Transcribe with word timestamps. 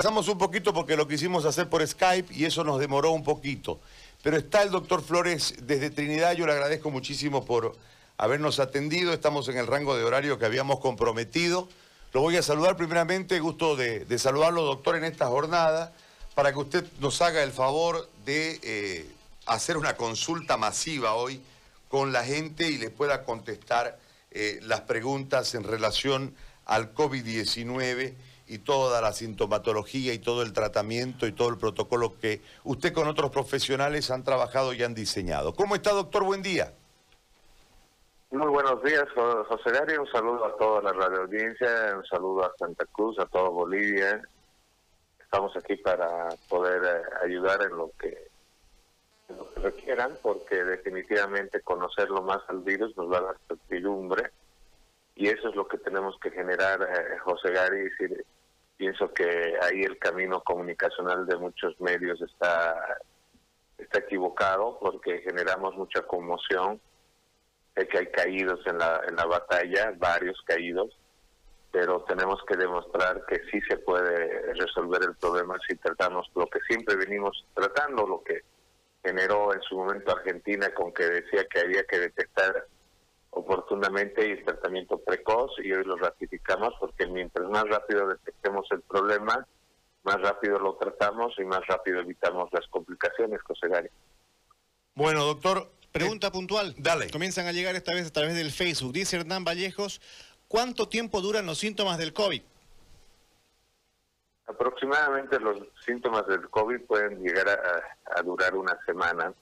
retrasamos 0.00 0.28
un 0.28 0.38
poquito 0.38 0.72
porque 0.72 0.96
lo 0.96 1.06
quisimos 1.06 1.44
hacer 1.44 1.68
por 1.68 1.86
Skype 1.86 2.32
y 2.32 2.46
eso 2.46 2.64
nos 2.64 2.80
demoró 2.80 3.10
un 3.10 3.22
poquito. 3.22 3.80
Pero 4.22 4.38
está 4.38 4.62
el 4.62 4.70
doctor 4.70 5.02
Flores 5.02 5.56
desde 5.60 5.90
Trinidad, 5.90 6.32
yo 6.32 6.46
le 6.46 6.52
agradezco 6.52 6.90
muchísimo 6.90 7.44
por 7.44 7.76
habernos 8.16 8.60
atendido, 8.60 9.12
estamos 9.12 9.46
en 9.50 9.58
el 9.58 9.66
rango 9.66 9.94
de 9.98 10.04
horario 10.04 10.38
que 10.38 10.46
habíamos 10.46 10.80
comprometido. 10.80 11.68
Lo 12.14 12.22
voy 12.22 12.38
a 12.38 12.42
saludar 12.42 12.78
primeramente, 12.78 13.40
gusto 13.40 13.76
de, 13.76 14.18
saludarlo, 14.18 14.62
doctor, 14.62 14.96
en 14.96 15.04
esta 15.04 15.26
jornada, 15.26 15.92
para 16.34 16.50
que 16.54 16.60
usted 16.60 16.86
nos 16.98 17.20
haga 17.20 17.42
el 17.42 17.52
favor 17.52 18.08
de 18.24 18.58
eh, 18.62 19.06
hacer 19.44 19.76
una 19.76 19.98
consulta 19.98 20.56
masiva 20.56 21.12
hoy 21.12 21.42
con 21.90 22.10
la 22.10 22.24
gente 22.24 22.70
y 22.70 22.78
les 22.78 22.88
pueda 22.88 23.22
contestar 23.22 23.98
eh, 24.30 24.60
las 24.62 24.80
preguntas 24.80 25.54
en 25.54 25.64
relación 25.64 26.34
al 26.64 26.94
COVID-19 26.94 28.14
y 28.50 28.58
toda 28.58 29.00
la 29.00 29.12
sintomatología 29.12 30.12
y 30.12 30.18
todo 30.18 30.42
el 30.42 30.52
tratamiento 30.52 31.28
y 31.28 31.32
todo 31.32 31.50
el 31.50 31.56
protocolo 31.56 32.18
que 32.18 32.40
usted 32.64 32.92
con 32.92 33.06
otros 33.06 33.30
profesionales 33.30 34.10
han 34.10 34.24
trabajado 34.24 34.72
y 34.72 34.82
han 34.82 34.92
diseñado. 34.92 35.54
¿Cómo 35.54 35.76
está, 35.76 35.92
doctor? 35.92 36.24
Buen 36.24 36.42
día. 36.42 36.72
Muy 38.32 38.48
buenos 38.48 38.82
días, 38.82 39.04
José 39.14 39.70
Gary. 39.70 39.96
Un 39.96 40.10
saludo 40.10 40.44
a 40.44 40.56
toda 40.56 40.82
la 40.82 40.92
radio 40.92 41.22
audiencia, 41.22 41.94
un 41.96 42.04
saludo 42.06 42.44
a 42.44 42.52
Santa 42.58 42.84
Cruz, 42.86 43.20
a 43.20 43.26
toda 43.26 43.48
Bolivia. 43.50 44.20
Estamos 45.20 45.56
aquí 45.56 45.76
para 45.76 46.28
poder 46.48 46.82
eh, 46.84 47.24
ayudar 47.24 47.62
en 47.62 47.76
lo 47.76 47.92
que 48.00 48.30
requieran, 49.62 50.18
porque 50.22 50.64
definitivamente 50.64 51.60
conocerlo 51.60 52.22
más 52.22 52.40
al 52.48 52.62
virus 52.62 52.96
nos 52.96 53.12
va 53.12 53.18
a 53.18 53.22
dar 53.22 53.36
certidumbre 53.46 54.32
y 55.20 55.28
eso 55.28 55.50
es 55.50 55.54
lo 55.54 55.68
que 55.68 55.76
tenemos 55.76 56.18
que 56.18 56.30
generar, 56.30 56.80
eh, 56.82 57.18
José 57.18 57.50
Gary. 57.52 57.90
Pienso 58.80 59.12
que 59.12 59.58
ahí 59.60 59.82
el 59.82 59.98
camino 59.98 60.40
comunicacional 60.42 61.26
de 61.26 61.36
muchos 61.36 61.78
medios 61.82 62.18
está, 62.22 62.96
está 63.76 63.98
equivocado 63.98 64.78
porque 64.80 65.18
generamos 65.18 65.76
mucha 65.76 66.00
conmoción. 66.06 66.80
Sé 67.76 67.86
que 67.86 67.98
hay 67.98 68.06
caídos 68.06 68.58
en 68.66 68.78
la, 68.78 69.02
en 69.06 69.16
la 69.16 69.26
batalla, 69.26 69.92
varios 69.98 70.40
caídos, 70.46 70.98
pero 71.70 72.04
tenemos 72.04 72.42
que 72.48 72.56
demostrar 72.56 73.22
que 73.26 73.42
sí 73.50 73.60
se 73.68 73.76
puede 73.76 74.54
resolver 74.54 75.02
el 75.02 75.14
problema 75.16 75.58
si 75.68 75.76
tratamos 75.76 76.30
lo 76.34 76.46
que 76.46 76.60
siempre 76.60 76.96
venimos 76.96 77.44
tratando, 77.52 78.06
lo 78.06 78.22
que 78.22 78.40
generó 79.04 79.52
en 79.52 79.60
su 79.60 79.76
momento 79.76 80.12
Argentina 80.12 80.72
con 80.72 80.90
que 80.94 81.04
decía 81.04 81.44
que 81.44 81.60
había 81.60 81.84
que 81.84 81.98
detectar 81.98 82.66
oportunamente 83.30 84.26
y 84.26 84.32
el 84.32 84.44
tratamiento 84.44 84.98
precoz 84.98 85.52
y 85.58 85.72
hoy 85.72 85.84
lo 85.84 85.96
ratificamos 85.96 86.74
porque 86.80 87.06
mientras 87.06 87.48
más 87.48 87.64
rápido 87.64 88.08
detectemos 88.08 88.66
el 88.70 88.82
problema, 88.82 89.46
más 90.02 90.20
rápido 90.20 90.58
lo 90.58 90.74
tratamos 90.76 91.34
y 91.38 91.44
más 91.44 91.66
rápido 91.66 92.00
evitamos 92.00 92.48
las 92.52 92.66
complicaciones, 92.68 93.40
José 93.42 93.68
Bueno, 94.94 95.24
doctor, 95.24 95.70
pregunta 95.92 96.32
puntual. 96.32 96.74
Dale. 96.78 97.10
Comienzan 97.10 97.46
a 97.46 97.52
llegar 97.52 97.74
esta 97.76 97.94
vez 97.94 98.08
a 98.08 98.12
través 98.12 98.34
del 98.34 98.50
Facebook. 98.50 98.92
Dice 98.92 99.16
Hernán 99.16 99.44
Vallejos, 99.44 100.00
¿cuánto 100.48 100.88
tiempo 100.88 101.20
duran 101.20 101.46
los 101.46 101.58
síntomas 101.58 101.98
del 101.98 102.12
COVID? 102.12 102.42
Aproximadamente 104.46 105.38
los 105.38 105.58
síntomas 105.86 106.26
del 106.26 106.48
COVID 106.50 106.80
pueden 106.82 107.22
llegar 107.22 107.48
a, 107.48 108.22
durar 108.22 108.56
una 108.56 108.76
semana. 108.84 109.32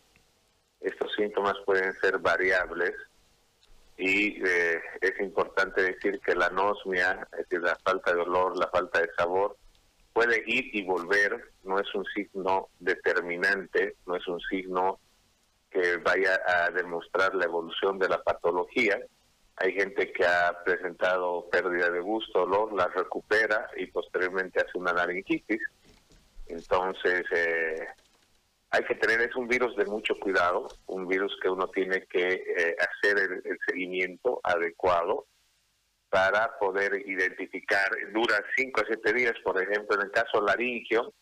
Estos 0.81 1.15
síntomas 1.15 1.55
pueden 1.65 1.95
ser 1.95 2.19
variables 2.19 2.93
y 3.99 4.41
eh, 4.47 4.81
es 5.01 5.21
importante 5.21 5.83
decir 5.83 6.21
que 6.21 6.35
la 6.35 6.47
anosmia, 6.47 7.29
es 7.33 7.39
decir, 7.39 7.61
la 7.61 7.77
falta 7.85 8.15
de 8.15 8.21
olor, 8.21 8.57
la 8.57 8.69
falta 8.69 9.01
de 9.01 9.11
sabor, 9.17 9.57
puede 10.13 10.43
ir 10.47 10.75
y 10.75 10.85
volver, 10.85 11.53
no 11.65 11.79
es 11.79 11.95
un 11.95 12.05
signo 12.15 12.69
determinante, 12.79 13.97
no 14.07 14.17
es 14.17 14.27
un 14.29 14.41
signo 14.41 15.01
que 15.71 15.97
vaya 15.99 16.41
a 16.47 16.71
demostrar 16.71 17.35
la 17.35 17.45
evolución 17.45 17.99
de 17.99 18.09
la 18.09 18.23
patología, 18.23 18.99
hay 19.61 19.73
gente 19.73 20.13
que 20.13 20.25
ha 20.25 20.57
presentado 20.65 21.49
pérdida 21.51 21.91
de 21.91 21.99
gusto, 21.99 22.43
olor, 22.43 22.73
la 22.73 22.87
recupera 22.87 23.69
y 23.77 23.87
posteriormente 23.87 24.61
hace 24.61 24.79
una 24.79 24.93
laringitis. 24.93 25.61
Entonces, 26.47 27.25
eh, 27.35 27.89
hay 28.71 28.85
que 28.85 28.95
tener, 28.97 29.21
es 29.23 29.35
un 29.35 29.49
virus 29.49 29.75
de 29.77 29.87
mucho 29.87 30.15
cuidado, 30.19 30.69
un 30.87 31.07
virus 31.07 31.35
que 31.43 31.49
uno 31.49 31.69
tiene 31.69 32.07
que 32.07 32.27
eh, 32.35 32.77
hacer 32.79 33.19
el, 33.45 33.59
seguimiento 33.67 34.41
adecuado 34.43 35.27
para 36.11 36.59
poder 36.59 37.07
identificar, 37.07 37.91
dura 38.13 38.43
5 38.57 38.81
a 38.81 38.85
7 38.87 39.13
días, 39.13 39.35
por 39.45 39.63
ejemplo, 39.63 39.97
en 39.97 40.07
el 40.07 40.11
caso 40.11 40.41
laringio, 40.41 41.13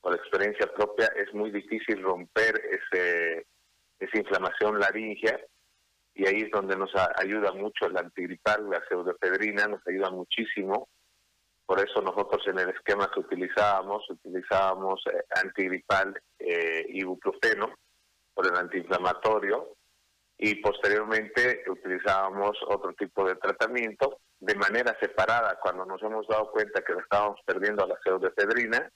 por 0.00 0.14
experiencia 0.14 0.66
propia, 0.72 1.06
es 1.16 1.32
muy 1.34 1.50
difícil 1.50 2.02
romper 2.02 2.60
ese, 2.70 3.46
esa 3.98 4.18
inflamación 4.18 4.78
laringea 4.78 5.40
y 6.14 6.26
ahí 6.28 6.42
es 6.42 6.50
donde 6.50 6.76
nos 6.76 6.92
ayuda 7.16 7.52
mucho 7.52 7.86
el 7.86 7.96
antigripal, 7.96 8.70
la 8.70 8.82
pseudoefedrina, 8.86 9.66
nos 9.66 9.84
ayuda 9.86 10.10
muchísimo. 10.10 10.88
Por 11.66 11.80
eso 11.80 12.00
nosotros 12.02 12.46
en 12.46 12.58
el 12.58 12.70
esquema 12.70 13.10
que 13.12 13.20
utilizábamos, 13.20 14.08
utilizábamos 14.10 15.02
eh, 15.06 15.24
antigripal 15.42 16.20
eh, 16.38 16.84
ibuprofeno 16.88 17.74
por 18.34 18.46
el 18.46 18.56
antiinflamatorio 18.56 19.76
y 20.36 20.56
posteriormente 20.56 21.64
utilizábamos 21.68 22.58
otro 22.66 22.92
tipo 22.94 23.26
de 23.26 23.36
tratamiento 23.36 24.18
de 24.40 24.54
manera 24.56 24.96
separada 25.00 25.58
cuando 25.62 25.86
nos 25.86 26.02
hemos 26.02 26.26
dado 26.26 26.50
cuenta 26.50 26.82
que 26.82 26.92
estábamos 26.92 27.40
perdiendo 27.46 27.86
la 27.86 27.96
pseudoefedrina, 28.02 28.90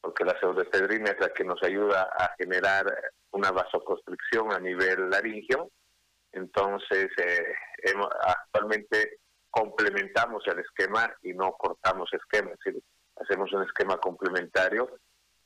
porque 0.00 0.24
la 0.24 0.38
pseudoefedrina 0.38 1.10
es 1.10 1.20
la 1.20 1.30
que 1.30 1.44
nos 1.44 1.60
ayuda 1.62 2.02
a 2.16 2.34
generar 2.38 2.84
una 3.32 3.50
vasoconstricción 3.50 4.52
a 4.52 4.60
nivel 4.60 5.10
laringio 5.10 5.70
entonces, 6.32 7.08
eh, 7.18 7.54
actualmente 8.22 9.18
complementamos 9.50 10.42
el 10.46 10.60
esquema 10.60 11.12
y 11.22 11.32
no 11.32 11.52
cortamos 11.52 12.08
esquema, 12.12 12.52
hacemos 13.16 13.52
un 13.52 13.62
esquema 13.62 13.98
complementario, 13.98 14.98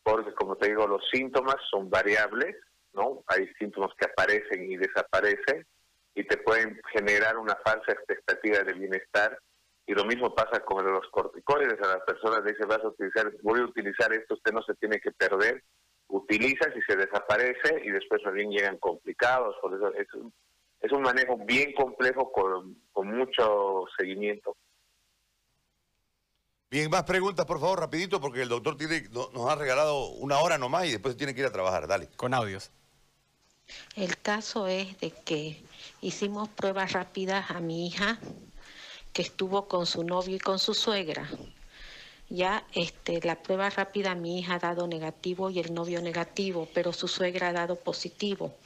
porque 0.03 0.35
como 0.35 0.57
te 0.57 0.69
digo, 0.69 0.87
los 0.87 1.03
síntomas 1.11 1.57
son 1.71 1.89
variables, 1.89 2.57
¿no? 2.93 3.25
Hay 3.29 3.47
síntomas 3.59 3.91
que 3.99 4.07
aparecen 4.07 4.71
y 4.71 4.77
desaparecen 4.77 5.67
y 6.15 6.25
te 6.25 6.37
pueden 6.39 6.81
generar 6.93 7.39
una 7.39 7.57
falsa 7.65 7.93
expectativa 7.93 8.61
de 8.61 8.73
bienestar. 8.75 9.39
Y 9.87 9.95
lo 9.95 10.05
mismo 10.05 10.35
pasa 10.35 10.61
con 10.61 10.85
los 10.85 11.09
corticoides. 11.11 11.81
A 11.83 11.97
las 11.97 12.05
personas 12.05 12.45
dicen, 12.45 12.69
vas 12.69 12.85
a 12.85 12.89
utilizar, 12.89 13.33
voy 13.43 13.61
a 13.61 13.65
utilizar 13.65 14.13
esto, 14.13 14.35
usted 14.35 14.53
no 14.53 14.63
se 14.63 14.75
tiene 14.75 15.01
que 15.01 15.13
perder. 15.13 15.63
Utiliza 16.09 16.69
y 16.77 16.83
se 16.83 16.97
desaparece 16.97 17.81
y 17.83 17.91
después 17.91 18.23
también 18.23 18.51
llegan 18.51 18.77
complicados. 18.79 19.57
Por 19.61 19.75
eso 19.75 19.93
es 19.95 20.13
un 20.15 20.33
es 20.83 20.91
un 20.91 21.03
manejo 21.03 21.39
bien 21.39 21.73
complejo 21.75 22.31
con, 22.33 22.77
mucho 22.95 23.85
seguimiento. 23.97 24.57
Bien, 26.71 26.91
más 26.91 27.05
preguntas, 27.05 27.47
por 27.47 27.61
favor, 27.61 27.81
rapidito, 27.81 28.21
porque 28.21 28.43
el 28.43 28.49
doctor 28.49 28.77
tiene, 28.77 29.03
nos 29.11 29.49
ha 29.49 29.55
regalado 29.55 30.09
una 30.09 30.39
hora 30.41 30.59
nomás 30.59 30.87
y 30.87 30.91
después 30.91 31.17
tiene 31.17 31.35
que 31.35 31.43
ir 31.43 31.47
a 31.47 31.53
trabajar. 31.53 31.87
Dale. 31.87 32.09
Con 32.17 32.35
audios. 32.35 32.71
El 33.95 34.19
caso 34.19 34.67
es 34.67 34.99
de 35.01 35.11
que 35.11 35.63
hicimos 36.01 36.49
pruebas 36.49 36.93
rápidas 36.93 37.51
a 37.51 37.61
mi 37.61 37.87
hija, 37.87 38.19
que 39.13 39.23
estuvo 39.23 39.69
con 39.69 39.87
su 39.87 40.03
novio 40.03 40.37
y 40.37 40.41
con 40.41 40.59
su 40.59 40.75
suegra. 40.75 41.29
Ya 42.29 42.65
este, 42.75 43.21
la 43.23 43.43
prueba 43.43 43.69
rápida 43.69 44.13
a 44.13 44.15
mi 44.15 44.39
hija 44.39 44.55
ha 44.55 44.59
dado 44.59 44.87
negativo 44.87 45.51
y 45.51 45.61
el 45.61 45.75
novio 45.75 46.01
negativo, 46.01 46.67
pero 46.73 46.93
su 46.93 47.07
suegra 47.07 47.49
ha 47.49 47.53
dado 47.53 47.77
positivo. 47.77 48.57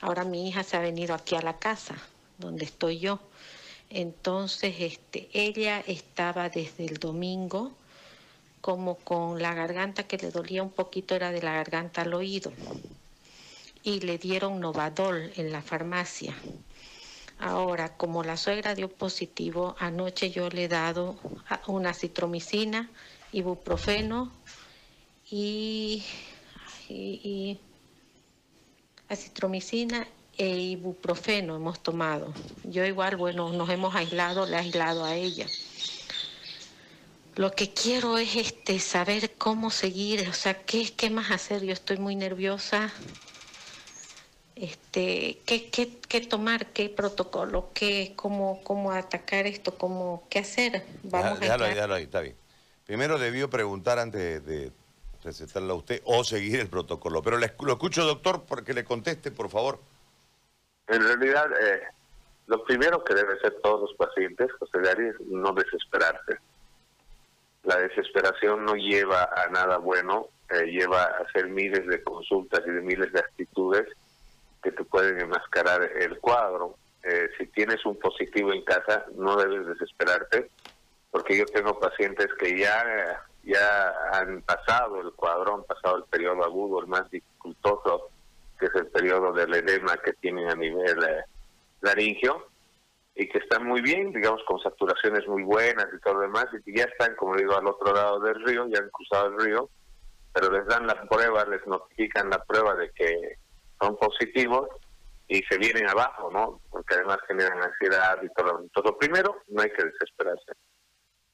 Ahora 0.00 0.24
mi 0.24 0.48
hija 0.48 0.62
se 0.62 0.76
ha 0.76 0.80
venido 0.80 1.14
aquí 1.14 1.34
a 1.34 1.42
la 1.42 1.58
casa, 1.58 1.96
donde 2.38 2.64
estoy 2.64 2.98
yo. 2.98 3.20
Entonces, 3.90 4.76
este, 4.78 5.28
ella 5.32 5.82
estaba 5.86 6.48
desde 6.48 6.86
el 6.86 6.98
domingo 6.98 7.72
como 8.60 8.96
con 8.96 9.40
la 9.40 9.54
garganta 9.54 10.04
que 10.04 10.16
le 10.18 10.30
dolía 10.30 10.62
un 10.62 10.70
poquito, 10.70 11.14
era 11.14 11.32
de 11.32 11.42
la 11.42 11.54
garganta 11.54 12.02
al 12.02 12.14
oído. 12.14 12.52
Y 13.82 14.00
le 14.00 14.18
dieron 14.18 14.60
Novadol 14.60 15.32
en 15.36 15.52
la 15.52 15.62
farmacia. 15.62 16.34
Ahora, 17.38 17.96
como 17.96 18.22
la 18.22 18.36
suegra 18.36 18.74
dio 18.74 18.88
positivo, 18.90 19.74
anoche 19.78 20.30
yo 20.30 20.50
le 20.50 20.64
he 20.64 20.68
dado 20.68 21.16
una 21.66 21.94
citromicina, 21.94 22.90
ibuprofeno 23.32 24.30
y, 25.30 26.04
y 26.88 27.58
acitromicina 29.10 30.06
e 30.38 30.48
ibuprofeno 30.56 31.56
hemos 31.56 31.82
tomado. 31.82 32.32
Yo 32.64 32.84
igual, 32.86 33.16
bueno, 33.16 33.52
nos 33.52 33.68
hemos 33.68 33.94
aislado, 33.94 34.46
le 34.46 34.56
he 34.56 34.60
aislado 34.60 35.04
a 35.04 35.14
ella. 35.14 35.46
Lo 37.36 37.52
que 37.52 37.72
quiero 37.72 38.18
es 38.18 38.36
este 38.36 38.78
saber 38.78 39.32
cómo 39.36 39.70
seguir, 39.70 40.28
o 40.28 40.32
sea, 40.32 40.54
qué, 40.54 40.90
qué 40.96 41.10
más 41.10 41.30
hacer. 41.30 41.62
Yo 41.64 41.72
estoy 41.72 41.98
muy 41.98 42.16
nerviosa. 42.16 42.90
Este, 44.56 45.38
¿qué, 45.46 45.70
qué, 45.70 45.98
qué 46.08 46.20
tomar, 46.20 46.66
qué 46.66 46.88
protocolo, 46.88 47.70
qué, 47.72 48.12
cómo, 48.14 48.60
cómo 48.62 48.92
atacar 48.92 49.46
esto, 49.46 49.76
cómo, 49.76 50.24
qué 50.28 50.40
hacer. 50.40 50.84
Vamos 51.02 51.40
déjalo, 51.40 51.64
ahí, 51.64 51.74
déjalo 51.74 51.94
ahí, 51.94 52.04
está 52.04 52.20
bien. 52.20 52.36
Primero 52.84 53.18
debió 53.18 53.48
preguntar 53.48 53.98
antes 53.98 54.44
de, 54.44 54.72
recetarla 55.22 55.72
a 55.72 55.76
usted 55.76 56.02
o 56.04 56.24
seguir 56.24 56.60
el 56.60 56.68
protocolo. 56.68 57.22
Pero 57.22 57.38
le, 57.38 57.52
lo 57.60 57.72
escucho, 57.72 58.04
doctor, 58.04 58.44
porque 58.46 58.74
le 58.74 58.84
conteste, 58.84 59.30
por 59.30 59.48
favor. 59.48 59.78
En 60.86 61.02
realidad, 61.02 61.50
eh, 61.62 61.82
lo 62.46 62.64
primero 62.64 63.04
que 63.04 63.14
debe 63.14 63.34
hacer 63.34 63.58
todos 63.62 63.82
los 63.82 63.94
pacientes, 63.94 64.50
José 64.58 64.78
Gary, 64.80 65.08
es 65.08 65.20
no 65.26 65.52
desesperarse. 65.52 66.38
La 67.62 67.76
desesperación 67.76 68.64
no 68.64 68.74
lleva 68.74 69.22
a 69.22 69.48
nada 69.50 69.76
bueno, 69.78 70.28
eh, 70.50 70.64
lleva 70.64 71.02
a 71.02 71.22
hacer 71.22 71.48
miles 71.48 71.86
de 71.86 72.02
consultas 72.02 72.62
y 72.66 72.70
de 72.70 72.80
miles 72.80 73.12
de 73.12 73.20
actitudes 73.20 73.86
que 74.62 74.72
te 74.72 74.84
pueden 74.84 75.20
enmascarar 75.20 75.82
el 75.82 76.18
cuadro. 76.18 76.74
Eh, 77.02 77.30
si 77.38 77.46
tienes 77.46 77.84
un 77.86 77.98
positivo 77.98 78.52
en 78.52 78.64
casa, 78.64 79.06
no 79.14 79.36
debes 79.36 79.66
desesperarte, 79.66 80.50
porque 81.10 81.38
yo 81.38 81.46
tengo 81.46 81.78
pacientes 81.78 82.28
que 82.38 82.58
ya, 82.58 83.22
ya 83.52 83.92
han 84.12 84.42
pasado 84.42 85.00
el 85.00 85.12
cuadro, 85.12 85.54
han 85.54 85.64
pasado 85.64 85.98
el 85.98 86.04
periodo 86.04 86.44
agudo, 86.44 86.80
el 86.80 86.86
más 86.86 87.10
dificultoso, 87.10 88.10
que 88.58 88.66
es 88.66 88.74
el 88.74 88.86
periodo 88.88 89.32
del 89.32 89.54
edema 89.54 89.96
que 90.04 90.12
tienen 90.14 90.48
a 90.48 90.54
nivel 90.54 91.02
eh, 91.02 91.24
laringio, 91.80 92.46
y 93.14 93.28
que 93.28 93.38
están 93.38 93.66
muy 93.66 93.82
bien, 93.82 94.12
digamos, 94.12 94.42
con 94.46 94.60
saturaciones 94.60 95.26
muy 95.26 95.42
buenas 95.42 95.86
y 95.92 96.00
todo 96.00 96.14
lo 96.14 96.20
demás, 96.20 96.46
y 96.52 96.62
que 96.62 96.78
ya 96.78 96.84
están, 96.84 97.14
como 97.16 97.36
digo, 97.36 97.56
al 97.56 97.66
otro 97.66 97.92
lado 97.92 98.20
del 98.20 98.42
río, 98.44 98.66
ya 98.68 98.78
han 98.78 98.90
cruzado 98.90 99.26
el 99.26 99.38
río, 99.44 99.68
pero 100.32 100.50
les 100.50 100.66
dan 100.66 100.86
la 100.86 101.02
prueba, 101.08 101.44
les 101.44 101.66
notifican 101.66 102.30
la 102.30 102.42
prueba 102.44 102.74
de 102.76 102.90
que 102.92 103.36
son 103.80 103.96
positivos 103.96 104.68
y 105.26 105.42
se 105.42 105.58
vienen 105.58 105.88
abajo, 105.88 106.30
¿no? 106.30 106.60
Porque 106.70 106.94
además 106.94 107.18
generan 107.26 107.62
ansiedad 107.62 108.18
y 108.22 108.28
todo. 108.34 108.60
Entonces, 108.60 108.92
lo 108.92 108.98
primero, 108.98 109.36
no 109.48 109.62
hay 109.62 109.70
que 109.70 109.84
desesperarse. 109.84 110.52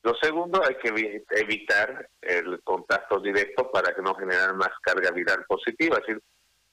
Lo 0.06 0.14
segundo, 0.22 0.62
hay 0.64 0.76
que 0.76 1.24
evitar 1.30 2.08
el 2.22 2.62
contacto 2.62 3.18
directo 3.18 3.68
para 3.72 3.92
que 3.92 4.00
no 4.02 4.14
generar 4.14 4.54
más 4.54 4.70
carga 4.80 5.10
viral 5.10 5.44
positiva. 5.48 5.96
Es 5.96 6.06
decir, 6.06 6.22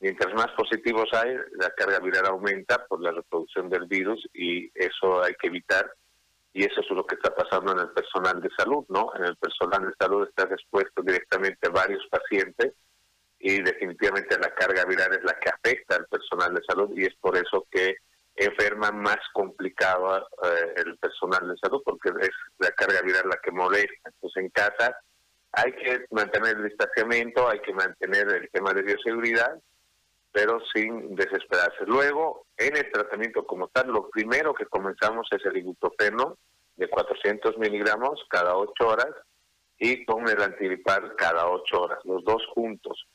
mientras 0.01 0.31
más 0.35 0.51
positivos 0.51 1.09
hay, 1.13 1.35
la 1.53 1.71
carga 1.71 1.97
viral 1.97 2.27
aumenta 2.27 2.85
por 2.85 3.01
la 3.01 3.11
reproducción 3.11 3.71
del 3.71 3.87
virus 3.87 4.23
y 4.35 4.69
eso 4.75 5.23
hay 5.23 5.33
que 5.33 5.47
evitar. 5.47 5.91
Y 6.53 6.63
eso 6.63 6.81
es 6.81 6.89
lo 6.91 7.07
que 7.07 7.15
está 7.15 7.33
pasando 7.33 7.71
en 7.71 7.79
el 7.79 7.89
personal 7.89 8.39
de 8.39 8.51
salud, 8.55 8.85
¿no? 8.89 9.11
En 9.15 9.23
el 9.23 9.35
personal 9.37 9.87
de 9.87 9.95
salud 9.99 10.27
está 10.27 10.43
expuesto 10.43 11.01
directamente 11.01 11.69
varios 11.69 12.05
pacientes 12.11 12.73
y 13.39 13.63
definitivamente 13.63 14.37
la 14.37 14.53
carga 14.53 14.85
viral 14.85 15.11
es 15.11 15.23
la 15.23 15.39
que 15.39 15.49
afecta 15.49 15.95
al 15.95 16.05
personal 16.05 16.53
de 16.53 16.61
salud 16.67 16.91
y 16.95 17.05
es 17.05 17.15
por 17.15 17.35
eso 17.35 17.65
que 17.71 17.95
enferma 18.35 18.91
más 18.91 19.19
complicado 19.33 20.27
eh, 20.43 20.73
el 20.77 20.97
personal 20.97 21.47
de 21.47 21.57
salud 21.57 21.81
porque 21.85 22.09
es 22.21 22.31
la 22.59 22.71
carga 22.71 23.01
viral 23.01 23.29
la 23.29 23.37
que 23.37 23.51
molesta. 23.51 24.09
Entonces 24.09 24.43
en 24.43 24.49
casa 24.49 24.97
hay 25.51 25.71
que 25.73 26.05
mantener 26.11 26.57
el 26.57 26.63
distanciamiento, 26.63 27.47
hay 27.47 27.59
que 27.59 27.73
mantener 27.73 28.27
el 28.29 28.49
tema 28.49 28.73
de 28.73 28.81
bioseguridad, 28.81 29.59
pero 30.31 30.59
sin 30.73 31.15
desesperarse. 31.15 31.85
Luego, 31.85 32.47
en 32.57 32.75
el 32.75 32.91
tratamiento 32.91 33.45
como 33.45 33.67
tal, 33.67 33.89
lo 33.89 34.09
primero 34.09 34.53
que 34.55 34.65
comenzamos 34.65 35.27
es 35.31 35.45
el 35.45 35.57
ibuprofeno 35.57 36.37
de 36.75 36.89
400 36.89 37.59
miligramos 37.59 38.19
cada 38.29 38.57
8 38.57 38.87
horas 38.87 39.11
y 39.77 40.03
con 40.05 40.27
el 40.27 40.41
antigripal 40.41 41.15
cada 41.15 41.47
8 41.47 41.81
horas, 41.81 41.99
los 42.03 42.23
dos 42.23 42.43
juntos 42.55 43.07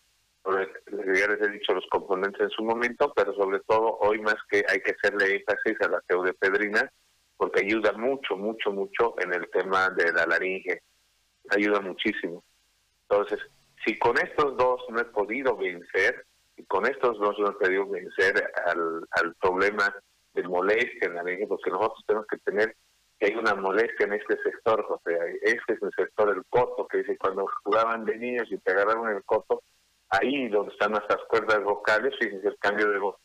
ya 1.15 1.29
les 1.29 1.43
he 1.43 1.51
dicho 1.51 1.75
los 1.75 1.87
componentes 1.91 2.41
en 2.41 2.51
su 2.51 2.63
momento, 2.63 3.13
pero 3.15 3.35
sobre 3.35 3.61
todo 3.61 3.99
hoy 4.01 4.21
más 4.21 4.37
que 4.51 4.65
hay 4.69 4.81
que 4.81 4.93
hacerle 4.93 5.37
énfasis 5.37 5.81
a 5.83 5.89
la 5.89 6.03
pseudepedrina, 6.07 6.91
porque 7.37 7.65
ayuda 7.65 7.93
mucho, 7.93 8.37
mucho, 8.37 8.71
mucho 8.73 9.15
en 9.21 9.33
el 9.35 9.49
tema 9.51 9.91
de 9.91 10.13
la 10.13 10.27
laringe, 10.27 10.83
ayuda 11.51 11.81
muchísimo. 11.81 12.43
Entonces, 13.09 13.39
si 13.85 13.99
con 13.99 14.19
estos 14.19 14.57
dos 14.57 14.83
no 14.91 15.01
he 15.01 15.05
podido 15.05 15.57
vencer, 15.57 16.25
y 16.57 16.65
con 16.65 16.87
estos 16.87 17.19
dos 17.19 17.39
no 17.39 17.51
he 17.51 17.53
podido 17.53 17.87
vencer 17.87 18.51
al, 18.67 19.07
al 19.13 19.35
problema 19.37 19.95
de 20.35 20.43
molestia 20.43 21.09
en 21.09 21.15
la 21.15 21.23
laringe, 21.23 21.47
porque 21.47 21.71
nosotros 21.71 22.05
tenemos 22.07 22.27
que 22.27 22.39
tener 22.39 22.77
que 23.19 23.27
hay 23.27 23.35
una 23.35 23.55
molestia 23.55 24.07
en 24.07 24.13
este 24.15 24.37
sector, 24.43 24.85
José. 24.85 25.19
Este 25.43 25.73
es 25.75 25.83
el 25.83 25.91
sector 25.97 26.33
del 26.33 26.45
coto, 26.49 26.87
que 26.87 26.99
dice, 26.99 27.17
cuando 27.19 27.47
jugaban 27.65 28.05
de 28.05 28.17
niños 28.17 28.47
y 28.51 28.59
te 28.59 28.73
agarraron 28.73 29.09
el 29.09 29.25
coto, 29.25 29.63
ahí 30.11 30.49
donde 30.49 30.73
están 30.73 30.93
nuestras 30.93 31.21
cuerdas 31.29 31.63
vocales, 31.63 32.15
es 32.21 32.45
el 32.45 32.57
cambio 32.59 32.91
de 32.91 32.99
voz, 32.99 33.17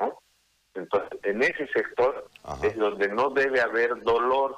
¿no? 0.00 0.18
Entonces, 0.74 1.18
en 1.24 1.42
ese 1.42 1.66
sector 1.68 2.28
es 2.62 2.76
donde 2.76 3.08
no 3.08 3.30
debe 3.30 3.60
haber 3.60 4.02
dolor, 4.02 4.56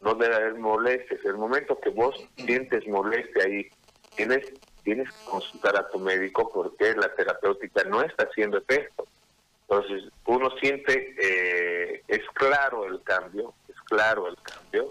no 0.00 0.14
debe 0.14 0.34
haber 0.34 0.54
molestias. 0.54 1.24
El 1.24 1.36
momento 1.36 1.78
que 1.78 1.90
vos 1.90 2.16
sientes 2.36 2.86
molestia 2.88 3.44
ahí, 3.44 3.68
tienes, 4.16 4.52
tienes 4.82 5.08
que 5.08 5.30
consultar 5.30 5.76
a 5.76 5.88
tu 5.88 6.00
médico 6.00 6.50
porque 6.52 6.94
la 6.94 7.14
terapéutica 7.14 7.84
no 7.84 8.02
está 8.02 8.24
haciendo 8.24 8.58
efecto. 8.58 9.06
Entonces, 9.68 10.04
uno 10.26 10.50
siente, 10.60 11.14
eh, 11.20 12.02
es 12.08 12.22
claro 12.34 12.84
el 12.86 13.02
cambio, 13.02 13.54
es 13.68 13.76
claro 13.82 14.28
el 14.28 14.36
cambio, 14.42 14.90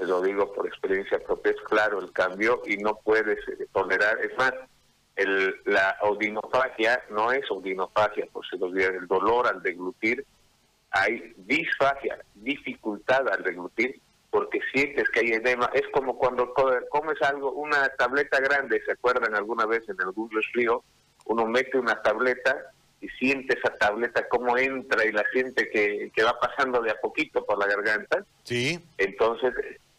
lo 0.00 0.20
digo 0.20 0.52
por 0.52 0.66
experiencia 0.66 1.18
propia, 1.20 1.52
es 1.52 1.60
claro 1.62 2.00
el 2.00 2.12
cambio 2.12 2.62
y 2.66 2.76
no 2.76 2.96
puedes 2.96 3.38
tolerar, 3.72 4.18
es 4.22 4.36
más, 4.36 4.52
el, 5.16 5.54
la 5.64 5.90
audinofagia 6.02 7.02
no 7.10 7.32
es 7.32 7.48
audinofagia, 7.50 8.26
por 8.32 8.46
si 8.46 8.58
los 8.58 8.72
días 8.74 8.90
el 8.90 9.06
dolor 9.06 9.46
al 9.46 9.62
deglutir, 9.62 10.24
hay 10.90 11.32
disfagia, 11.36 12.18
dificultad 12.34 13.28
al 13.28 13.42
deglutir, 13.42 14.00
porque 14.30 14.60
sientes 14.72 15.08
que 15.10 15.20
hay 15.20 15.32
edema. 15.32 15.70
Es 15.74 15.82
como 15.92 16.16
cuando 16.18 16.52
comes 16.54 17.22
algo, 17.22 17.52
una 17.52 17.88
tableta 17.90 18.40
grande, 18.40 18.82
¿se 18.84 18.92
acuerdan 18.92 19.34
alguna 19.34 19.66
vez 19.66 19.88
en 19.88 20.00
algún 20.00 20.30
resfrío? 20.30 20.82
Uno 21.26 21.46
mete 21.46 21.78
una 21.78 22.00
tableta 22.02 22.56
y 23.00 23.08
siente 23.10 23.58
esa 23.58 23.76
tableta 23.76 24.28
cómo 24.28 24.56
entra 24.56 25.04
y 25.04 25.12
la 25.12 25.24
siente 25.32 25.68
que, 25.68 26.10
que 26.14 26.22
va 26.22 26.38
pasando 26.38 26.80
de 26.80 26.90
a 26.90 27.00
poquito 27.00 27.44
por 27.44 27.58
la 27.58 27.66
garganta. 27.66 28.24
Sí. 28.42 28.80
Entonces, 28.98 29.52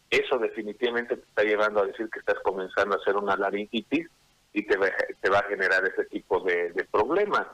eso 0.09 0.38
definitivamente 0.38 1.18
te 1.18 1.23
está 1.23 1.44
llevando 1.44 1.81
a 1.81 1.85
decir 1.85 2.09
que 2.09 2.19
estás 2.19 2.39
comenzando 2.44 2.95
a 2.95 3.00
hacer 3.00 3.15
una 3.15 3.35
laringitis 3.35 4.07
y 4.56 4.63
te 4.63 4.78
va, 4.78 4.88
te 5.22 5.30
va 5.30 5.40
a 5.40 5.50
generar 5.50 5.86
ese 5.86 6.06
tipo 6.06 6.40
de, 6.40 6.74
problemas. 6.90 7.46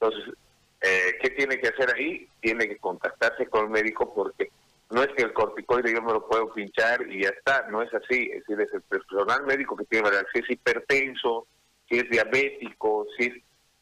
Entonces, 0.00 0.34
eh, 0.80 1.18
¿qué 1.20 1.30
tiene 1.30 1.60
que 1.60 1.68
hacer 1.68 1.94
ahí? 1.94 2.26
Tiene 2.40 2.66
que 2.66 2.78
contactarse 2.78 3.46
con 3.48 3.66
el 3.66 3.70
médico 3.70 4.14
porque 4.14 4.50
no 4.90 5.02
es 5.02 5.08
que 5.08 5.24
el 5.24 5.34
corticoide 5.34 5.92
yo 5.92 6.00
me 6.00 6.14
lo 6.14 6.26
puedo 6.26 6.50
pinchar 6.54 7.06
y 7.06 7.22
ya 7.22 7.28
está, 7.28 7.68
no 7.68 7.82
es 7.82 7.92
así. 7.92 8.30
Es 8.32 8.46
decir, 8.46 8.62
es 8.62 8.72
el 8.72 8.80
personal 8.80 9.44
médico 9.44 9.76
que 9.76 9.84
tiene 9.84 10.08
que 10.08 10.16
ver 10.16 10.26
si 10.32 10.38
es 10.38 10.50
hipertenso, 10.50 11.46
si 11.88 11.98
es 11.98 12.08
diabético, 12.08 13.06
si 13.16 13.26
es... 13.26 13.34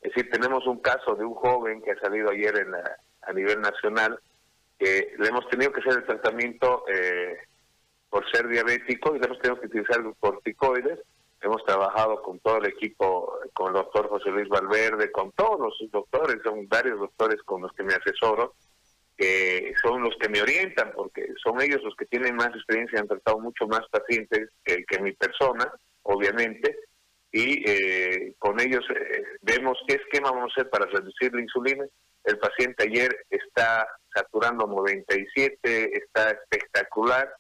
Es 0.02 0.12
decir, 0.14 0.30
tenemos 0.30 0.66
un 0.66 0.80
caso 0.80 1.14
de 1.14 1.25
un 1.25 1.35
joven 1.35 1.82
que 1.82 1.92
ha 1.92 2.00
salido 2.00 2.30
ayer 2.30 2.56
en 2.58 2.75
a 2.75 3.32
nivel 3.32 3.61
nacional 3.61 4.18
que 4.78 5.14
le 5.18 5.28
hemos 5.28 5.49
tenido 5.49 5.73
que 5.73 5.80
hacer 5.80 5.94
el 5.94 6.06
tratamiento 6.06 6.85
eh, 6.88 7.38
por 8.11 8.28
ser 8.30 8.46
diabético 8.49 9.14
y 9.14 9.20
le 9.20 9.26
hemos 9.26 9.38
tenido 9.38 9.61
que 9.61 9.66
utilizar 9.66 10.02
corticoides 10.20 11.00
hemos 11.40 11.64
trabajado 11.64 12.22
con 12.22 12.38
todo 12.40 12.58
el 12.58 12.66
equipo, 12.66 13.38
con 13.52 13.68
el 13.68 13.74
doctor 13.74 14.08
José 14.08 14.30
Luis 14.30 14.48
Valverde, 14.48 15.12
con 15.12 15.32
todos 15.32 15.60
los 15.60 15.90
doctores, 15.90 16.36
son 16.42 16.66
varios 16.68 16.98
doctores 16.98 17.42
con 17.42 17.62
los 17.62 17.72
que 17.72 17.82
me 17.82 17.94
asesoro, 17.94 18.54
que 19.16 19.74
son 19.82 20.02
los 20.02 20.14
que 20.20 20.28
me 20.28 20.42
orientan, 20.42 20.92
porque 20.94 21.26
son 21.42 21.60
ellos 21.60 21.82
los 21.82 21.94
que 21.96 22.06
tienen 22.06 22.36
más 22.36 22.48
experiencia, 22.48 23.00
han 23.00 23.08
tratado 23.08 23.38
mucho 23.38 23.66
más 23.66 23.82
pacientes 23.90 24.50
que, 24.64 24.98
mi 25.00 25.12
persona, 25.12 25.70
obviamente, 26.02 26.76
y 27.32 27.62
eh, 27.68 28.34
con 28.38 28.60
ellos 28.60 28.84
eh, 28.90 29.24
vemos 29.42 29.78
qué 29.86 29.94
esquema 29.94 30.30
vamos 30.30 30.50
a 30.50 30.60
hacer 30.60 30.70
para 30.70 30.86
reducir 30.86 31.34
la 31.34 31.42
insulina. 31.42 31.84
El 32.24 32.38
paciente 32.38 32.84
ayer 32.84 33.24
está 33.30 33.86
saturando 34.14 34.66
97, 34.66 35.96
está 35.96 36.30
espectacular, 36.30 37.30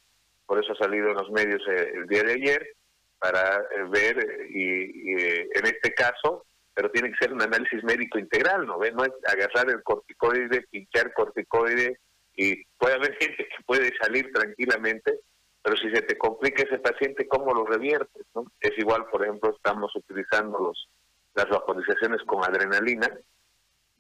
por 0.46 0.62
eso 0.62 0.72
ha 0.72 0.76
salido 0.76 1.08
en 1.08 1.14
los 1.14 1.30
medios 1.30 1.62
eh, 1.68 1.92
el 1.94 2.06
día 2.06 2.22
de 2.22 2.32
ayer 2.32 2.75
para 3.18 3.56
eh, 3.56 3.84
ver 3.88 4.46
y, 4.50 5.12
eh, 5.12 5.48
en 5.54 5.66
este 5.66 5.94
caso, 5.94 6.44
pero 6.74 6.90
tiene 6.90 7.10
que 7.10 7.16
ser 7.18 7.32
un 7.32 7.42
análisis 7.42 7.82
médico 7.84 8.18
integral, 8.18 8.66
¿no? 8.66 8.78
No 8.78 9.04
es 9.04 9.12
agarrar 9.26 9.70
el 9.70 9.82
corticoide, 9.82 10.66
pinchar 10.70 11.12
corticoide 11.14 11.98
y 12.36 12.64
puede 12.78 12.94
haber 12.94 13.16
gente 13.20 13.48
que 13.48 13.64
puede 13.64 13.92
salir 14.00 14.30
tranquilamente, 14.32 15.20
pero 15.62 15.76
si 15.76 15.90
se 15.90 16.02
te 16.02 16.18
complica 16.18 16.62
ese 16.62 16.78
paciente, 16.78 17.26
¿cómo 17.26 17.52
lo 17.52 17.64
reviertes? 17.64 18.26
¿no? 18.34 18.44
Es 18.60 18.78
igual, 18.78 19.06
por 19.06 19.22
ejemplo, 19.22 19.54
estamos 19.56 19.94
utilizando 19.96 20.58
los 20.58 20.88
las 21.34 21.50
vaporizaciones 21.50 22.22
con 22.22 22.42
adrenalina, 22.42 23.10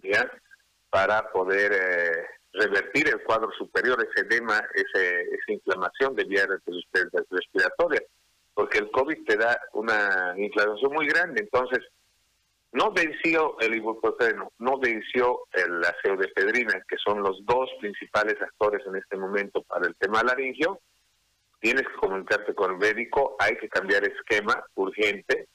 ¿ya? 0.02 0.30
Para 0.88 1.30
poder 1.30 1.70
eh, 1.70 2.26
revertir 2.54 3.08
el 3.08 3.22
cuadro 3.24 3.50
superior, 3.52 3.98
ese 4.00 4.26
edema, 4.26 4.58
ese, 4.74 5.20
esa 5.20 5.52
inflamación 5.52 6.16
de 6.16 6.24
vías 6.24 6.48
respiratorias 7.30 8.04
porque 8.56 8.78
el 8.78 8.90
COVID 8.90 9.24
te 9.26 9.36
da 9.36 9.60
una 9.74 10.34
inflamación 10.38 10.90
muy 10.90 11.06
grande. 11.06 11.42
Entonces, 11.42 11.80
no 12.72 12.90
venció 12.90 13.60
el 13.60 13.74
ibuprofeno, 13.74 14.50
no 14.58 14.78
venció 14.78 15.42
la 15.52 15.94
pseudefedrina, 16.02 16.82
que 16.88 16.96
son 16.96 17.22
los 17.22 17.44
dos 17.44 17.68
principales 17.80 18.40
actores 18.40 18.80
en 18.86 18.96
este 18.96 19.18
momento 19.18 19.62
para 19.62 19.86
el 19.86 19.94
tema 19.96 20.22
laringio, 20.22 20.80
tienes 21.60 21.82
que 21.82 21.96
comunicarte 22.00 22.54
con 22.54 22.70
el 22.72 22.78
médico, 22.78 23.36
hay 23.38 23.58
que 23.58 23.68
cambiar 23.68 24.04
esquema 24.04 24.64
urgente. 24.74 25.48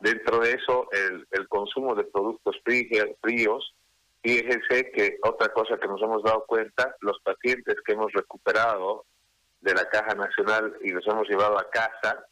Dentro 0.00 0.40
de 0.40 0.50
eso, 0.52 0.88
el, 1.30 1.46
consumo 1.46 1.94
de 1.94 2.02
productos 2.02 2.56
fríos, 2.64 3.74
fíjese 4.22 4.90
que 4.90 5.18
otra 5.22 5.52
cosa 5.52 5.78
que 5.78 5.86
nos 5.86 6.02
hemos 6.02 6.24
dado 6.24 6.44
cuenta, 6.48 6.96
los 7.00 7.20
pacientes 7.22 7.76
que 7.86 7.92
hemos 7.92 8.12
recuperado 8.12 9.04
de 9.60 9.74
la 9.74 9.88
Caja 9.88 10.14
Nacional 10.14 10.76
y 10.82 10.90
los 10.90 11.06
hemos 11.06 11.28
llevado 11.28 11.58
a 11.58 11.68
casa, 11.70 12.26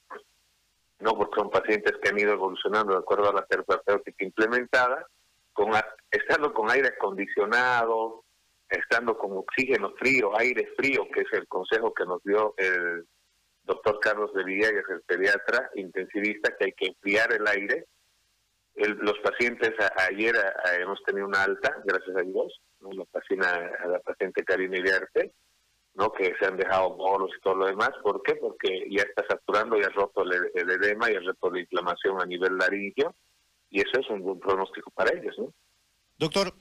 no 1.00 1.14
porque 1.14 1.36
son 1.36 1.50
pacientes 1.50 1.92
que 2.02 2.08
han 2.08 2.18
ido 2.18 2.32
evolucionando 2.32 2.92
de 2.92 3.00
acuerdo 3.00 3.30
a 3.30 3.34
la 3.34 3.46
terapéutica 3.46 4.24
implementada, 4.24 5.06
con, 5.52 5.72
estando 6.10 6.52
con 6.52 6.70
aire 6.70 6.88
acondicionado, 6.88 8.24
estando 8.68 9.16
con 9.16 9.36
oxígeno 9.36 9.92
frío, 9.98 10.36
aire 10.38 10.72
frío, 10.76 11.06
que 11.12 11.20
es 11.22 11.32
el 11.32 11.46
consejo 11.46 11.92
que 11.92 12.04
nos 12.04 12.22
dio 12.22 12.54
el 12.56 13.06
doctor 13.64 14.00
Carlos 14.00 14.32
de 14.34 14.44
Villegas, 14.44 14.84
el 14.88 15.02
pediatra 15.02 15.70
intensivista, 15.74 16.54
que 16.56 16.66
hay 16.66 16.72
que 16.72 16.86
enfriar 16.86 17.32
el 17.32 17.46
aire. 17.46 17.86
los 18.76 19.18
pacientes, 19.20 19.72
ayer 20.08 20.34
hemos 20.80 21.02
tenido 21.04 21.26
una 21.26 21.42
alta, 21.42 21.76
gracias 21.84 22.16
a 22.16 22.22
Dios, 22.22 22.60
¿no? 22.80 22.90
la, 22.92 23.04
a 23.84 23.86
la 23.86 23.98
paciente 24.00 24.44
Karina 24.44 24.78
Iriarte, 24.78 25.32
¿no? 25.98 26.12
que 26.12 26.32
se 26.38 26.46
han 26.46 26.56
dejado 26.56 26.94
bolos 26.94 27.30
y 27.36 27.40
todo 27.42 27.56
lo 27.56 27.66
demás. 27.66 27.90
¿Por 28.02 28.22
qué? 28.22 28.36
Porque 28.36 28.86
ya 28.88 29.02
está 29.02 29.26
saturando, 29.28 29.78
ya 29.78 29.88
ha 29.88 29.90
roto 29.90 30.22
el, 30.22 30.70
edema, 30.70 31.10
y 31.10 31.16
ha 31.16 31.20
roto 31.20 31.50
la 31.50 31.60
inflamación 31.60 32.22
a 32.22 32.24
nivel 32.24 32.56
laringio, 32.56 33.14
y 33.68 33.80
eso 33.80 34.00
es 34.00 34.08
un 34.08 34.22
buen 34.22 34.38
pronóstico 34.38 34.90
para 34.92 35.18
ellos. 35.18 35.34
¿no? 35.38 35.52
Doctor, 36.16 36.54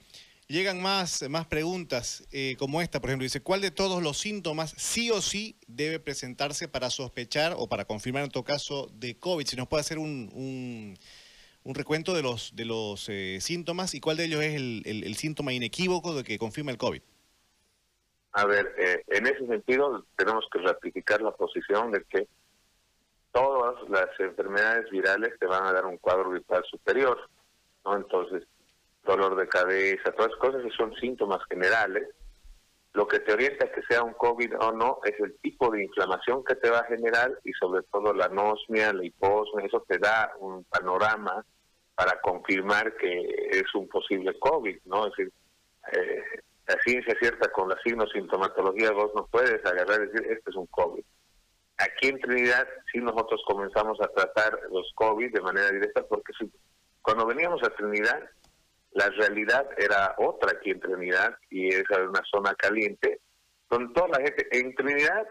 llegan 0.48 0.82
más, 0.82 1.30
más 1.30 1.46
preguntas 1.46 2.28
eh, 2.32 2.56
como 2.58 2.82
esta, 2.82 3.00
por 3.00 3.12
ejemplo, 3.12 3.26
dice, 3.26 3.42
¿cuál 3.42 3.62
de 3.62 3.70
todos 3.70 4.02
los 4.02 4.18
síntomas 4.18 4.74
sí 4.76 5.12
o 5.12 5.22
sí 5.22 5.60
debe 5.68 6.00
presentarse 6.00 6.68
para 6.68 6.90
sospechar 6.90 7.54
o 7.56 7.70
para 7.70 7.86
confirmar 7.86 8.24
en 8.24 8.32
todo 8.32 8.44
caso 8.44 8.90
de 8.96 9.20
COVID? 9.20 9.46
Si 9.46 9.56
nos 9.56 9.68
puede 9.68 9.82
hacer 9.82 10.00
un, 10.00 10.32
un, 10.34 11.76
recuento 11.76 12.16
de 12.16 12.24
los, 12.24 12.56
de 12.56 12.66
los 12.66 13.08
eh, 13.10 13.38
síntomas 13.40 13.94
y 13.94 14.00
cuál 14.00 14.18
de 14.18 14.26
ellos 14.26 14.42
es 14.42 14.56
el, 14.56 14.82
el 14.86 15.16
síntoma 15.16 15.54
inequívoco 15.54 16.16
de 16.16 16.24
que 16.24 16.40
confirma 16.40 16.72
el 16.72 16.78
COVID. 16.78 17.02
A 18.38 18.46
ver, 18.46 18.72
eh, 18.78 19.04
en 19.08 19.26
ese 19.26 19.48
sentido 19.48 20.06
tenemos 20.16 20.48
que 20.52 20.60
ratificar 20.60 21.24
la 21.24 21.32
posición 21.32 21.92
de 21.92 22.04
que 22.04 22.28
todas 23.32 23.90
las 23.90 24.10
enfermedades 24.20 24.88
virales 24.92 25.34
te 25.40 25.48
van 25.48 25.66
a 25.66 25.74
dar 25.74 25.88
un 25.88 25.98
cuadro 25.98 26.30
vital 26.30 26.64
superior, 26.70 27.18
¿no? 27.84 27.96
Entonces, 27.96 28.44
dolor 29.04 29.36
de 29.38 29.48
cabeza, 29.48 30.12
todas 30.12 30.30
las 30.34 30.40
cosas 30.40 30.62
que 30.62 30.78
son 30.78 30.94
síntomas 30.98 31.44
generales. 31.50 32.10
Lo 32.94 33.08
que 33.08 33.22
te 33.22 33.34
orienta 33.34 33.66
a 33.66 33.72
que 33.72 33.82
sea 33.90 34.04
un 34.04 34.14
COVID 34.14 34.54
o 34.60 34.72
no 34.72 35.00
es 35.04 35.20
el 35.20 35.36
tipo 35.40 35.72
de 35.72 35.86
inflamación 35.86 36.44
que 36.46 36.58
te 36.58 36.70
va 36.70 36.82
a 36.82 36.88
generar 36.88 37.32
y 37.44 37.52
sobre 37.54 37.82
todo 37.92 38.14
la 38.14 38.26
anosmia, 38.26 38.94
la 38.94 39.04
hiposmia, 39.04 39.66
eso 39.66 39.84
te 39.88 39.98
da 39.98 40.32
un 40.38 40.64
panorama 40.66 41.44
para 41.96 42.22
confirmar 42.22 42.96
que 42.98 43.50
es 43.50 43.74
un 43.74 43.88
posible 43.88 44.38
COVID, 44.38 44.78
¿no? 44.86 45.08
Es 45.08 45.18
decir, 45.18 45.34
eh, 45.94 46.24
la 46.68 46.78
ciencia 46.84 47.16
cierta 47.20 47.50
con 47.52 47.70
la 47.70 47.78
signos 47.82 48.12
sintomatología 48.12 48.92
vos 48.92 49.12
no 49.16 49.26
puedes 49.28 49.66
agarrar 49.66 50.02
y 50.02 50.08
decir, 50.08 50.32
este 50.32 50.50
es 50.50 50.56
un 50.56 50.68
COVID. 50.68 51.04
Aquí 51.78 52.08
en 52.08 52.20
Trinidad 52.20 52.68
sí 52.92 53.00
nosotros 53.00 53.42
comenzamos 53.46 54.00
a 54.02 54.08
tratar 54.08 54.60
los 54.72 54.92
COVID 54.96 55.32
de 55.32 55.42
manera 55.42 55.72
directa 55.72 56.04
porque 56.08 56.34
cuando 57.02 57.26
veníamos 57.26 57.62
a 57.64 57.70
Trinidad 57.70 58.30
la 58.92 59.10
realidad 59.10 59.70
era 59.78 60.16
otra 60.18 60.52
aquí 60.58 60.72
en 60.72 60.80
Trinidad 60.80 61.38
y 61.50 61.68
es 61.68 61.84
una 61.90 62.24
zona 62.32 62.56
caliente 62.56 63.22
donde 63.70 63.94
toda 63.94 64.08
la 64.10 64.22
gente 64.22 64.48
en 64.52 64.74
Trinidad 64.76 65.28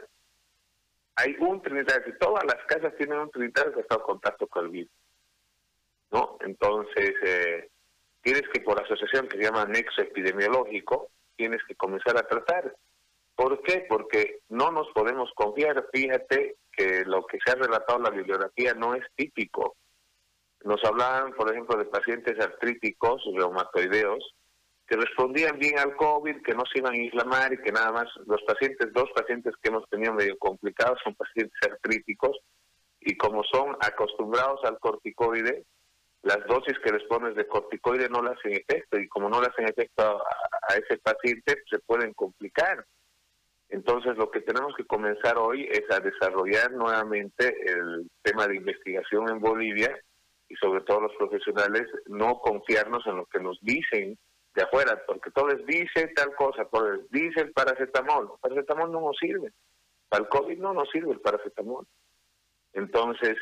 hay 1.16 1.34
un 1.40 1.60
Trinidad 1.62 2.02
y 2.06 2.16
todas 2.18 2.44
las 2.44 2.64
casas 2.66 2.94
tienen 2.96 3.18
un 3.18 3.30
Trinidad 3.30 3.74
que 3.74 3.80
está 3.80 3.96
en 3.96 4.02
contacto 4.02 4.46
con 4.46 4.66
el 4.66 4.70
virus. 4.70 4.92
¿No? 6.12 6.38
Entonces, 6.40 7.14
eh, 7.24 7.68
tienes 8.22 8.44
que 8.52 8.60
por 8.60 8.80
asociación 8.80 9.26
que 9.28 9.38
se 9.38 9.44
llama 9.44 9.64
nexo 9.64 10.02
epidemiológico, 10.02 11.10
tienes 11.36 11.60
que 11.66 11.74
comenzar 11.74 12.16
a 12.16 12.26
tratar. 12.26 12.74
¿Por 13.34 13.62
qué? 13.62 13.86
Porque 13.88 14.40
no 14.48 14.70
nos 14.70 14.88
podemos 14.92 15.30
confiar. 15.34 15.86
Fíjate 15.92 16.56
que 16.72 17.04
lo 17.04 17.26
que 17.26 17.38
se 17.44 17.52
ha 17.52 17.54
relatado 17.54 17.98
en 17.98 18.04
la 18.04 18.10
bibliografía 18.10 18.74
no 18.74 18.94
es 18.94 19.04
típico. 19.14 19.76
Nos 20.64 20.82
hablaban, 20.84 21.32
por 21.34 21.50
ejemplo, 21.50 21.76
de 21.76 21.84
pacientes 21.84 22.38
artríticos, 22.40 23.22
reumatoideos, 23.34 24.34
que 24.86 24.96
respondían 24.96 25.58
bien 25.58 25.78
al 25.78 25.96
COVID, 25.96 26.42
que 26.42 26.54
no 26.54 26.64
se 26.64 26.78
iban 26.78 26.94
a 26.94 26.98
inflamar 26.98 27.52
y 27.52 27.58
que 27.58 27.72
nada 27.72 27.92
más 27.92 28.08
los 28.26 28.42
pacientes, 28.44 28.92
dos 28.92 29.10
pacientes 29.14 29.54
que 29.60 29.68
hemos 29.68 29.88
tenido 29.88 30.14
medio 30.14 30.38
complicados 30.38 30.98
son 31.02 31.14
pacientes 31.14 31.58
artríticos 31.70 32.38
y 33.00 33.16
como 33.16 33.42
son 33.44 33.76
acostumbrados 33.80 34.60
al 34.64 34.78
corticoide, 34.78 35.64
las 36.26 36.44
dosis 36.48 36.76
que 36.80 36.90
les 36.90 37.04
pones 37.04 37.36
de 37.36 37.46
corticoide 37.46 38.08
no 38.08 38.20
le 38.20 38.30
hacen 38.30 38.52
efecto 38.52 38.98
y 38.98 39.06
como 39.06 39.28
no 39.28 39.40
le 39.40 39.46
hacen 39.46 39.68
efecto 39.68 40.02
a, 40.02 40.74
ese 40.74 40.98
paciente 40.98 41.62
se 41.70 41.78
pueden 41.78 42.12
complicar. 42.14 42.84
Entonces 43.68 44.16
lo 44.16 44.28
que 44.28 44.40
tenemos 44.40 44.74
que 44.76 44.84
comenzar 44.84 45.38
hoy 45.38 45.68
es 45.70 45.84
a 45.90 46.00
desarrollar 46.00 46.72
nuevamente 46.72 47.54
el 47.70 48.10
tema 48.22 48.48
de 48.48 48.56
investigación 48.56 49.28
en 49.30 49.38
Bolivia 49.38 49.96
y 50.48 50.56
sobre 50.56 50.80
todo 50.80 51.02
los 51.02 51.14
profesionales 51.14 51.86
no 52.06 52.40
confiarnos 52.40 53.06
en 53.06 53.18
lo 53.18 53.26
que 53.26 53.38
nos 53.38 53.60
dicen 53.60 54.18
de 54.54 54.62
afuera, 54.62 55.00
porque 55.06 55.30
todo 55.30 55.48
les 55.48 55.64
dice 55.64 56.08
tal 56.08 56.34
cosa, 56.34 56.64
todo 56.64 56.92
les 56.92 57.08
dice 57.10 57.42
el 57.42 57.52
paracetamol, 57.52 58.32
paracetamol 58.40 58.90
no 58.90 59.00
nos 59.00 59.16
sirve, 59.16 59.52
para 60.08 60.24
el 60.24 60.28
COVID 60.28 60.58
no 60.58 60.72
nos 60.72 60.90
sirve 60.90 61.12
el 61.12 61.20
paracetamol. 61.20 61.86
Entonces, 62.72 63.36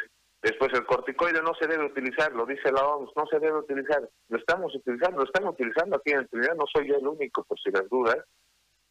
Después 0.45 0.75
el 0.75 0.85
corticoide 0.85 1.41
no 1.41 1.55
se 1.55 1.67
debe 1.67 1.87
utilizar, 1.87 2.31
lo 2.33 2.45
dice 2.45 2.71
la 2.71 2.85
OMS, 2.85 3.11
no 3.17 3.27
se 3.29 3.39
debe 3.39 3.61
utilizar. 3.61 4.07
Lo 4.29 4.37
estamos 4.37 4.75
utilizando, 4.75 5.21
lo 5.21 5.25
están 5.25 5.47
utilizando 5.47 5.97
aquí 5.97 6.13
en 6.13 6.29
Trinidad, 6.29 6.55
no 6.55 6.67
soy 6.71 6.87
yo 6.87 6.97
el 6.97 7.07
único, 7.07 7.45
por 7.45 7.59
si 7.59 7.71
las 7.71 7.89
dudas. 7.89 8.19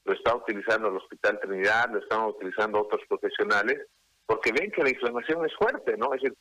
Lo 0.04 0.14
está 0.14 0.36
utilizando 0.36 0.88
el 0.88 0.98
Hospital 0.98 1.40
Trinidad, 1.40 1.92
lo 1.92 2.00
están 2.00 2.26
utilizando 2.26 2.82
otros 2.82 3.02
profesionales, 3.08 3.86
porque 4.26 4.52
ven 4.52 4.72
que 4.72 4.82
la 4.82 4.90
inflamación 4.90 5.46
es 5.46 5.54
fuerte, 5.54 5.96
¿no? 5.96 6.16
Es 6.16 6.24
decir, 6.24 6.36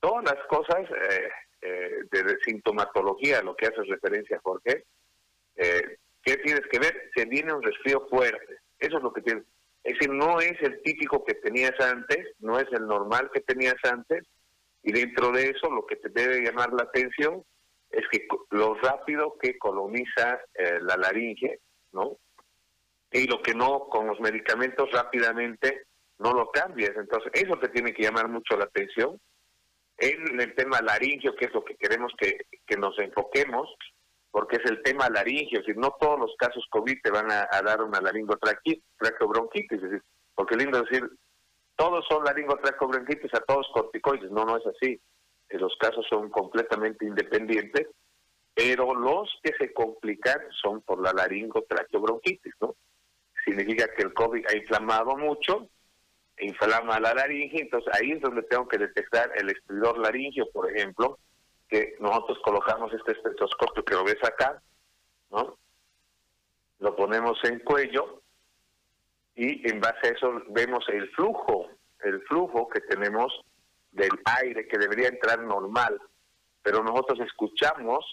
todas 0.00 0.24
las 0.24 0.46
cosas 0.46 0.78
eh, 0.90 1.28
eh, 1.60 1.98
de 2.10 2.38
sintomatología, 2.42 3.42
lo 3.42 3.54
que 3.54 3.66
hace 3.66 3.82
referencia 3.82 4.40
Jorge, 4.42 4.86
eh, 5.56 5.98
¿qué 6.24 6.38
tienes 6.38 6.66
que 6.72 6.78
ver? 6.78 7.10
Se 7.14 7.26
viene 7.26 7.52
un 7.52 7.62
resfrío 7.62 8.06
fuerte. 8.08 8.60
Eso 8.78 8.96
es 8.96 9.02
lo 9.02 9.12
que 9.12 9.20
tienes. 9.20 9.44
Es 9.82 9.94
decir, 9.94 10.10
no 10.10 10.40
es 10.40 10.60
el 10.60 10.82
típico 10.82 11.24
que 11.24 11.34
tenías 11.34 11.78
antes, 11.80 12.34
no 12.38 12.58
es 12.58 12.66
el 12.72 12.86
normal 12.86 13.30
que 13.32 13.40
tenías 13.40 13.76
antes, 13.84 14.26
y 14.82 14.92
dentro 14.92 15.30
de 15.30 15.50
eso 15.50 15.70
lo 15.70 15.86
que 15.86 15.96
te 15.96 16.08
debe 16.10 16.42
llamar 16.42 16.72
la 16.72 16.84
atención 16.84 17.42
es 17.90 18.04
que 18.10 18.26
lo 18.50 18.74
rápido 18.74 19.36
que 19.40 19.58
coloniza 19.58 20.40
eh, 20.54 20.78
la 20.80 20.96
laringe, 20.96 21.60
¿no? 21.92 22.18
Y 23.12 23.26
lo 23.26 23.42
que 23.42 23.54
no, 23.54 23.88
con 23.88 24.06
los 24.06 24.20
medicamentos 24.20 24.90
rápidamente 24.92 25.86
no 26.18 26.32
lo 26.32 26.50
cambias. 26.50 26.92
Entonces, 26.96 27.32
eso 27.34 27.58
te 27.58 27.68
tiene 27.68 27.92
que 27.92 28.04
llamar 28.04 28.28
mucho 28.28 28.56
la 28.56 28.64
atención. 28.64 29.20
En 29.98 30.40
el 30.40 30.54
tema 30.54 30.80
laringio, 30.80 31.34
que 31.34 31.46
es 31.46 31.52
lo 31.52 31.64
que 31.64 31.74
queremos 31.76 32.12
que, 32.16 32.38
que 32.66 32.76
nos 32.76 32.96
enfoquemos, 32.98 33.68
porque 34.30 34.56
es 34.56 34.70
el 34.70 34.82
tema 34.82 35.08
laringio, 35.08 35.60
es 35.60 35.66
decir, 35.66 35.80
no 35.80 35.96
todos 36.00 36.18
los 36.18 36.34
casos 36.36 36.64
COVID 36.70 36.98
te 37.02 37.10
van 37.10 37.30
a, 37.30 37.48
dar 37.64 37.82
una 37.82 38.00
laringotraqueobronquitis, 38.00 39.72
es 39.72 39.82
decir, 39.82 40.02
porque 40.34 40.56
lindo 40.56 40.82
decir, 40.82 41.08
todos 41.76 42.04
son 42.08 42.24
laringotraqueobronquitis, 42.24 43.34
a 43.34 43.40
todos 43.40 43.66
corticoides, 43.72 44.30
no, 44.30 44.44
no 44.44 44.56
es 44.56 44.66
así, 44.66 45.00
los 45.50 45.74
casos 45.78 46.06
son 46.08 46.30
completamente 46.30 47.04
independientes, 47.04 47.88
pero 48.54 48.94
los 48.94 49.28
que 49.42 49.52
se 49.58 49.72
complican 49.72 50.40
son 50.62 50.82
por 50.82 51.02
la 51.02 51.12
laringotraqueobronquitis, 51.12 52.54
¿no? 52.60 52.76
Significa 53.44 53.88
que 53.96 54.02
el 54.02 54.12
COVID 54.12 54.46
ha 54.46 54.56
inflamado 54.56 55.16
mucho, 55.16 55.68
inflama 56.38 57.00
la 57.00 57.14
laringe, 57.14 57.62
entonces 57.62 57.92
ahí 57.94 58.12
es 58.12 58.20
donde 58.20 58.42
tengo 58.42 58.68
que 58.68 58.78
detectar 58.78 59.32
el 59.36 59.50
estridor 59.50 59.98
laringio, 59.98 60.48
por 60.52 60.70
ejemplo, 60.70 61.18
que 61.70 61.96
nosotros 62.00 62.38
colocamos 62.44 62.92
este 62.92 63.12
estetoscopio 63.12 63.84
que 63.84 63.94
lo 63.94 64.04
ves 64.04 64.22
acá, 64.24 64.60
¿no? 65.30 65.56
Lo 66.80 66.96
ponemos 66.96 67.38
en 67.44 67.60
cuello 67.60 68.22
y 69.36 69.68
en 69.70 69.80
base 69.80 70.08
a 70.08 70.10
eso 70.10 70.42
vemos 70.48 70.84
el 70.88 71.08
flujo, 71.10 71.68
el 72.00 72.20
flujo 72.22 72.68
que 72.68 72.80
tenemos 72.80 73.32
del 73.92 74.10
aire 74.40 74.66
que 74.66 74.78
debería 74.78 75.08
entrar 75.08 75.38
normal, 75.40 76.00
pero 76.62 76.82
nosotros 76.82 77.20
escuchamos 77.20 78.04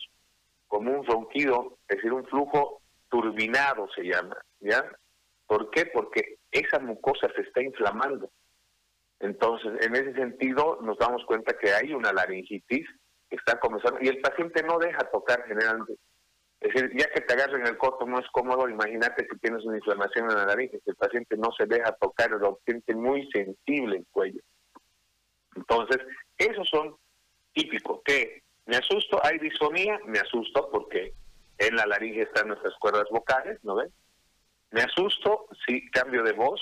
como 0.68 0.92
un 0.92 1.06
ronquido, 1.06 1.78
es 1.88 1.98
decir, 1.98 2.14
un 2.14 2.26
flujo 2.26 2.82
turbinado 3.10 3.88
se 3.96 4.04
llama, 4.04 4.38
¿ya? 4.60 4.86
¿Por 5.48 5.72
qué? 5.72 5.86
Porque 5.86 6.40
esa 6.52 6.78
mucosa 6.80 7.28
se 7.36 7.42
está 7.42 7.62
inflamando. 7.62 8.30
Entonces, 9.20 9.82
en 9.82 9.96
ese 9.96 10.14
sentido, 10.14 10.78
nos 10.82 10.98
damos 11.00 11.26
cuenta 11.26 11.58
que 11.58 11.72
hay 11.72 11.94
una 11.94 12.12
laringitis 12.12 12.88
está 13.30 13.60
comenzando 13.60 14.00
y 14.02 14.08
el 14.08 14.20
paciente 14.22 14.64
no 14.64 14.78
deja 14.80 15.00
tocar 15.12 15.44
generalmente. 15.48 15.96
Es 16.60 16.74
decir, 16.74 16.92
ya 16.98 17.08
que 17.10 17.22
te 17.22 17.34
agarren 17.34 17.68
el 17.68 17.78
coto 17.78 18.06
no 18.06 18.20
es 18.20 18.28
cómodo, 18.32 18.68
imagínate 18.68 19.28
que 19.28 19.38
tienes 19.38 19.64
una 19.64 19.78
inflamación 19.78 20.30
en 20.32 20.38
la 20.38 20.46
nariz, 20.46 20.72
que 20.72 20.80
el 20.86 20.96
paciente 20.96 21.38
no 21.38 21.52
se 21.56 21.66
deja 21.68 21.92
tocar, 21.94 22.32
lo 22.32 22.60
siente 22.66 22.96
muy 22.96 23.30
sensible 23.32 23.98
el 23.98 24.08
cuello. 24.12 24.42
Entonces, 25.56 26.00
esos 26.38 26.68
son 26.70 26.96
típicos, 27.54 28.02
que 28.04 28.44
me 28.66 28.78
asusto, 28.78 29.20
hay 29.24 29.38
disfonía, 29.40 30.00
me 30.06 30.20
asusto 30.20 30.70
porque 30.72 31.14
en 31.58 31.76
la 31.76 31.86
laringe 31.86 32.24
están 32.24 32.48
nuestras 32.48 32.76
cuerdas 32.80 33.06
vocales, 33.12 33.60
¿no 33.64 33.76
ven? 33.76 33.92
Me 34.72 34.82
asusto 34.82 35.48
si 35.66 35.90
cambio 35.92 36.24
de 36.24 36.34
voz. 36.34 36.60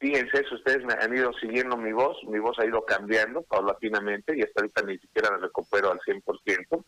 Fíjense, 0.00 0.44
si 0.48 0.54
ustedes 0.54 0.82
me 0.84 0.94
han 0.94 1.14
ido 1.14 1.30
siguiendo 1.34 1.76
mi 1.76 1.92
voz, 1.92 2.16
mi 2.24 2.38
voz 2.38 2.58
ha 2.58 2.64
ido 2.64 2.82
cambiando 2.86 3.42
paulatinamente 3.42 4.34
y 4.34 4.40
hasta 4.40 4.62
ahorita 4.62 4.82
ni 4.82 4.96
siquiera 4.98 5.30
la 5.30 5.36
recupero 5.36 5.92
al 5.92 6.00
100%, 6.00 6.84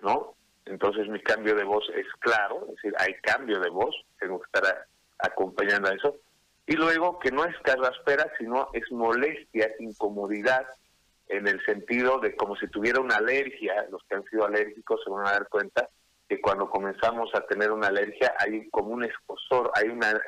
¿no? 0.00 0.34
Entonces 0.64 1.08
mi 1.08 1.22
cambio 1.22 1.54
de 1.54 1.62
voz 1.62 1.88
es 1.94 2.06
claro, 2.18 2.66
es 2.68 2.74
decir, 2.74 2.94
hay 2.98 3.14
cambio 3.22 3.60
de 3.60 3.70
voz, 3.70 3.94
tengo 4.18 4.40
que 4.40 4.46
estar 4.46 4.86
acompañando 5.18 5.88
a 5.88 5.94
eso. 5.94 6.16
Y 6.66 6.74
luego 6.74 7.20
que 7.20 7.30
no 7.30 7.44
es 7.44 7.56
carraspera, 7.60 8.28
sino 8.38 8.70
es 8.72 8.90
molestia, 8.90 9.70
incomodidad, 9.78 10.66
en 11.28 11.46
el 11.46 11.64
sentido 11.64 12.18
de 12.18 12.34
como 12.34 12.56
si 12.56 12.66
tuviera 12.66 13.00
una 13.00 13.16
alergia, 13.16 13.86
los 13.88 14.02
que 14.02 14.16
han 14.16 14.24
sido 14.24 14.44
alérgicos 14.44 15.00
se 15.04 15.10
van 15.10 15.28
a 15.28 15.32
dar 15.32 15.48
cuenta 15.48 15.88
que 16.28 16.40
cuando 16.40 16.68
comenzamos 16.68 17.32
a 17.36 17.46
tener 17.46 17.70
una 17.70 17.86
alergia 17.86 18.34
hay 18.40 18.68
como 18.70 18.88
un 18.88 19.04
escosor, 19.04 19.70
hay 19.74 19.88
una 19.88 20.20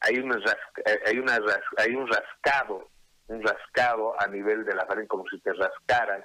hay 0.00 0.18
una 0.18 0.36
eh, 0.36 1.00
hay 1.06 1.18
una 1.18 1.38
hay 1.76 1.94
un 1.94 2.08
rascado, 2.08 2.88
un 3.28 3.42
rascado 3.42 4.14
a 4.20 4.26
nivel 4.26 4.64
de 4.64 4.74
la 4.74 4.86
faringe 4.86 5.08
como 5.08 5.24
si 5.28 5.38
te 5.40 5.52
rascaran. 5.52 6.24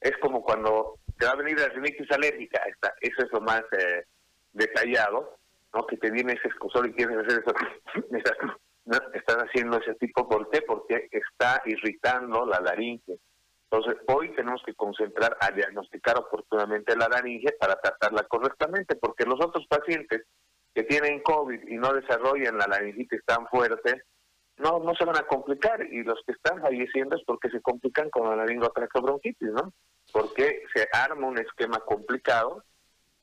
Es 0.00 0.16
como 0.18 0.42
cuando 0.42 0.98
te 1.18 1.26
va 1.26 1.32
a 1.32 1.36
venir 1.36 1.58
la 1.58 1.68
rinitis 1.68 2.10
alérgica, 2.10 2.62
está, 2.66 2.94
eso 3.00 3.22
es 3.24 3.32
lo 3.32 3.40
más 3.40 3.62
eh, 3.78 4.04
detallado, 4.52 5.38
¿no? 5.74 5.86
Que 5.86 5.96
te 5.96 6.10
viene 6.10 6.34
ese 6.34 6.48
escosor 6.48 6.86
y 6.86 6.92
quieres 6.92 7.18
hacer 7.18 7.42
eso, 7.42 7.54
estás, 8.16 8.38
¿no? 8.84 8.98
estás 9.14 9.36
haciendo 9.36 9.78
ese 9.78 9.94
tipo, 9.94 10.28
¿por 10.28 10.50
qué? 10.50 10.62
Porque 10.62 11.08
está 11.10 11.62
irritando 11.64 12.46
la 12.46 12.60
laringe. 12.60 13.18
Entonces, 13.70 14.00
hoy 14.06 14.32
tenemos 14.36 14.62
que 14.64 14.74
concentrar 14.74 15.36
a 15.40 15.50
diagnosticar 15.50 16.16
oportunamente 16.18 16.96
la 16.96 17.08
laringe 17.08 17.52
para 17.58 17.74
tratarla 17.80 18.22
correctamente, 18.24 18.94
porque 18.94 19.24
los 19.24 19.44
otros 19.44 19.66
pacientes 19.66 20.22
que 20.76 20.82
tienen 20.82 21.20
COVID 21.20 21.68
y 21.68 21.78
no 21.78 21.94
desarrollan 21.94 22.58
la 22.58 22.66
laringitis 22.66 23.24
tan 23.24 23.46
fuerte, 23.46 24.02
no, 24.58 24.78
no 24.78 24.94
se 24.94 25.06
van 25.06 25.16
a 25.16 25.26
complicar 25.26 25.82
y 25.90 26.02
los 26.02 26.20
que 26.26 26.32
están 26.32 26.60
falleciendo 26.60 27.16
es 27.16 27.22
porque 27.24 27.48
se 27.48 27.62
complican 27.62 28.10
con 28.10 28.28
la 28.28 28.36
laringotraqueobronquitis, 28.36 29.52
¿no? 29.52 29.72
Porque 30.12 30.64
se 30.74 30.86
arma 30.92 31.28
un 31.28 31.38
esquema 31.38 31.80
complicado 31.80 32.62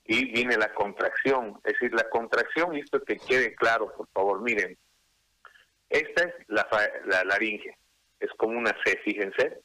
y 0.03 0.31
viene 0.31 0.57
la 0.57 0.73
contracción. 0.73 1.59
Es 1.63 1.73
decir, 1.73 1.93
la 1.93 2.09
contracción, 2.09 2.75
y 2.75 2.79
esto 2.79 2.99
que 3.03 3.17
quede 3.17 3.53
claro, 3.53 3.93
por 3.95 4.07
favor, 4.07 4.41
miren, 4.41 4.75
esta 5.89 6.23
es 6.23 6.33
la, 6.47 6.67
la 7.05 7.23
laringe, 7.23 7.77
es 8.19 8.31
como 8.35 8.57
una 8.57 8.75
C, 8.83 8.97
fíjense, 9.05 9.61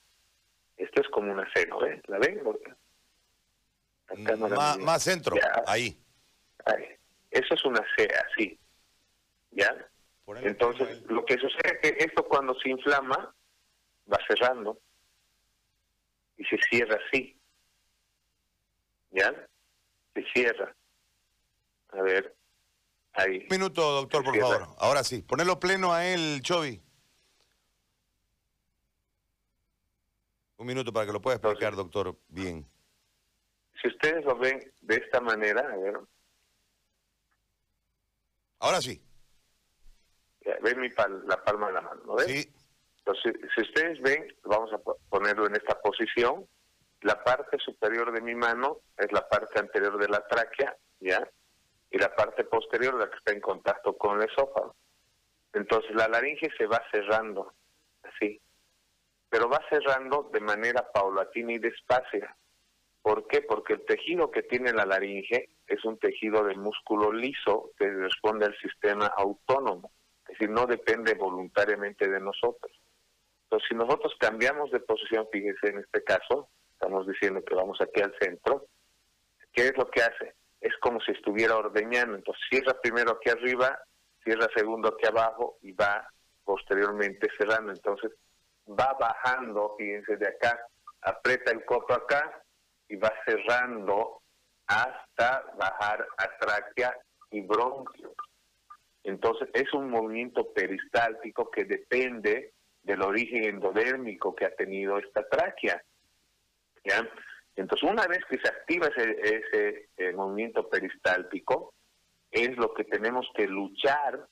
esto 0.76 1.00
es 1.00 1.08
como 1.08 1.32
una 1.32 1.50
C, 1.54 1.66
¿no 1.66 1.80
ven? 1.80 2.02
¿La 2.06 2.18
ven? 2.18 2.42
más, 4.78 5.02
centro, 5.02 5.36
ahí. 6.66 6.97
Eso 7.30 7.54
es 7.54 7.64
una 7.64 7.84
C, 7.96 8.08
así. 8.26 8.58
¿Ya? 9.50 9.74
Entonces, 10.42 11.02
lo 11.06 11.24
que 11.24 11.34
sucede 11.38 11.78
es 11.80 11.80
que 11.80 12.04
esto 12.04 12.26
cuando 12.26 12.54
se 12.60 12.68
inflama, 12.68 13.34
va 14.12 14.18
cerrando 14.26 14.78
y 16.36 16.44
se 16.44 16.58
cierra 16.70 16.98
así. 17.06 17.38
¿Ya? 19.10 19.32
Se 20.14 20.24
cierra. 20.34 20.74
A 21.90 22.02
ver, 22.02 22.34
ahí. 23.14 23.38
Un 23.38 23.48
minuto, 23.50 23.80
doctor, 23.92 24.22
por 24.22 24.38
favor. 24.38 24.66
Ahora 24.78 25.02
sí. 25.02 25.22
Ponelo 25.22 25.58
pleno 25.58 25.92
a 25.92 26.06
él, 26.06 26.40
Chovi. 26.42 26.82
Un 30.58 30.66
minuto 30.66 30.92
para 30.92 31.06
que 31.06 31.12
lo 31.12 31.22
pueda 31.22 31.36
explicar, 31.36 31.74
doctor, 31.76 32.18
bien. 32.28 32.66
Si 33.80 33.88
ustedes 33.88 34.24
lo 34.24 34.36
ven 34.36 34.72
de 34.82 34.96
esta 34.96 35.20
manera, 35.20 35.60
a 35.60 35.76
ver. 35.76 36.00
Ahora 38.60 38.80
sí. 38.80 39.02
Ven 40.62 40.80
mi 40.80 40.88
la 41.26 41.42
palma 41.44 41.68
de 41.68 41.72
la 41.74 41.80
mano, 41.82 42.00
¿no 42.06 42.14
ven? 42.16 42.28
Sí. 42.28 42.52
Entonces, 42.98 43.34
si 43.54 43.62
ustedes 43.62 44.00
ven, 44.00 44.34
vamos 44.44 44.72
a 44.72 44.78
ponerlo 45.08 45.46
en 45.46 45.56
esta 45.56 45.80
posición. 45.80 46.46
La 47.02 47.22
parte 47.22 47.58
superior 47.58 48.12
de 48.12 48.20
mi 48.20 48.34
mano 48.34 48.80
es 48.96 49.10
la 49.12 49.26
parte 49.28 49.58
anterior 49.58 49.98
de 49.98 50.08
la 50.08 50.26
tráquea, 50.26 50.76
¿ya? 51.00 51.30
Y 51.90 51.98
la 51.98 52.14
parte 52.14 52.44
posterior 52.44 52.94
la 52.94 53.08
que 53.08 53.16
está 53.16 53.32
en 53.32 53.40
contacto 53.40 53.96
con 53.96 54.20
el 54.20 54.28
esófago. 54.28 54.74
Entonces, 55.52 55.94
la 55.94 56.08
laringe 56.08 56.50
se 56.56 56.66
va 56.66 56.82
cerrando, 56.90 57.54
así 58.02 58.40
pero 59.28 59.48
va 59.48 59.60
cerrando 59.68 60.30
de 60.32 60.40
manera 60.40 60.90
paulatina 60.90 61.52
y 61.52 61.58
despacia. 61.58 62.34
¿Por 63.08 63.26
qué? 63.26 63.40
Porque 63.40 63.72
el 63.72 63.86
tejido 63.86 64.30
que 64.30 64.42
tiene 64.42 64.70
la 64.70 64.84
laringe 64.84 65.48
es 65.66 65.82
un 65.86 65.98
tejido 65.98 66.44
de 66.44 66.54
músculo 66.56 67.10
liso 67.10 67.70
que 67.78 67.90
responde 67.90 68.44
al 68.44 68.54
sistema 68.58 69.06
autónomo, 69.06 69.92
es 70.24 70.34
decir, 70.34 70.50
no 70.50 70.66
depende 70.66 71.14
voluntariamente 71.14 72.06
de 72.06 72.20
nosotros. 72.20 72.70
Entonces, 73.44 73.66
si 73.66 73.74
nosotros 73.76 74.12
cambiamos 74.20 74.70
de 74.72 74.80
posición, 74.80 75.26
fíjese 75.32 75.68
en 75.68 75.78
este 75.78 76.04
caso, 76.04 76.50
estamos 76.74 77.06
diciendo 77.06 77.42
que 77.42 77.54
vamos 77.54 77.80
aquí 77.80 78.02
al 78.02 78.14
centro, 78.20 78.66
¿qué 79.54 79.68
es 79.68 79.78
lo 79.78 79.88
que 79.88 80.02
hace? 80.02 80.34
Es 80.60 80.76
como 80.82 81.00
si 81.00 81.12
estuviera 81.12 81.56
ordeñando, 81.56 82.14
entonces 82.14 82.44
cierra 82.50 82.78
primero 82.78 83.12
aquí 83.12 83.30
arriba, 83.30 83.80
cierra 84.22 84.48
segundo 84.54 84.88
aquí 84.88 85.06
abajo 85.06 85.56
y 85.62 85.72
va 85.72 86.06
posteriormente 86.44 87.26
cerrando. 87.38 87.72
Entonces, 87.72 88.12
va 88.68 88.94
bajando, 89.00 89.76
fíjense 89.78 90.18
de 90.18 90.28
acá, 90.28 90.60
aprieta 91.00 91.52
el 91.52 91.64
coto 91.64 91.94
acá 91.94 92.44
y 92.88 92.96
va 92.96 93.12
cerrando 93.26 94.22
hasta 94.66 95.44
bajar 95.58 96.06
a 96.16 96.38
tráquea 96.38 96.94
y 97.30 97.40
bronquio. 97.42 98.14
Entonces 99.04 99.48
es 99.54 99.72
un 99.72 99.90
movimiento 99.90 100.52
peristáltico 100.52 101.50
que 101.50 101.64
depende 101.64 102.52
del 102.82 103.02
origen 103.02 103.44
endodérmico 103.44 104.34
que 104.34 104.44
ha 104.44 104.54
tenido 104.54 104.98
esta 104.98 105.26
tráquea. 105.28 105.82
¿ya? 106.84 107.08
Entonces 107.56 107.88
una 107.90 108.06
vez 108.06 108.20
que 108.28 108.38
se 108.38 108.48
activa 108.48 108.88
ese, 108.88 109.16
ese 109.22 109.88
eh, 109.96 110.12
movimiento 110.12 110.68
peristáltico, 110.68 111.74
es 112.30 112.56
lo 112.56 112.74
que 112.74 112.84
tenemos 112.84 113.26
que 113.34 113.46
luchar 113.46 114.26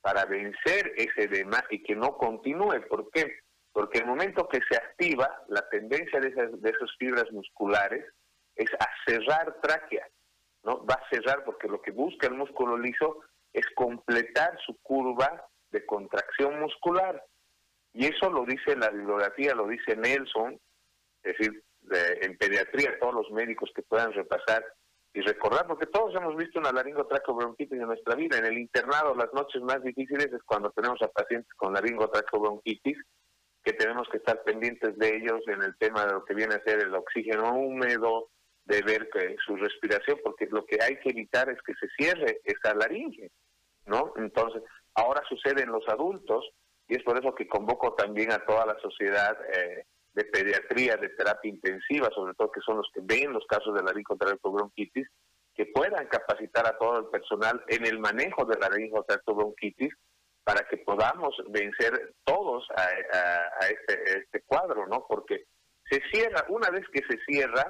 para 0.00 0.24
vencer 0.24 0.92
ese 0.96 1.24
edema 1.24 1.64
y 1.70 1.82
que 1.82 1.94
no 1.94 2.16
continúe. 2.16 2.86
¿Por 2.88 3.10
qué? 3.10 3.41
Porque 3.72 3.98
el 3.98 4.06
momento 4.06 4.48
que 4.48 4.60
se 4.68 4.76
activa, 4.76 5.44
la 5.48 5.68
tendencia 5.70 6.20
de 6.20 6.28
esas, 6.28 6.60
de 6.60 6.70
esas 6.70 6.90
fibras 6.98 7.30
musculares 7.32 8.04
es 8.54 8.70
a 8.78 8.86
cerrar 9.06 9.60
tráquea, 9.62 10.06
¿no? 10.62 10.84
Va 10.84 10.94
a 10.94 11.08
cerrar 11.10 11.42
porque 11.44 11.68
lo 11.68 11.80
que 11.80 11.90
busca 11.90 12.26
el 12.26 12.34
músculo 12.34 12.76
liso 12.76 13.20
es 13.52 13.66
completar 13.74 14.58
su 14.64 14.76
curva 14.82 15.46
de 15.70 15.84
contracción 15.86 16.60
muscular. 16.60 17.24
Y 17.94 18.06
eso 18.06 18.30
lo 18.30 18.44
dice 18.44 18.76
la 18.76 18.90
bibliografía, 18.90 19.54
lo 19.54 19.66
dice 19.68 19.96
Nelson, 19.96 20.58
es 21.22 21.38
decir, 21.38 21.62
en 22.20 22.36
pediatría, 22.38 22.98
todos 22.98 23.14
los 23.14 23.30
médicos 23.30 23.70
que 23.74 23.82
puedan 23.82 24.12
repasar 24.12 24.64
y 25.14 25.20
recordar, 25.20 25.66
porque 25.66 25.86
todos 25.86 26.14
hemos 26.14 26.36
visto 26.36 26.58
una 26.58 26.72
laringotraqueobronquitis 26.72 27.78
en 27.78 27.86
nuestra 27.86 28.14
vida. 28.14 28.38
En 28.38 28.46
el 28.46 28.58
internado, 28.58 29.14
las 29.14 29.32
noches 29.34 29.60
más 29.62 29.82
difíciles 29.82 30.32
es 30.32 30.42
cuando 30.44 30.70
tenemos 30.70 31.00
a 31.02 31.08
pacientes 31.08 31.52
con 31.54 31.74
laringotraqueobronquitis 31.74 32.96
que 33.62 33.72
tenemos 33.72 34.08
que 34.08 34.18
estar 34.18 34.42
pendientes 34.42 34.96
de 34.98 35.16
ellos 35.16 35.40
en 35.46 35.62
el 35.62 35.76
tema 35.76 36.04
de 36.04 36.12
lo 36.12 36.24
que 36.24 36.34
viene 36.34 36.54
a 36.54 36.64
ser 36.64 36.80
el 36.80 36.94
oxígeno 36.94 37.54
húmedo, 37.54 38.28
de 38.64 38.82
ver 38.82 39.08
que 39.10 39.36
su 39.44 39.56
respiración, 39.56 40.18
porque 40.22 40.46
lo 40.46 40.64
que 40.64 40.78
hay 40.82 40.98
que 41.00 41.10
evitar 41.10 41.48
es 41.48 41.58
que 41.62 41.74
se 41.74 41.88
cierre 41.96 42.40
esa 42.44 42.74
laringe, 42.74 43.30
¿no? 43.86 44.12
Entonces, 44.16 44.62
ahora 44.94 45.22
sucede 45.28 45.62
en 45.62 45.72
los 45.72 45.86
adultos 45.88 46.48
y 46.88 46.96
es 46.96 47.02
por 47.02 47.18
eso 47.18 47.34
que 47.34 47.48
convoco 47.48 47.94
también 47.94 48.32
a 48.32 48.44
toda 48.44 48.66
la 48.66 48.78
sociedad 48.80 49.36
eh, 49.52 49.84
de 50.14 50.24
pediatría, 50.24 50.96
de 50.96 51.08
terapia 51.10 51.50
intensiva, 51.50 52.08
sobre 52.14 52.34
todo 52.34 52.52
que 52.52 52.60
son 52.60 52.76
los 52.76 52.88
que 52.92 53.00
ven 53.02 53.32
los 53.32 53.46
casos 53.46 53.74
de 53.74 53.82
laringotraqueobronquitis, 53.82 55.08
que 55.54 55.66
puedan 55.66 56.06
capacitar 56.06 56.66
a 56.66 56.76
todo 56.78 56.98
el 57.00 57.06
personal 57.06 57.62
en 57.68 57.86
el 57.86 57.98
manejo 57.98 58.44
de 58.44 58.58
la 58.58 58.68
laringotraqueobronquitis 58.68 59.92
para 60.44 60.66
que 60.68 60.76
podamos 60.78 61.34
vencer 61.48 62.14
todos 62.24 62.66
a, 62.76 63.66
este, 63.66 64.18
este, 64.18 64.40
cuadro, 64.42 64.86
¿no? 64.86 65.06
Porque 65.08 65.44
se 65.88 66.00
cierra, 66.12 66.44
una 66.48 66.70
vez 66.70 66.84
que 66.92 67.02
se 67.08 67.18
cierra, 67.24 67.68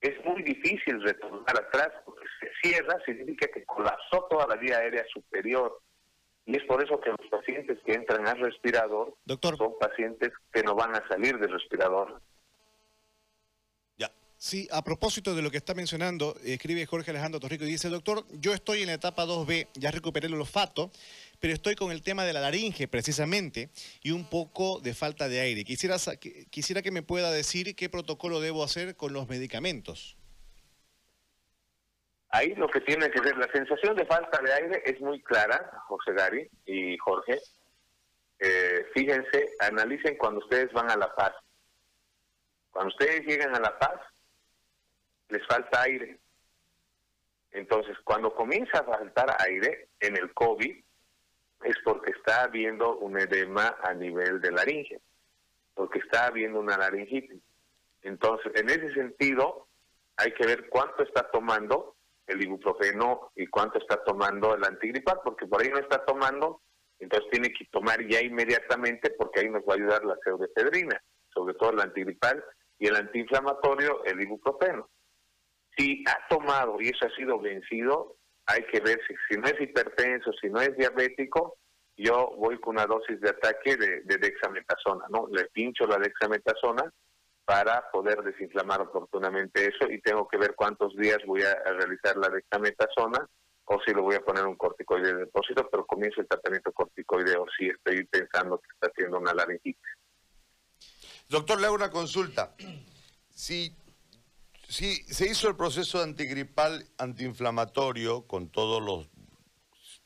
es 0.00 0.24
muy 0.24 0.42
difícil 0.42 1.02
retornar 1.02 1.58
atrás, 1.58 1.88
porque 2.04 2.26
se 2.40 2.50
cierra 2.62 2.98
significa 3.04 3.48
que 3.48 3.64
colapsó 3.64 4.26
toda 4.30 4.46
la 4.46 4.56
vía 4.56 4.78
aérea 4.78 5.04
superior. 5.12 5.80
Y 6.44 6.56
es 6.56 6.64
por 6.64 6.82
eso 6.82 7.00
que 7.00 7.10
los 7.10 7.28
pacientes 7.28 7.78
que 7.84 7.94
entran 7.94 8.26
al 8.28 8.38
respirador 8.38 9.14
son 9.56 9.78
pacientes 9.80 10.32
que 10.52 10.62
no 10.62 10.76
van 10.76 10.94
a 10.94 11.08
salir 11.08 11.38
del 11.38 11.52
respirador. 11.52 12.20
Sí, 14.38 14.68
a 14.70 14.84
propósito 14.84 15.34
de 15.34 15.40
lo 15.40 15.50
que 15.50 15.56
está 15.56 15.72
mencionando, 15.72 16.36
escribe 16.44 16.84
Jorge 16.84 17.10
Alejandro 17.10 17.40
Torrico 17.40 17.64
y 17.64 17.68
dice, 17.68 17.88
doctor, 17.88 18.26
yo 18.32 18.52
estoy 18.52 18.82
en 18.82 18.88
la 18.88 18.92
etapa 18.92 19.24
2B, 19.24 19.68
ya 19.74 19.90
recuperé 19.90 20.26
el 20.26 20.34
olfato, 20.34 20.90
pero 21.40 21.54
estoy 21.54 21.74
con 21.74 21.90
el 21.90 22.02
tema 22.02 22.24
de 22.24 22.34
la 22.34 22.40
laringe 22.40 22.86
precisamente 22.86 23.70
y 24.02 24.10
un 24.10 24.28
poco 24.28 24.78
de 24.80 24.92
falta 24.92 25.28
de 25.28 25.40
aire. 25.40 25.64
Quisiera, 25.64 25.96
quisiera 26.50 26.82
que 26.82 26.90
me 26.90 27.02
pueda 27.02 27.30
decir 27.30 27.74
qué 27.74 27.88
protocolo 27.88 28.40
debo 28.40 28.62
hacer 28.62 28.94
con 28.94 29.14
los 29.14 29.26
medicamentos. 29.26 30.18
Ahí 32.28 32.54
lo 32.56 32.68
que 32.68 32.82
tiene 32.82 33.10
que 33.10 33.20
ver, 33.22 33.38
la 33.38 33.50
sensación 33.50 33.96
de 33.96 34.04
falta 34.04 34.38
de 34.42 34.52
aire 34.52 34.82
es 34.84 35.00
muy 35.00 35.22
clara, 35.22 35.82
José 35.88 36.12
Gary 36.12 36.50
y 36.66 36.98
Jorge. 36.98 37.40
Eh, 38.38 38.84
fíjense, 38.92 39.48
analicen 39.60 40.18
cuando 40.18 40.40
ustedes 40.40 40.70
van 40.74 40.90
a 40.90 40.96
La 40.96 41.14
Paz. 41.14 41.32
Cuando 42.70 42.92
ustedes 42.92 43.24
llegan 43.24 43.54
a 43.56 43.60
La 43.60 43.78
Paz, 43.78 43.98
falta 45.46 45.82
aire. 45.82 46.18
Entonces, 47.52 47.96
cuando 48.04 48.34
comienza 48.34 48.80
a 48.80 48.84
faltar 48.84 49.36
aire 49.40 49.88
en 50.00 50.16
el 50.16 50.32
COVID, 50.34 50.76
es 51.64 51.76
porque 51.84 52.10
está 52.10 52.44
habiendo 52.44 52.98
un 52.98 53.18
edema 53.18 53.76
a 53.82 53.94
nivel 53.94 54.40
de 54.40 54.52
laringe, 54.52 55.00
porque 55.74 56.00
está 56.00 56.26
habiendo 56.26 56.60
una 56.60 56.76
laringitis. 56.76 57.40
Entonces, 58.02 58.52
en 58.56 58.68
ese 58.68 58.92
sentido, 58.94 59.66
hay 60.16 60.32
que 60.34 60.46
ver 60.46 60.68
cuánto 60.68 61.02
está 61.02 61.30
tomando 61.30 61.96
el 62.26 62.42
ibuprofeno 62.42 63.32
y 63.34 63.46
cuánto 63.46 63.78
está 63.78 64.02
tomando 64.04 64.54
el 64.54 64.64
antigripal, 64.64 65.20
porque 65.24 65.46
por 65.46 65.62
ahí 65.62 65.70
no 65.70 65.78
está 65.78 66.04
tomando, 66.04 66.60
entonces 66.98 67.30
tiene 67.30 67.50
que 67.50 67.66
tomar 67.66 68.06
ya 68.06 68.20
inmediatamente, 68.20 69.10
porque 69.10 69.40
ahí 69.40 69.48
nos 69.48 69.62
va 69.62 69.74
a 69.74 69.76
ayudar 69.76 70.04
la 70.04 70.16
pseudoefedrina, 70.22 71.02
sobre 71.32 71.54
todo 71.54 71.70
el 71.70 71.80
antigripal 71.80 72.44
y 72.78 72.88
el 72.88 72.96
antiinflamatorio, 72.96 74.04
el 74.04 74.20
ibuprofeno. 74.20 74.88
Si 75.76 76.04
ha 76.06 76.28
tomado 76.28 76.80
y 76.80 76.88
eso 76.88 77.06
ha 77.06 77.16
sido 77.16 77.38
vencido, 77.38 78.16
hay 78.46 78.64
que 78.66 78.80
ver 78.80 79.00
si, 79.06 79.14
si 79.28 79.38
no 79.38 79.46
es 79.46 79.60
hipertenso, 79.60 80.32
si 80.40 80.48
no 80.48 80.60
es 80.60 80.76
diabético, 80.76 81.58
yo 81.96 82.32
voy 82.36 82.58
con 82.60 82.76
una 82.76 82.86
dosis 82.86 83.20
de 83.20 83.30
ataque 83.30 83.76
de, 83.76 84.02
dexametasona, 84.04 85.06
¿no? 85.08 85.28
Le 85.32 85.46
pincho 85.46 85.86
la 85.86 85.96
dexametasona 85.96 86.92
para 87.44 87.90
poder 87.90 88.22
desinflamar 88.22 88.82
oportunamente 88.82 89.66
eso 89.66 89.90
y 89.90 90.00
tengo 90.00 90.28
que 90.28 90.36
ver 90.36 90.54
cuántos 90.54 90.94
días 90.96 91.18
voy 91.26 91.42
a, 91.42 91.54
realizar 91.64 92.16
la 92.16 92.28
dexametasona 92.28 93.26
o 93.64 93.80
si 93.84 93.92
lo 93.92 94.02
voy 94.02 94.16
a 94.16 94.20
poner 94.20 94.44
un 94.46 94.56
corticoide 94.56 95.12
de 95.12 95.20
depósito, 95.20 95.68
pero 95.70 95.86
comienzo 95.86 96.20
el 96.20 96.28
tratamiento 96.28 96.70
corticoide 96.72 97.36
o 97.36 97.46
si 97.56 97.68
estoy 97.68 98.04
pensando 98.04 98.58
que 98.58 98.68
está 98.74 98.88
haciendo 98.88 99.18
una 99.18 99.32
laringitis. 99.32 99.82
Doctor, 101.28 101.60
le 101.60 101.68
una 101.68 101.90
consulta. 101.90 102.54
Si 103.28 103.74
Sí, 104.68 105.04
se 105.08 105.30
hizo 105.30 105.48
el 105.48 105.54
proceso 105.54 106.02
antigripal 106.02 106.88
antiinflamatorio 106.98 108.26
con 108.26 108.48
todos 108.48 108.82
los, 108.82 109.08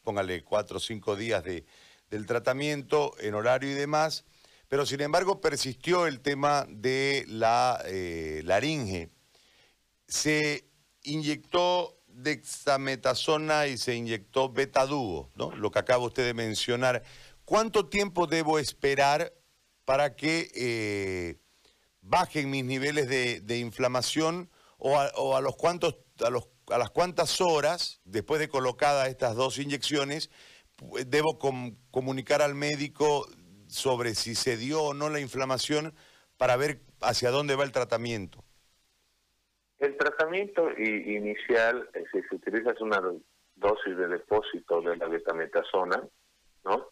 póngale, 0.03 0.45
cuatro 0.45 0.77
o 0.77 0.81
cinco 0.81 1.17
días 1.17 1.43
de, 1.45 1.65
del 2.11 2.27
tratamiento 2.27 3.15
en 3.21 3.35
horario 3.35 3.71
y 3.71 3.75
demás, 3.75 4.25
pero 4.69 4.85
sin 4.85 5.01
embargo 5.01 5.41
persistió 5.41 6.07
el 6.07 6.21
tema 6.21 6.67
de 6.69 7.25
la 7.27 7.83
eh, 7.87 8.43
laringe. 8.45 9.09
Se 10.07 10.69
inyectó 11.05 11.99
dexametasona 12.07 13.67
y 13.67 13.79
se 13.79 13.95
inyectó 13.95 14.51
betaduo, 14.51 15.31
¿no? 15.37 15.57
lo 15.57 15.71
que 15.71 15.79
acaba 15.79 16.05
usted 16.05 16.27
de 16.27 16.35
mencionar. 16.35 17.03
¿Cuánto 17.47 17.89
tiempo 17.89 18.27
debo 18.27 18.59
esperar 18.59 19.33
para 19.87 20.15
que... 20.17 20.51
Eh, 20.55 21.50
bajen 22.03 22.51
mis 22.51 22.65
niveles 22.65 23.09
de, 23.09 23.59
inflamación 23.59 24.51
o 24.79 24.99
a, 24.99 25.41
los 25.41 25.57
cuantos, 25.57 25.97
a, 26.25 26.31
los, 26.31 26.49
a 26.71 26.79
las 26.79 26.91
cuantas 26.91 27.41
horas, 27.41 28.01
después 28.05 28.41
de 28.41 28.49
colocadas 28.49 29.09
estas 29.09 29.37
dos 29.37 29.59
inyecciones, 29.59 30.31
debo 31.07 31.39
comunicar 31.91 32.43
al 32.43 32.55
médico 32.55 33.27
sobre 33.69 34.15
si 34.15 34.35
se 34.35 34.57
dio 34.57 34.83
o 34.83 34.95
no 34.95 35.09
la 35.09 35.21
inflamación 35.21 35.95
para 36.37 36.57
ver 36.57 36.81
hacia 37.01 37.31
dónde 37.31 37.55
va 37.55 37.65
el 37.65 37.73
tratamiento. 37.73 38.43
El 39.79 39.97
tratamiento 39.97 40.71
inicial, 40.79 41.89
eh, 41.95 42.05
si 42.13 42.21
se 42.23 42.35
utiliza 42.35 42.73
una 42.81 43.01
dosis 43.57 43.97
de 43.97 44.09
depósito 44.09 44.83
de 44.83 44.97
la 44.97 45.07
betametasona, 45.07 46.03
¿no? 46.65 46.91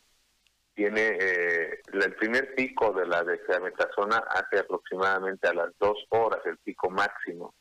Tiene 0.78 1.18
eh, 1.20 1.80
el 1.92 2.14
primer 2.14 2.54
pico 2.54 2.92
de 2.92 3.04
la 3.04 3.24
dexametasona 3.24 4.18
hace 4.18 4.60
aproximadamente 4.60 5.48
a 5.48 5.52
las 5.52 5.76
dos 5.80 5.98
horas 6.10 6.38
el 6.46 6.56
pico 6.58 6.88
máximo, 6.88 7.52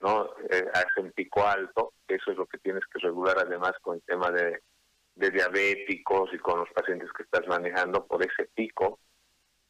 ¿no? 0.00 0.28
Eh, 0.50 0.66
hace 0.74 1.00
un 1.00 1.10
pico 1.12 1.46
alto, 1.46 1.94
eso 2.06 2.32
es 2.32 2.36
lo 2.36 2.44
que 2.44 2.58
tienes 2.58 2.82
que 2.92 2.98
regular 2.98 3.38
además 3.38 3.72
con 3.80 3.96
el 3.96 4.02
tema 4.02 4.30
de, 4.30 4.60
diabéticos 5.14 6.34
y 6.34 6.38
con 6.38 6.58
los 6.58 6.68
pacientes 6.74 7.08
que 7.16 7.22
estás 7.22 7.46
manejando 7.46 8.04
por 8.04 8.22
ese 8.22 8.50
pico. 8.54 8.98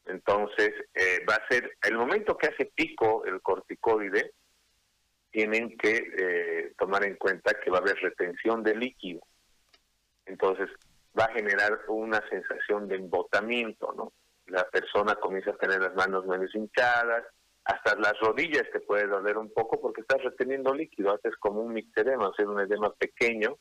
Entonces, 0.06 0.72
eh, 0.94 1.24
va 1.30 1.36
a 1.36 1.46
ser, 1.48 1.76
el 1.80 1.96
momento 1.96 2.36
que 2.36 2.48
hace 2.48 2.72
pico 2.74 3.24
el 3.24 3.40
corticoide, 3.40 4.32
tienen 5.30 5.78
que 5.78 6.72
tomar 6.76 7.04
en 7.04 7.14
cuenta 7.14 7.54
que 7.54 7.70
va 7.70 7.78
a 7.78 7.82
haber 7.82 7.96
retención 7.98 8.64
de 8.64 8.74
líquido. 8.74 9.20
Entonces, 10.26 10.70
va 11.18 11.24
a 11.24 11.32
generar 11.32 11.80
una 11.88 12.20
sensación 12.28 12.88
de 12.88 12.96
embotamiento, 12.96 13.92
¿no? 13.96 14.12
La 14.46 14.68
persona 14.68 15.14
comienza 15.16 15.50
a 15.50 15.56
tener 15.56 15.80
las 15.80 15.94
manos 15.94 16.26
menos 16.26 16.54
hinchadas, 16.54 17.24
hasta 17.64 17.96
las 17.96 18.18
rodillas 18.20 18.64
te 18.72 18.80
puede 18.80 19.06
doler 19.06 19.38
un 19.38 19.50
poco 19.50 19.80
porque 19.80 20.02
estás 20.02 20.22
reteniendo 20.22 20.74
líquido, 20.74 21.14
haces 21.14 21.34
como 21.36 21.60
un 21.60 21.72
mixedema, 21.72 22.30
sea, 22.36 22.46
un 22.46 22.60
edema 22.60 22.92
pequeño 22.92 23.56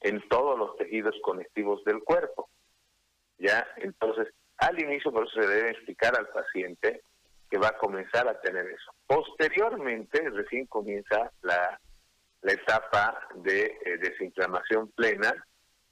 en 0.00 0.26
todos 0.28 0.58
los 0.58 0.76
tejidos 0.76 1.14
conectivos 1.22 1.82
del 1.84 2.00
cuerpo. 2.04 2.50
¿Ya? 3.38 3.66
Entonces, 3.76 4.28
al 4.58 4.78
inicio 4.80 5.12
por 5.12 5.26
eso 5.26 5.40
se 5.40 5.48
debe 5.48 5.70
explicar 5.70 6.16
al 6.18 6.28
paciente 6.28 7.02
que 7.50 7.58
va 7.58 7.68
a 7.68 7.78
comenzar 7.78 8.28
a 8.28 8.40
tener 8.40 8.66
eso. 8.66 8.92
Posteriormente, 9.06 10.28
recién 10.30 10.66
comienza 10.66 11.32
la, 11.42 11.80
etapa 12.42 13.28
de 13.36 13.78
eh, 13.84 13.98
desinflamación 13.98 14.88
plena, 14.92 15.34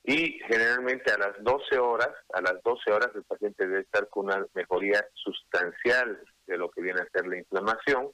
y 0.07 0.38
generalmente 0.47 1.11
a 1.11 1.19
las 1.19 1.42
12 1.42 1.79
horas, 1.81 2.11
a 2.33 2.40
las 2.40 2.62
12 2.62 2.92
horas 2.92 3.11
el 3.16 3.25
paciente 3.25 3.66
debe 3.66 3.81
estar 3.81 4.09
con 4.09 4.27
una 4.27 4.47
mejoría 4.55 5.05
sustancial 5.14 6.23
de 6.47 6.57
lo 6.57 6.71
que 6.71 6.81
viene 6.81 7.01
a 7.01 7.11
ser 7.11 7.27
la 7.27 7.38
inflamación. 7.38 8.12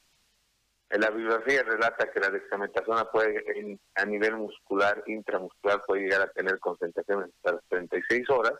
La 0.88 1.10
bibliografía 1.10 1.62
relata 1.62 2.10
que 2.10 2.20
la 2.20 2.30
dexametasona 2.30 3.04
puede, 3.04 3.78
a 3.94 4.04
nivel 4.06 4.36
muscular, 4.36 5.02
intramuscular, 5.06 5.82
puede 5.86 6.04
llegar 6.04 6.22
a 6.22 6.32
tener 6.32 6.58
concentraciones 6.60 7.28
hasta 7.36 7.56
las 7.56 7.64
36 7.68 8.30
horas, 8.30 8.54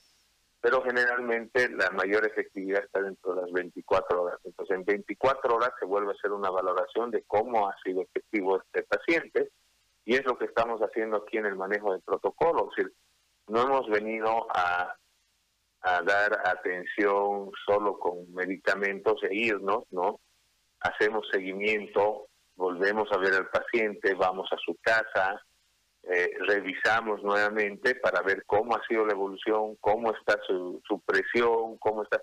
pero 0.61 0.83
generalmente 0.83 1.71
la 1.71 1.88
mayor 1.90 2.27
efectividad 2.27 2.85
está 2.85 3.01
dentro 3.01 3.35
de 3.35 3.42
las 3.42 3.53
24 3.53 4.23
horas. 4.23 4.40
Entonces, 4.45 4.77
en 4.77 4.85
24 4.85 5.57
horas 5.57 5.73
se 5.81 5.87
vuelve 5.87 6.11
a 6.11 6.14
hacer 6.14 6.33
una 6.33 6.51
valoración 6.51 7.11
de 7.11 7.23
cómo 7.27 7.66
ha 7.66 7.77
sido 7.83 8.03
efectivo 8.03 8.61
este 8.61 8.83
paciente, 8.83 9.51
y 10.05 10.16
es 10.16 10.25
lo 10.27 10.37
que 10.37 10.47
estamos 10.47 10.81
haciendo 10.81 11.16
aquí 11.16 11.38
en 11.38 11.47
el 11.47 11.57
manejo 11.57 11.92
del 11.92 12.03
protocolo. 12.03 12.68
Es 12.71 12.77
decir, 12.77 12.92
no 13.53 13.61
hemos 13.61 13.87
venido 13.91 14.47
a, 14.55 14.97
dar 15.83 16.41
atención 16.47 17.51
solo 17.67 17.99
con 17.99 18.33
medicamentos 18.33 19.21
e 19.25 19.35
irnos, 19.35 19.85
¿no? 19.91 20.21
Hacemos 20.79 21.29
seguimiento, 21.31 22.29
volvemos 22.55 23.11
a 23.11 23.19
ver 23.19 23.35
al 23.35 23.49
paciente, 23.49 24.15
vamos 24.15 24.49
a 24.53 24.57
su 24.65 24.77
casa, 24.81 25.45
eh, 26.05 26.31
revisamos 26.47 27.23
nuevamente 27.25 27.97
para 27.97 28.23
ver 28.23 28.45
cómo 28.47 28.77
ha 28.77 28.87
sido 28.87 29.05
la 29.05 29.12
evolución, 29.12 29.77
cómo 29.81 30.15
está 30.15 30.38
su, 30.47 30.81
su 30.87 31.01
presión, 31.01 31.77
cómo 31.79 32.05
está, 32.05 32.23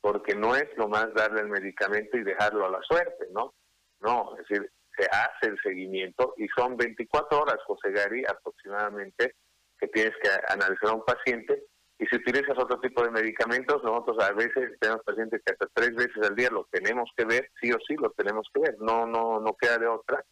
porque 0.00 0.36
no 0.36 0.54
es 0.54 0.68
nomás 0.78 1.12
darle 1.12 1.40
el 1.40 1.48
medicamento 1.48 2.16
y 2.16 2.22
dejarlo 2.22 2.64
a 2.66 2.70
la 2.70 2.82
suerte, 2.82 3.26
¿no? 3.32 3.54
No, 4.00 4.36
es 4.38 4.48
decir, 4.48 4.70
se 4.96 5.04
hace 5.06 5.50
el 5.50 5.58
seguimiento 5.62 6.32
y 6.36 6.46
son 6.56 6.76
24 6.76 7.40
horas, 7.40 7.58
José 7.66 7.90
Gary, 7.90 8.24
aproximadamente, 8.24 9.34
que 9.80 9.88
tienes 9.88 10.14
que 10.22 10.28
analizar 10.48 10.90
a 10.90 10.94
un 10.94 11.04
paciente 11.04 11.64
y 12.00 12.06
si 12.06 12.16
utilizas 12.16 12.56
otro 12.58 12.80
tipo 12.80 13.02
de 13.04 13.10
medicamentos, 13.10 13.82
nosotros 13.84 14.16
a 14.24 14.32
veces 14.32 14.72
tenemos 14.80 15.02
pacientes 15.04 15.42
que 15.44 15.52
hasta 15.52 15.66
tres 15.74 15.94
veces 15.94 16.16
al 16.22 16.34
día 16.34 16.48
lo 16.50 16.66
tenemos 16.70 17.10
que 17.14 17.26
ver, 17.26 17.50
sí 17.60 17.70
o 17.72 17.76
sí 17.86 17.94
lo 17.96 18.10
tenemos 18.12 18.48
que 18.54 18.60
ver, 18.60 18.76
no, 18.80 19.06
no, 19.06 19.38
no 19.38 19.54
queda 19.54 19.76
de 19.76 19.86
otra 19.86 20.24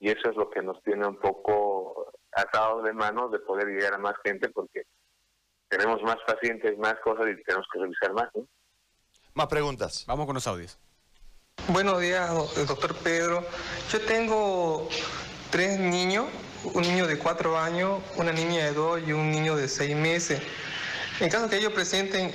y 0.00 0.10
eso 0.10 0.30
es 0.30 0.36
lo 0.36 0.50
que 0.50 0.62
nos 0.62 0.82
tiene 0.82 1.06
un 1.06 1.18
poco 1.18 2.12
atados 2.32 2.84
de 2.84 2.92
manos 2.92 3.30
de 3.30 3.38
poder 3.38 3.68
llegar 3.68 3.94
a 3.94 3.98
más 3.98 4.14
gente 4.24 4.48
porque 4.50 4.82
tenemos 5.68 6.02
más 6.02 6.16
pacientes, 6.26 6.76
más 6.78 6.96
cosas 7.04 7.26
y 7.28 7.42
tenemos 7.44 7.66
que 7.72 7.80
revisar 7.80 8.12
más. 8.12 8.28
Más 9.34 9.46
preguntas. 9.46 10.04
Vamos 10.08 10.26
con 10.26 10.34
los 10.34 10.46
audios. 10.46 10.78
Buenos 11.68 12.00
días, 12.00 12.28
doctor 12.66 12.96
Pedro. 12.96 13.44
Yo 13.90 14.00
tengo 14.04 14.88
tres 15.50 15.78
niños 15.78 16.26
un 16.74 16.82
niño 16.82 17.06
de 17.06 17.18
cuatro 17.18 17.58
años, 17.58 18.02
una 18.16 18.32
niña 18.32 18.64
de 18.64 18.72
dos 18.72 19.00
y 19.06 19.12
un 19.12 19.30
niño 19.30 19.56
de 19.56 19.68
seis 19.68 19.96
meses. 19.96 20.40
En 21.20 21.30
caso 21.30 21.48
que 21.48 21.56
ellos 21.56 21.72
presenten 21.72 22.32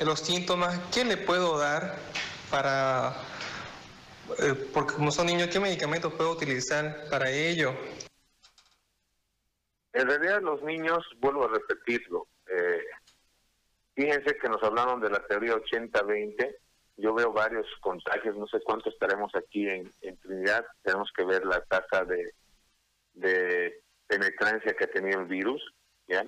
los 0.00 0.20
síntomas, 0.20 0.78
¿qué 0.92 1.04
le 1.04 1.16
puedo 1.16 1.58
dar 1.58 1.96
para, 2.50 3.14
Eh, 4.38 4.54
porque 4.72 4.94
como 4.94 5.10
son 5.10 5.26
niños, 5.26 5.48
¿qué 5.48 5.60
medicamentos 5.60 6.12
puedo 6.14 6.30
utilizar 6.30 7.04
para 7.10 7.30
ello? 7.30 7.74
En 9.92 10.08
realidad 10.08 10.40
los 10.42 10.62
niños, 10.62 11.04
vuelvo 11.18 11.44
a 11.44 11.48
repetirlo, 11.48 12.26
eh, 12.46 12.84
fíjense 13.94 14.36
que 14.36 14.48
nos 14.48 14.62
hablaron 14.62 15.00
de 15.00 15.10
la 15.10 15.24
teoría 15.26 15.54
80-20, 15.54 16.56
yo 16.96 17.14
veo 17.14 17.32
varios 17.32 17.66
contagios, 17.80 18.36
no 18.36 18.46
sé 18.46 18.60
cuánto 18.64 18.88
estaremos 18.88 19.32
aquí 19.34 19.68
en, 19.68 19.92
Trinidad, 20.22 20.64
tenemos 20.82 21.12
que 21.14 21.24
ver 21.24 21.44
la 21.44 21.60
tasa 21.64 22.04
de, 22.04 22.32
de 23.14 23.82
penetrancia 24.06 24.74
que 24.74 24.84
ha 24.84 24.90
tenido 24.90 25.20
el 25.20 25.26
virus, 25.26 25.62
¿ya? 26.06 26.24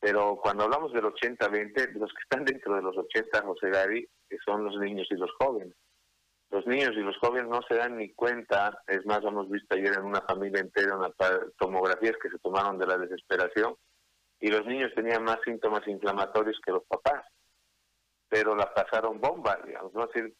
Pero 0.00 0.36
cuando 0.42 0.64
hablamos 0.64 0.92
del 0.92 1.04
80-20, 1.04 1.92
los 1.94 2.12
que 2.12 2.22
están 2.22 2.44
dentro 2.44 2.74
de 2.74 2.82
los 2.82 2.96
80, 2.96 3.42
José 3.42 3.70
Gary, 3.70 4.08
son 4.44 4.64
los 4.64 4.76
niños 4.78 5.06
y 5.10 5.14
los 5.14 5.30
jóvenes. 5.38 5.74
Los 6.50 6.66
niños 6.66 6.92
y 6.94 7.00
los 7.00 7.16
jóvenes 7.18 7.48
no 7.48 7.62
se 7.68 7.74
dan 7.76 7.96
ni 7.96 8.12
cuenta, 8.12 8.82
es 8.86 9.04
más, 9.06 9.22
hemos 9.24 9.48
visto 9.50 9.74
ayer 9.74 9.94
en 9.94 10.04
una 10.04 10.20
familia 10.22 10.60
entera 10.60 10.96
unas 10.96 11.12
tomografías 11.58 12.16
que 12.22 12.30
se 12.30 12.38
tomaron 12.38 12.78
de 12.78 12.86
la 12.86 12.98
desesperación, 12.98 13.74
y 14.40 14.48
los 14.48 14.66
niños 14.66 14.92
tenían 14.94 15.24
más 15.24 15.38
síntomas 15.44 15.86
inflamatorios 15.88 16.60
que 16.64 16.72
los 16.72 16.84
papás, 16.84 17.24
pero 18.28 18.54
la 18.54 18.72
pasaron 18.74 19.20
bomba, 19.20 19.58
digamos, 19.64 19.94
¿no? 19.94 20.04
Es 20.04 20.12
decir, 20.12 20.34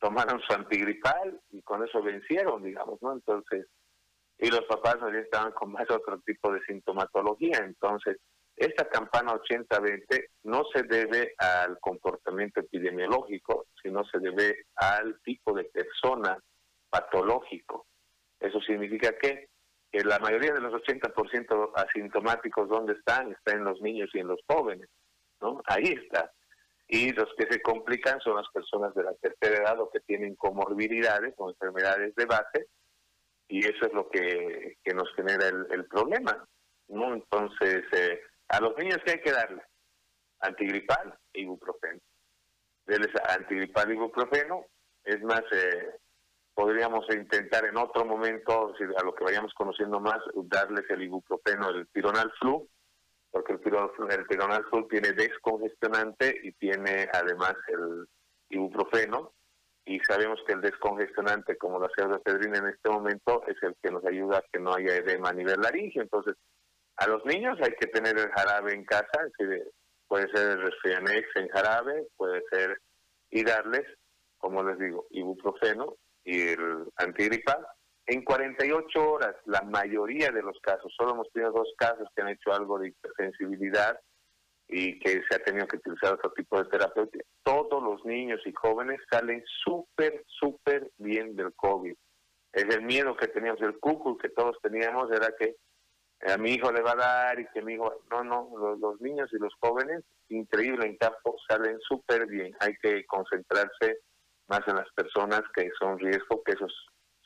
tomaron 0.00 0.40
su 0.40 0.52
antigripal 0.54 1.40
y 1.50 1.62
con 1.62 1.84
eso 1.86 2.02
vencieron, 2.02 2.62
digamos, 2.62 3.02
¿no? 3.02 3.12
Entonces, 3.12 3.66
y 4.38 4.50
los 4.50 4.62
papás 4.62 4.96
estaban 5.14 5.52
con 5.52 5.72
más 5.72 5.88
otro 5.90 6.20
tipo 6.20 6.52
de 6.52 6.60
sintomatología, 6.66 7.58
entonces, 7.58 8.18
esta 8.56 8.88
campana 8.88 9.32
80-20 9.32 10.26
no 10.44 10.62
se 10.72 10.84
debe 10.84 11.34
al 11.38 11.78
comportamiento 11.80 12.60
epidemiológico, 12.60 13.66
sino 13.82 14.04
se 14.04 14.18
debe 14.20 14.66
al 14.76 15.20
tipo 15.22 15.52
de 15.54 15.64
persona 15.64 16.38
patológico. 16.88 17.86
Eso 18.38 18.60
significa 18.60 19.16
que, 19.18 19.48
que 19.90 20.04
la 20.04 20.20
mayoría 20.20 20.52
de 20.52 20.60
los 20.60 20.72
80% 20.72 21.72
asintomáticos, 21.74 22.68
¿dónde 22.68 22.92
están? 22.92 23.32
Están 23.32 23.58
en 23.58 23.64
los 23.64 23.80
niños 23.80 24.10
y 24.14 24.20
en 24.20 24.28
los 24.28 24.40
jóvenes. 24.46 24.88
¿no? 25.40 25.60
Ahí 25.66 25.94
está. 26.04 26.30
Y 26.86 27.12
los 27.12 27.28
que 27.36 27.46
se 27.50 27.60
complican 27.62 28.20
son 28.20 28.36
las 28.36 28.48
personas 28.52 28.94
de 28.94 29.02
la 29.02 29.14
tercera 29.14 29.62
edad 29.62 29.80
o 29.80 29.90
que 29.90 30.00
tienen 30.00 30.36
comorbilidades 30.36 31.34
o 31.38 31.50
enfermedades 31.50 32.14
de 32.14 32.26
base, 32.26 32.66
y 33.48 33.60
eso 33.60 33.86
es 33.86 33.92
lo 33.92 34.08
que, 34.08 34.78
nos 34.94 35.12
genera 35.14 35.48
el, 35.48 35.84
problema. 35.86 36.46
¿no? 36.88 37.14
Entonces, 37.14 37.84
eh, 37.92 38.20
a 38.48 38.60
los 38.60 38.76
niños 38.76 38.98
que 39.04 39.12
hay 39.12 39.20
que 39.20 39.32
darle 39.32 39.62
antigripal 40.40 41.18
e 41.32 41.40
ibuprofeno. 41.42 42.00
Antigripal 43.28 43.90
e 43.90 43.94
ibuprofeno, 43.94 44.66
es 45.04 45.22
más, 45.22 45.42
eh, 45.52 45.96
podríamos 46.54 47.06
intentar 47.10 47.64
en 47.64 47.76
otro 47.76 48.04
momento, 48.04 48.74
a 48.96 49.02
lo 49.02 49.14
que 49.14 49.24
vayamos 49.24 49.52
conociendo 49.54 50.00
más, 50.00 50.18
darles 50.34 50.88
el 50.90 51.02
ibuprofeno, 51.02 51.70
el 51.70 51.86
pironal 51.86 52.32
flu, 52.38 52.68
porque 53.30 53.54
el 53.54 53.60
pironal, 53.60 53.90
el 54.10 54.26
pironal 54.26 54.64
flu 54.70 54.86
tiene 54.88 55.12
descongestionante 55.12 56.40
y 56.42 56.52
tiene 56.52 57.08
además 57.12 57.54
el 57.68 58.06
ibuprofeno, 58.50 59.32
y 59.86 60.00
sabemos 60.00 60.40
que 60.46 60.54
el 60.54 60.62
descongestionante, 60.62 61.56
como 61.56 61.78
la 61.78 61.90
pseudofedrina 61.94 62.58
en 62.58 62.68
este 62.68 62.88
momento, 62.88 63.42
es 63.46 63.56
el 63.62 63.74
que 63.82 63.90
nos 63.90 64.04
ayuda 64.06 64.38
a 64.38 64.44
que 64.52 64.58
no 64.58 64.74
haya 64.74 64.96
edema 64.96 65.28
a 65.28 65.34
nivel 65.34 65.60
laringio. 65.60 66.02
Entonces, 66.02 66.36
a 66.96 67.06
los 67.06 67.24
niños 67.26 67.58
hay 67.60 67.72
que 67.72 67.88
tener 67.88 68.18
el 68.18 68.30
jarabe 68.30 68.72
en 68.72 68.84
casa, 68.84 69.10
puede 70.08 70.28
ser 70.32 70.52
el 70.52 70.62
resfrianex 70.62 71.28
en 71.36 71.48
jarabe, 71.48 72.06
puede 72.16 72.42
ser, 72.50 72.80
y 73.30 73.44
darles, 73.44 73.84
como 74.38 74.62
les 74.62 74.78
digo, 74.78 75.06
ibuprofeno 75.10 75.96
y 76.24 76.48
el 76.48 76.86
antigripal. 76.96 77.66
En 78.06 78.22
48 78.22 79.10
horas, 79.10 79.34
la 79.46 79.62
mayoría 79.62 80.30
de 80.30 80.42
los 80.42 80.58
casos, 80.60 80.92
solo 80.96 81.12
hemos 81.12 81.30
tenido 81.32 81.52
dos 81.52 81.72
casos 81.76 82.06
que 82.14 82.22
han 82.22 82.28
hecho 82.28 82.52
algo 82.52 82.78
de 82.78 82.88
hipersensibilidad 82.88 83.98
y 84.68 84.98
que 84.98 85.22
se 85.28 85.36
ha 85.36 85.38
tenido 85.40 85.66
que 85.66 85.76
utilizar 85.76 86.14
otro 86.14 86.32
tipo 86.32 86.62
de 86.62 86.68
terapia. 86.70 87.04
Todos 87.42 87.82
los 87.82 88.04
niños 88.04 88.40
y 88.46 88.52
jóvenes 88.52 89.00
salen 89.10 89.42
súper, 89.64 90.24
súper 90.26 90.90
bien 90.98 91.36
del 91.36 91.52
COVID. 91.54 91.94
Es 92.52 92.74
el 92.74 92.82
miedo 92.82 93.16
que 93.16 93.28
teníamos, 93.28 93.60
el 93.62 93.78
cucu 93.78 94.16
que 94.16 94.28
todos 94.30 94.56
teníamos 94.62 95.10
era 95.10 95.34
que 95.38 95.56
a 96.26 96.38
mi 96.38 96.52
hijo 96.52 96.72
le 96.72 96.80
va 96.80 96.92
a 96.92 96.96
dar 96.96 97.40
y 97.40 97.46
que 97.52 97.60
mi 97.62 97.74
hijo... 97.74 97.92
No, 98.10 98.24
no, 98.24 98.76
los, 98.80 99.00
niños 99.00 99.28
y 99.32 99.38
los 99.38 99.52
jóvenes, 99.60 100.02
increíble 100.28 100.86
en 100.86 100.96
campo, 100.96 101.36
salen 101.48 101.78
súper 101.80 102.26
bien. 102.26 102.54
Hay 102.60 102.74
que 102.80 103.04
concentrarse 103.06 103.98
más 104.48 104.60
en 104.66 104.76
las 104.76 104.90
personas 104.94 105.42
que 105.54 105.68
son 105.78 105.98
riesgo, 105.98 106.42
que 106.44 106.52
esos 106.52 106.72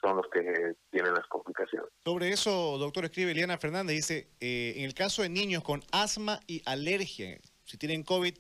son 0.00 0.16
los 0.16 0.26
que 0.28 0.74
tienen 0.90 1.14
las 1.14 1.26
complicaciones. 1.26 1.88
Sobre 2.04 2.30
eso, 2.30 2.78
doctor, 2.78 3.04
escribe 3.04 3.32
Eliana 3.32 3.58
Fernández, 3.58 3.96
dice, 3.96 4.28
eh, 4.40 4.74
en 4.76 4.84
el 4.84 4.94
caso 4.94 5.22
de 5.22 5.28
niños 5.28 5.62
con 5.62 5.82
asma 5.92 6.40
y 6.46 6.62
alergia, 6.66 7.38
si 7.64 7.76
tienen 7.76 8.02
COVID, 8.02 8.34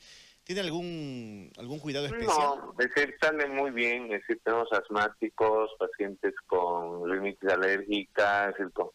¿tiene 0.44 0.60
algún 0.62 1.52
algún 1.58 1.78
cuidado 1.78 2.06
especial? 2.06 2.36
No, 2.36 2.74
es 2.78 2.88
decir, 2.94 3.14
salen 3.20 3.54
muy 3.54 3.70
bien, 3.70 4.04
es 4.04 4.20
decir, 4.22 4.40
tenemos 4.44 4.72
asmáticos, 4.72 5.70
pacientes 5.78 6.34
con 6.46 7.10
rinitis 7.10 7.50
alérgica, 7.50 8.48
es 8.48 8.56
decir, 8.56 8.72
con 8.72 8.90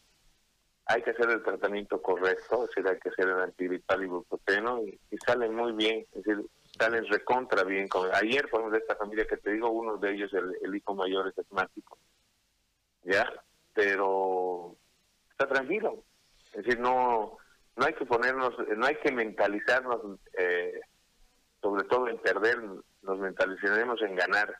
hay 0.86 1.02
que 1.02 1.10
hacer 1.10 1.30
el 1.30 1.42
tratamiento 1.42 2.00
correcto, 2.02 2.64
es 2.64 2.70
decir, 2.70 2.88
hay 2.88 2.98
que 2.98 3.08
hacer 3.08 3.28
el 3.28 3.40
antigripal 3.40 4.02
y 4.02 4.04
ibuprofeno 4.04 4.82
y, 4.82 4.98
salen 5.24 5.54
muy 5.54 5.72
bien, 5.72 6.06
es 6.12 6.24
decir, 6.24 6.44
salen 6.78 7.06
recontra 7.06 7.64
bien. 7.64 7.88
ayer, 8.12 8.48
por 8.50 8.60
ejemplo, 8.60 8.78
de 8.78 8.82
esta 8.82 8.96
familia 8.96 9.26
que 9.26 9.38
te 9.38 9.52
digo, 9.52 9.70
uno 9.70 9.96
de 9.96 10.12
ellos, 10.12 10.30
el, 10.34 10.74
hijo 10.74 10.94
mayor, 10.94 11.28
es 11.28 11.38
asmático, 11.38 11.98
¿ya? 13.04 13.30
Pero 13.72 14.76
está 15.30 15.46
tranquilo, 15.46 16.04
es 16.52 16.64
decir, 16.64 16.78
no 16.78 17.38
no 17.76 17.86
hay 17.86 17.94
que 17.94 18.06
ponernos, 18.06 18.54
no 18.76 18.86
hay 18.86 18.96
que 18.96 19.10
mentalizarnos, 19.10 20.00
eh, 20.38 20.80
sobre 21.60 21.84
todo 21.88 22.08
en 22.08 22.18
perder, 22.18 22.56
nos 23.02 23.18
mentalizaremos 23.18 24.00
en 24.02 24.14
ganar. 24.14 24.56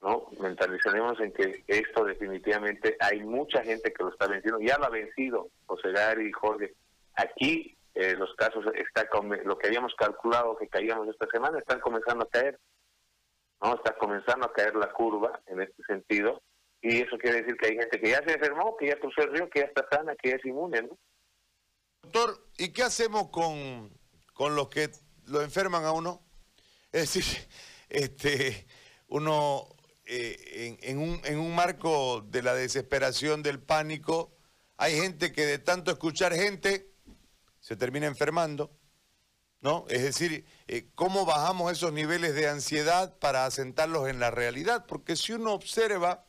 ¿no? 0.00 0.26
Mentalizaremos 0.38 1.18
en 1.20 1.32
que 1.32 1.64
esto 1.66 2.04
definitivamente 2.04 2.96
hay 3.00 3.22
mucha 3.22 3.62
gente 3.62 3.92
que 3.92 4.02
lo 4.02 4.10
está 4.10 4.26
venciendo, 4.26 4.60
ya 4.60 4.78
lo 4.78 4.84
ha 4.84 4.90
vencido 4.90 5.48
José 5.66 5.92
Gary 5.92 6.28
y 6.28 6.32
Jorge. 6.32 6.74
Aquí 7.14 7.76
eh, 7.94 8.14
los 8.16 8.34
casos, 8.34 8.66
está 8.74 9.08
lo 9.44 9.56
que 9.56 9.68
habíamos 9.68 9.94
calculado 9.94 10.56
que 10.56 10.68
caíamos 10.68 11.08
esta 11.08 11.26
semana, 11.26 11.58
están 11.58 11.80
comenzando 11.80 12.24
a 12.24 12.28
caer, 12.28 12.58
¿no? 13.62 13.76
Está 13.76 13.96
comenzando 13.96 14.46
a 14.46 14.52
caer 14.52 14.74
la 14.76 14.92
curva 14.92 15.40
en 15.46 15.62
este 15.62 15.82
sentido, 15.84 16.42
y 16.84 17.00
eso 17.00 17.16
quiere 17.16 17.40
decir 17.40 17.56
que 17.56 17.68
hay 17.68 17.76
gente 17.78 17.98
que 17.98 18.10
ya 18.10 18.22
se 18.26 18.34
enfermó, 18.34 18.76
que 18.76 18.88
ya 18.88 19.00
cruzó 19.00 19.22
el 19.22 19.32
río, 19.32 19.48
que 19.48 19.60
ya 19.60 19.66
está 19.66 19.86
sana, 19.90 20.14
que 20.16 20.28
ya 20.28 20.36
es 20.36 20.44
inmune, 20.44 20.82
¿no? 20.82 20.98
Doctor, 22.02 22.46
¿y 22.58 22.74
qué 22.74 22.82
hacemos 22.82 23.30
con, 23.30 23.90
con 24.34 24.54
los 24.54 24.68
que 24.68 24.90
lo 25.24 25.40
enferman 25.40 25.86
a 25.86 25.92
uno? 25.92 26.22
Es 26.92 27.14
decir, 27.14 27.24
este, 27.88 28.66
uno 29.08 29.66
eh, 30.04 30.76
en, 30.82 30.98
un, 30.98 31.22
en 31.24 31.38
un 31.38 31.54
marco 31.54 32.20
de 32.20 32.42
la 32.42 32.54
desesperación, 32.54 33.42
del 33.42 33.60
pánico, 33.60 34.36
hay 34.76 35.00
gente 35.00 35.32
que 35.32 35.46
de 35.46 35.58
tanto 35.58 35.90
escuchar 35.90 36.34
gente 36.34 36.92
se 37.60 37.76
termina 37.76 38.06
enfermando, 38.06 38.76
¿no? 39.62 39.86
Es 39.88 40.02
decir, 40.02 40.44
eh, 40.68 40.90
¿cómo 40.94 41.24
bajamos 41.24 41.72
esos 41.72 41.94
niveles 41.94 42.34
de 42.34 42.46
ansiedad 42.46 43.18
para 43.20 43.46
asentarlos 43.46 44.06
en 44.06 44.20
la 44.20 44.30
realidad? 44.30 44.84
Porque 44.86 45.16
si 45.16 45.32
uno 45.32 45.54
observa, 45.54 46.26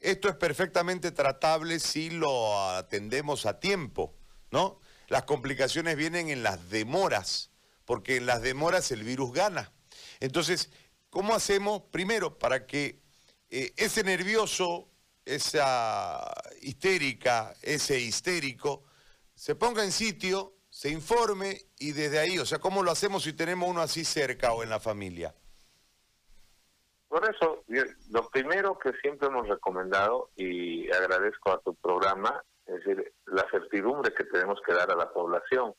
esto 0.00 0.28
es 0.28 0.36
perfectamente 0.36 1.10
tratable 1.10 1.80
si 1.80 2.10
lo 2.10 2.58
atendemos 2.70 3.46
a 3.46 3.60
tiempo, 3.60 4.14
¿no? 4.50 4.80
Las 5.08 5.24
complicaciones 5.24 5.96
vienen 5.96 6.28
en 6.28 6.42
las 6.42 6.70
demoras, 6.70 7.50
porque 7.84 8.16
en 8.16 8.26
las 8.26 8.42
demoras 8.42 8.90
el 8.90 9.04
virus 9.04 9.32
gana. 9.32 9.72
Entonces, 10.20 10.70
¿Cómo 11.10 11.34
hacemos, 11.34 11.82
primero, 11.90 12.38
para 12.38 12.66
que 12.66 13.00
eh, 13.48 13.72
ese 13.76 14.04
nervioso, 14.04 14.90
esa 15.24 16.22
histérica, 16.60 17.54
ese 17.62 17.98
histérico, 17.98 18.84
se 19.34 19.54
ponga 19.54 19.84
en 19.84 19.92
sitio, 19.92 20.58
se 20.68 20.90
informe 20.90 21.66
y 21.78 21.92
desde 21.92 22.18
ahí, 22.18 22.38
o 22.38 22.44
sea, 22.44 22.58
¿cómo 22.58 22.82
lo 22.82 22.90
hacemos 22.90 23.22
si 23.22 23.32
tenemos 23.32 23.70
uno 23.70 23.80
así 23.80 24.04
cerca 24.04 24.52
o 24.52 24.62
en 24.62 24.68
la 24.68 24.80
familia? 24.80 25.34
Por 27.08 27.24
eso, 27.28 27.64
lo 28.10 28.28
primero 28.28 28.78
que 28.78 28.92
siempre 29.00 29.28
hemos 29.28 29.48
recomendado, 29.48 30.30
y 30.36 30.90
agradezco 30.92 31.52
a 31.52 31.60
tu 31.60 31.74
programa, 31.74 32.44
es 32.66 32.84
decir, 32.84 33.14
la 33.24 33.48
certidumbre 33.50 34.12
que 34.12 34.24
tenemos 34.24 34.60
que 34.60 34.74
dar 34.74 34.90
a 34.90 34.96
la 34.96 35.10
población. 35.10 35.74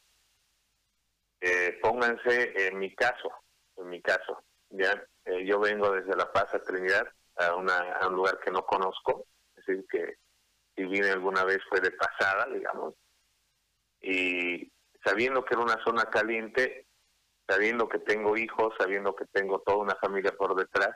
Eh, 1.39 1.77
pónganse 1.81 2.67
en 2.67 2.79
mi 2.79 2.93
caso, 2.95 3.31
en 3.77 3.89
mi 3.89 4.01
caso, 4.01 4.43
ya 4.71 4.91
eh, 5.25 5.45
yo 5.45 5.59
vengo 5.59 5.91
desde 5.91 6.15
La 6.15 6.31
Paz 6.31 6.53
a 6.53 6.63
Trinidad, 6.63 7.07
a, 7.35 7.55
una, 7.55 7.99
un 8.07 8.15
lugar 8.15 8.39
que 8.39 8.51
no 8.51 8.65
conozco, 8.65 9.25
es 9.55 9.65
decir, 9.65 9.85
que 9.89 10.15
si 10.75 10.83
vine 10.85 11.11
alguna 11.11 11.45
vez 11.45 11.59
fue 11.69 11.79
de 11.79 11.91
pasada, 11.91 12.47
digamos, 12.51 12.95
y 14.01 14.71
sabiendo 15.03 15.45
que 15.45 15.53
era 15.53 15.63
una 15.63 15.83
zona 15.83 16.05
caliente, 16.05 16.87
sabiendo 17.47 17.87
que 17.87 17.99
tengo 17.99 18.35
hijos, 18.35 18.73
sabiendo 18.77 19.15
que 19.15 19.25
tengo 19.25 19.59
toda 19.59 19.77
una 19.77 19.95
familia 19.95 20.31
por 20.31 20.55
detrás, 20.55 20.95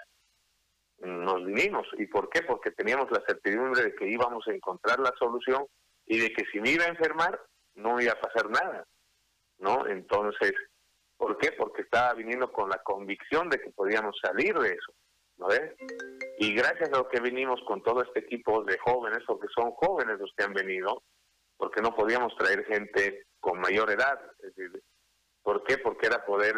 nos 1.03 1.45
vinimos. 1.45 1.87
¿Y 1.97 2.07
por 2.07 2.29
qué? 2.29 2.41
Porque 2.43 2.71
teníamos 2.71 3.11
la 3.11 3.21
certidumbre 3.27 3.83
de 3.83 3.95
que 3.95 4.07
íbamos 4.07 4.47
a 4.47 4.53
encontrar 4.53 4.99
la 4.99 5.13
solución 5.17 5.65
y 6.05 6.19
de 6.19 6.33
que 6.33 6.45
si 6.51 6.59
me 6.59 6.71
iba 6.71 6.85
a 6.85 6.89
enfermar 6.89 7.39
no 7.75 7.99
iba 7.99 8.13
a 8.13 8.21
pasar 8.21 8.49
nada, 8.49 8.85
¿no? 9.59 9.87
Entonces, 9.87 10.53
¿por 11.17 11.37
qué? 11.37 11.51
Porque 11.53 11.81
estaba 11.81 12.13
viniendo 12.13 12.51
con 12.51 12.69
la 12.69 12.77
convicción 12.83 13.49
de 13.49 13.59
que 13.59 13.71
podíamos 13.71 14.15
salir 14.21 14.57
de 14.57 14.69
eso, 14.69 14.93
¿no 15.37 15.47
ves? 15.47 15.73
Y 16.39 16.53
gracias 16.53 16.89
a 16.89 16.97
lo 16.97 17.09
que 17.09 17.19
vinimos 17.19 17.61
con 17.67 17.81
todo 17.81 18.03
este 18.03 18.19
equipo 18.19 18.63
de 18.63 18.77
jóvenes, 18.79 19.19
porque 19.25 19.47
son 19.55 19.71
jóvenes 19.71 20.19
los 20.19 20.31
que 20.37 20.43
han 20.43 20.53
venido, 20.53 21.03
porque 21.57 21.81
no 21.81 21.95
podíamos 21.95 22.35
traer 22.37 22.65
gente 22.65 23.25
con 23.39 23.59
mayor 23.59 23.89
edad, 23.91 24.19
es 24.39 24.55
decir, 24.55 24.83
¿por 25.41 25.63
qué? 25.63 25.77
Porque 25.77 26.07
era 26.07 26.25
poder 26.25 26.55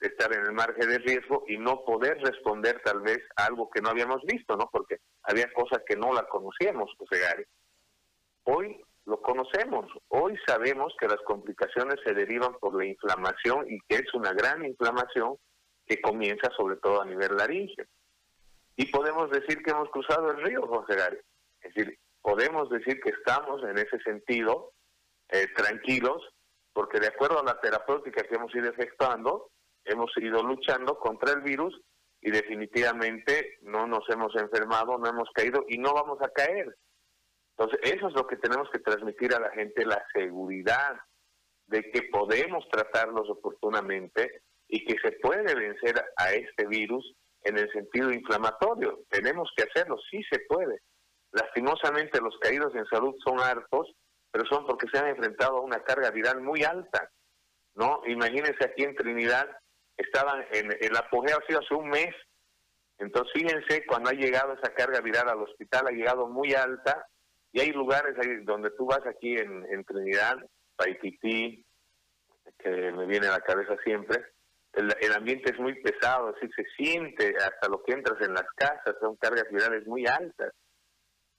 estar 0.00 0.32
en 0.32 0.46
el 0.46 0.52
margen 0.52 0.88
de 0.88 0.98
riesgo 0.98 1.44
y 1.48 1.58
no 1.58 1.84
poder 1.84 2.18
responder 2.22 2.80
tal 2.84 3.00
vez 3.00 3.18
a 3.36 3.46
algo 3.46 3.68
que 3.70 3.80
no 3.80 3.90
habíamos 3.90 4.22
visto, 4.22 4.56
¿no? 4.56 4.68
Porque 4.70 4.98
había 5.22 5.52
cosas 5.52 5.82
que 5.86 5.96
no 5.96 6.12
la 6.12 6.24
conocíamos, 6.28 6.90
José 6.98 7.20
Gary. 7.20 7.44
Hoy 8.44 8.80
lo 9.04 9.20
conocemos, 9.22 9.86
hoy 10.08 10.38
sabemos 10.46 10.94
que 11.00 11.08
las 11.08 11.20
complicaciones 11.22 11.96
se 12.04 12.12
derivan 12.12 12.54
por 12.60 12.76
la 12.76 12.84
inflamación 12.84 13.66
y 13.70 13.80
que 13.88 13.96
es 13.96 14.14
una 14.14 14.32
gran 14.32 14.64
inflamación 14.64 15.36
que 15.86 16.00
comienza 16.00 16.50
sobre 16.56 16.76
todo 16.76 17.00
a 17.00 17.06
nivel 17.06 17.36
laringio. 17.36 17.84
Y 18.76 18.86
podemos 18.86 19.30
decir 19.30 19.62
que 19.62 19.70
hemos 19.70 19.90
cruzado 19.90 20.30
el 20.30 20.42
río, 20.44 20.66
José 20.66 20.94
Gary. 20.94 21.18
Es 21.62 21.74
decir, 21.74 21.98
podemos 22.20 22.68
decir 22.70 23.00
que 23.00 23.10
estamos 23.10 23.62
en 23.64 23.78
ese 23.78 23.98
sentido 24.00 24.72
eh, 25.30 25.48
tranquilos, 25.56 26.22
porque 26.72 27.00
de 27.00 27.08
acuerdo 27.08 27.40
a 27.40 27.44
la 27.44 27.60
terapéutica 27.60 28.22
que 28.22 28.36
hemos 28.36 28.54
ido 28.54 28.68
efectuando, 28.68 29.50
hemos 29.88 30.10
ido 30.16 30.42
luchando 30.42 30.98
contra 30.98 31.32
el 31.32 31.40
virus 31.42 31.80
y 32.20 32.30
definitivamente 32.30 33.58
no 33.62 33.86
nos 33.86 34.08
hemos 34.08 34.34
enfermado, 34.36 34.98
no 34.98 35.08
hemos 35.08 35.28
caído 35.32 35.64
y 35.68 35.78
no 35.78 35.94
vamos 35.94 36.18
a 36.22 36.28
caer. 36.30 36.76
Entonces, 37.56 37.80
eso 37.82 38.08
es 38.08 38.14
lo 38.14 38.26
que 38.26 38.36
tenemos 38.36 38.68
que 38.70 38.78
transmitir 38.78 39.34
a 39.34 39.40
la 39.40 39.50
gente, 39.50 39.84
la 39.84 40.04
seguridad 40.12 40.96
de 41.66 41.90
que 41.90 42.02
podemos 42.04 42.66
tratarlos 42.70 43.28
oportunamente 43.28 44.42
y 44.68 44.84
que 44.84 44.96
se 45.02 45.12
puede 45.20 45.54
vencer 45.54 46.04
a 46.16 46.32
este 46.32 46.66
virus 46.66 47.14
en 47.42 47.58
el 47.58 47.70
sentido 47.72 48.12
inflamatorio. 48.12 49.00
Tenemos 49.08 49.50
que 49.56 49.64
hacerlo, 49.64 49.96
sí 50.10 50.22
se 50.30 50.40
puede. 50.40 50.80
Lastimosamente 51.32 52.20
los 52.20 52.36
caídos 52.38 52.74
en 52.74 52.86
salud 52.86 53.14
son 53.24 53.40
hartos, 53.40 53.92
pero 54.30 54.44
son 54.46 54.66
porque 54.66 54.86
se 54.92 54.98
han 54.98 55.08
enfrentado 55.08 55.58
a 55.58 55.62
una 55.62 55.82
carga 55.82 56.10
viral 56.10 56.40
muy 56.40 56.64
alta. 56.64 57.10
¿no? 57.74 58.02
Imagínense 58.06 58.64
aquí 58.64 58.84
en 58.84 58.94
Trinidad, 58.94 59.48
estaban 59.98 60.46
en 60.52 60.72
el 60.80 60.96
apogeo 60.96 61.38
ha 61.38 61.46
sido 61.46 61.60
hace 61.60 61.74
un 61.74 61.90
mes. 61.90 62.14
Entonces, 62.98 63.32
fíjense, 63.34 63.84
cuando 63.86 64.10
ha 64.10 64.14
llegado 64.14 64.54
esa 64.54 64.72
carga 64.74 65.00
viral 65.00 65.28
al 65.28 65.42
hospital, 65.42 65.86
ha 65.86 65.92
llegado 65.92 66.26
muy 66.28 66.54
alta, 66.54 67.06
y 67.52 67.60
hay 67.60 67.70
lugares 67.70 68.14
donde 68.44 68.70
tú 68.70 68.86
vas 68.86 69.04
aquí 69.06 69.36
en, 69.36 69.64
en 69.70 69.84
Trinidad, 69.84 70.36
Paitití, 70.76 71.64
que 72.58 72.92
me 72.92 73.06
viene 73.06 73.28
a 73.28 73.32
la 73.32 73.40
cabeza 73.40 73.76
siempre, 73.84 74.24
el, 74.72 74.94
el, 75.00 75.12
ambiente 75.12 75.52
es 75.52 75.58
muy 75.58 75.80
pesado, 75.80 76.34
así 76.36 76.48
se 76.54 76.64
siente 76.76 77.34
hasta 77.36 77.68
lo 77.68 77.82
que 77.82 77.92
entras 77.92 78.20
en 78.20 78.34
las 78.34 78.46
casas, 78.54 78.96
son 79.00 79.16
cargas 79.16 79.46
virales 79.50 79.86
muy 79.86 80.06
altas. 80.06 80.52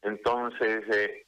Entonces, 0.01 0.83
eh, 0.93 1.25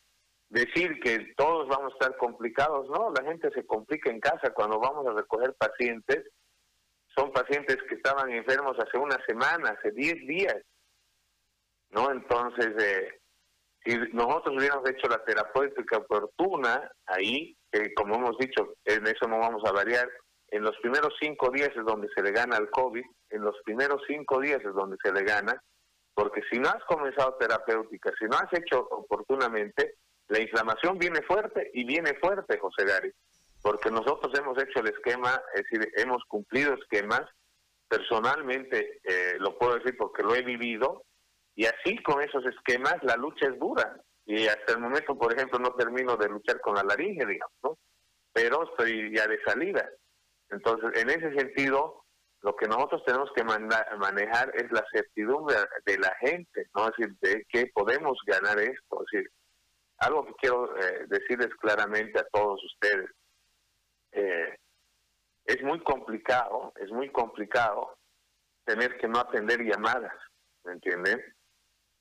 decir 0.49 0.99
que 0.99 1.33
todos 1.37 1.67
vamos 1.67 1.93
a 1.93 1.95
estar 1.95 2.17
complicados, 2.17 2.89
no, 2.89 3.11
la 3.11 3.23
gente 3.23 3.51
se 3.51 3.65
complica 3.65 4.09
en 4.09 4.19
casa 4.19 4.51
cuando 4.53 4.79
vamos 4.79 5.05
a 5.07 5.13
recoger 5.13 5.53
pacientes 5.55 6.25
son 7.15 7.31
pacientes 7.31 7.77
que 7.87 7.95
estaban 7.95 8.31
enfermos 8.31 8.77
hace 8.79 8.97
una 8.97 9.17
semana, 9.25 9.75
hace 9.77 9.91
10 9.91 10.27
días, 10.27 10.57
¿no? 11.89 12.11
Entonces, 12.11 12.69
eh, 12.79 13.19
si 13.83 13.97
nosotros 14.13 14.55
hubiéramos 14.57 14.89
hecho 14.89 15.07
la 15.07 15.23
terapéutica 15.23 15.97
oportuna 15.97 16.89
ahí, 17.05 17.57
que 17.71 17.93
como 17.93 18.15
hemos 18.15 18.37
dicho, 18.37 18.75
en 18.85 19.07
eso 19.07 19.27
no 19.27 19.39
vamos 19.39 19.63
a 19.65 19.71
variar, 19.71 20.09
en 20.49 20.63
los 20.63 20.77
primeros 20.81 21.13
cinco 21.19 21.49
días 21.49 21.69
es 21.75 21.85
donde 21.85 22.07
se 22.15 22.21
le 22.21 22.31
gana 22.31 22.57
al 22.57 22.69
COVID, 22.69 23.03
en 23.29 23.41
los 23.41 23.55
primeros 23.63 24.01
cinco 24.07 24.39
días 24.39 24.59
es 24.63 24.73
donde 24.73 24.97
se 25.01 25.11
le 25.11 25.23
gana, 25.23 25.61
porque 26.13 26.41
si 26.51 26.59
no 26.59 26.69
has 26.69 26.83
comenzado 26.85 27.35
terapéutica, 27.39 28.11
si 28.19 28.25
no 28.25 28.37
has 28.37 28.51
hecho 28.53 28.79
oportunamente, 28.91 29.95
la 30.27 30.39
inflamación 30.39 30.97
viene 30.97 31.21
fuerte 31.23 31.71
y 31.73 31.83
viene 31.85 32.13
fuerte, 32.21 32.57
José 32.59 32.85
Gary 32.85 33.11
porque 33.61 33.91
nosotros 33.91 34.37
hemos 34.37 34.57
hecho 34.61 34.79
el 34.79 34.87
esquema, 34.87 35.41
es 35.53 35.63
decir, 35.63 35.91
hemos 35.97 36.23
cumplido 36.25 36.73
esquemas, 36.73 37.23
personalmente 37.87 39.01
eh, 39.03 39.35
lo 39.39 39.57
puedo 39.57 39.75
decir 39.75 39.95
porque 39.97 40.23
lo 40.23 40.35
he 40.35 40.41
vivido, 40.41 41.03
y 41.55 41.65
así 41.65 42.01
con 42.03 42.21
esos 42.21 42.45
esquemas 42.45 42.95
la 43.03 43.15
lucha 43.17 43.47
es 43.47 43.59
dura, 43.59 44.01
y 44.25 44.47
hasta 44.47 44.73
el 44.73 44.79
momento, 44.79 45.17
por 45.17 45.33
ejemplo, 45.33 45.59
no 45.59 45.73
termino 45.73 46.15
de 46.15 46.29
luchar 46.29 46.59
con 46.61 46.75
la 46.75 46.83
laringe, 46.83 47.25
digamos, 47.25 47.57
¿no? 47.63 47.77
pero 48.33 48.63
estoy 48.63 49.13
ya 49.15 49.27
de 49.27 49.41
salida. 49.43 49.89
Entonces, 50.49 51.01
en 51.01 51.09
ese 51.09 51.33
sentido, 51.33 52.05
lo 52.41 52.55
que 52.55 52.67
nosotros 52.67 53.03
tenemos 53.05 53.29
que 53.35 53.43
manejar 53.43 54.51
es 54.55 54.71
la 54.71 54.83
certidumbre 54.91 55.55
de 55.85 55.97
la 55.97 56.13
gente, 56.19 56.67
¿no? 56.75 56.87
Es 56.87 56.93
decir, 56.97 57.15
de 57.21 57.45
que 57.49 57.67
podemos 57.73 58.17
ganar 58.25 58.59
esto. 58.59 59.03
Es 59.03 59.11
decir, 59.11 59.31
algo 59.97 60.25
que 60.25 60.33
quiero 60.39 60.77
eh, 60.77 61.05
decirles 61.07 61.53
claramente 61.59 62.19
a 62.19 62.27
todos 62.31 62.63
ustedes 62.63 63.09
eh, 64.11 64.57
es 65.45 65.61
muy 65.63 65.79
complicado, 65.81 66.73
es 66.75 66.89
muy 66.91 67.09
complicado 67.09 67.97
tener 68.65 68.97
que 68.97 69.07
no 69.07 69.19
atender 69.19 69.61
llamadas, 69.63 70.13
¿me 70.63 70.73
entienden? 70.73 71.21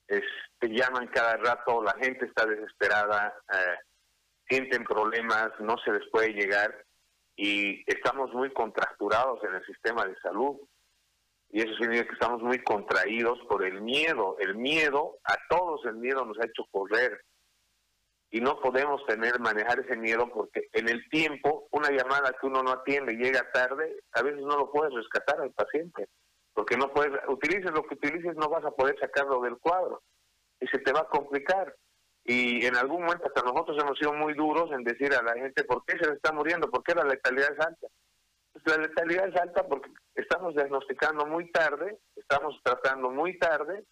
Es, 0.06 0.24
te 0.58 0.68
llaman 0.68 1.08
cada 1.08 1.36
rato, 1.36 1.82
la 1.82 1.94
gente 1.94 2.26
está 2.26 2.46
desesperada, 2.46 3.34
eh, 3.52 3.76
sienten 4.48 4.84
problemas, 4.84 5.50
no 5.60 5.76
se 5.78 5.92
les 5.92 6.08
puede 6.10 6.32
llegar 6.32 6.84
y 7.36 7.82
estamos 7.90 8.32
muy 8.34 8.52
contracturados 8.52 9.42
en 9.44 9.54
el 9.54 9.64
sistema 9.64 10.04
de 10.04 10.14
salud. 10.16 10.56
Y 11.52 11.62
eso 11.62 11.74
significa 11.76 12.06
que 12.06 12.14
estamos 12.14 12.42
muy 12.42 12.62
contraídos 12.62 13.38
por 13.48 13.64
el 13.64 13.80
miedo. 13.80 14.36
El 14.38 14.56
miedo, 14.56 15.18
a 15.24 15.36
todos 15.48 15.84
el 15.86 15.94
miedo 15.94 16.24
nos 16.24 16.38
ha 16.38 16.46
hecho 16.46 16.64
correr 16.70 17.20
y 18.30 18.40
no 18.40 18.60
podemos 18.60 19.04
tener 19.06 19.40
manejar 19.40 19.80
ese 19.80 19.96
miedo 19.96 20.30
porque 20.32 20.68
en 20.72 20.88
el 20.88 21.08
tiempo 21.08 21.66
una 21.72 21.90
llamada 21.90 22.34
que 22.40 22.46
uno 22.46 22.62
no 22.62 22.70
atiende 22.70 23.14
llega 23.14 23.50
tarde 23.52 24.02
a 24.12 24.22
veces 24.22 24.40
no 24.40 24.56
lo 24.56 24.70
puedes 24.70 24.94
rescatar 24.94 25.40
al 25.40 25.52
paciente 25.52 26.08
porque 26.54 26.76
no 26.76 26.92
puedes 26.92 27.12
utilices 27.28 27.70
lo 27.72 27.84
que 27.84 27.94
utilices 27.94 28.36
no 28.36 28.48
vas 28.48 28.64
a 28.64 28.70
poder 28.70 28.98
sacarlo 29.00 29.40
del 29.40 29.58
cuadro 29.58 30.02
y 30.60 30.66
se 30.66 30.78
te 30.78 30.92
va 30.92 31.00
a 31.00 31.08
complicar. 31.08 31.74
Y 32.24 32.66
en 32.66 32.76
algún 32.76 33.02
momento 33.02 33.26
hasta 33.26 33.42
nosotros 33.42 33.78
hemos 33.82 33.98
sido 33.98 34.12
muy 34.12 34.34
duros 34.34 34.70
en 34.72 34.84
decir 34.84 35.12
a 35.14 35.22
la 35.22 35.34
gente 35.34 35.64
por 35.64 35.84
qué 35.86 35.98
se 35.98 36.06
le 36.06 36.16
está 36.16 36.32
muriendo 36.32 36.70
por 36.70 36.82
qué 36.84 36.94
la 36.94 37.04
letalidad 37.04 37.50
es 37.52 37.66
alta 37.66 37.88
pues 38.52 38.64
la 38.66 38.82
letalidad 38.82 39.28
es 39.28 39.40
alta 39.40 39.66
porque 39.66 39.90
estamos 40.14 40.54
diagnosticando 40.54 41.24
muy 41.24 41.50
tarde 41.50 41.98
estamos 42.14 42.60
tratando 42.62 43.10
muy 43.10 43.38
tarde 43.38 43.84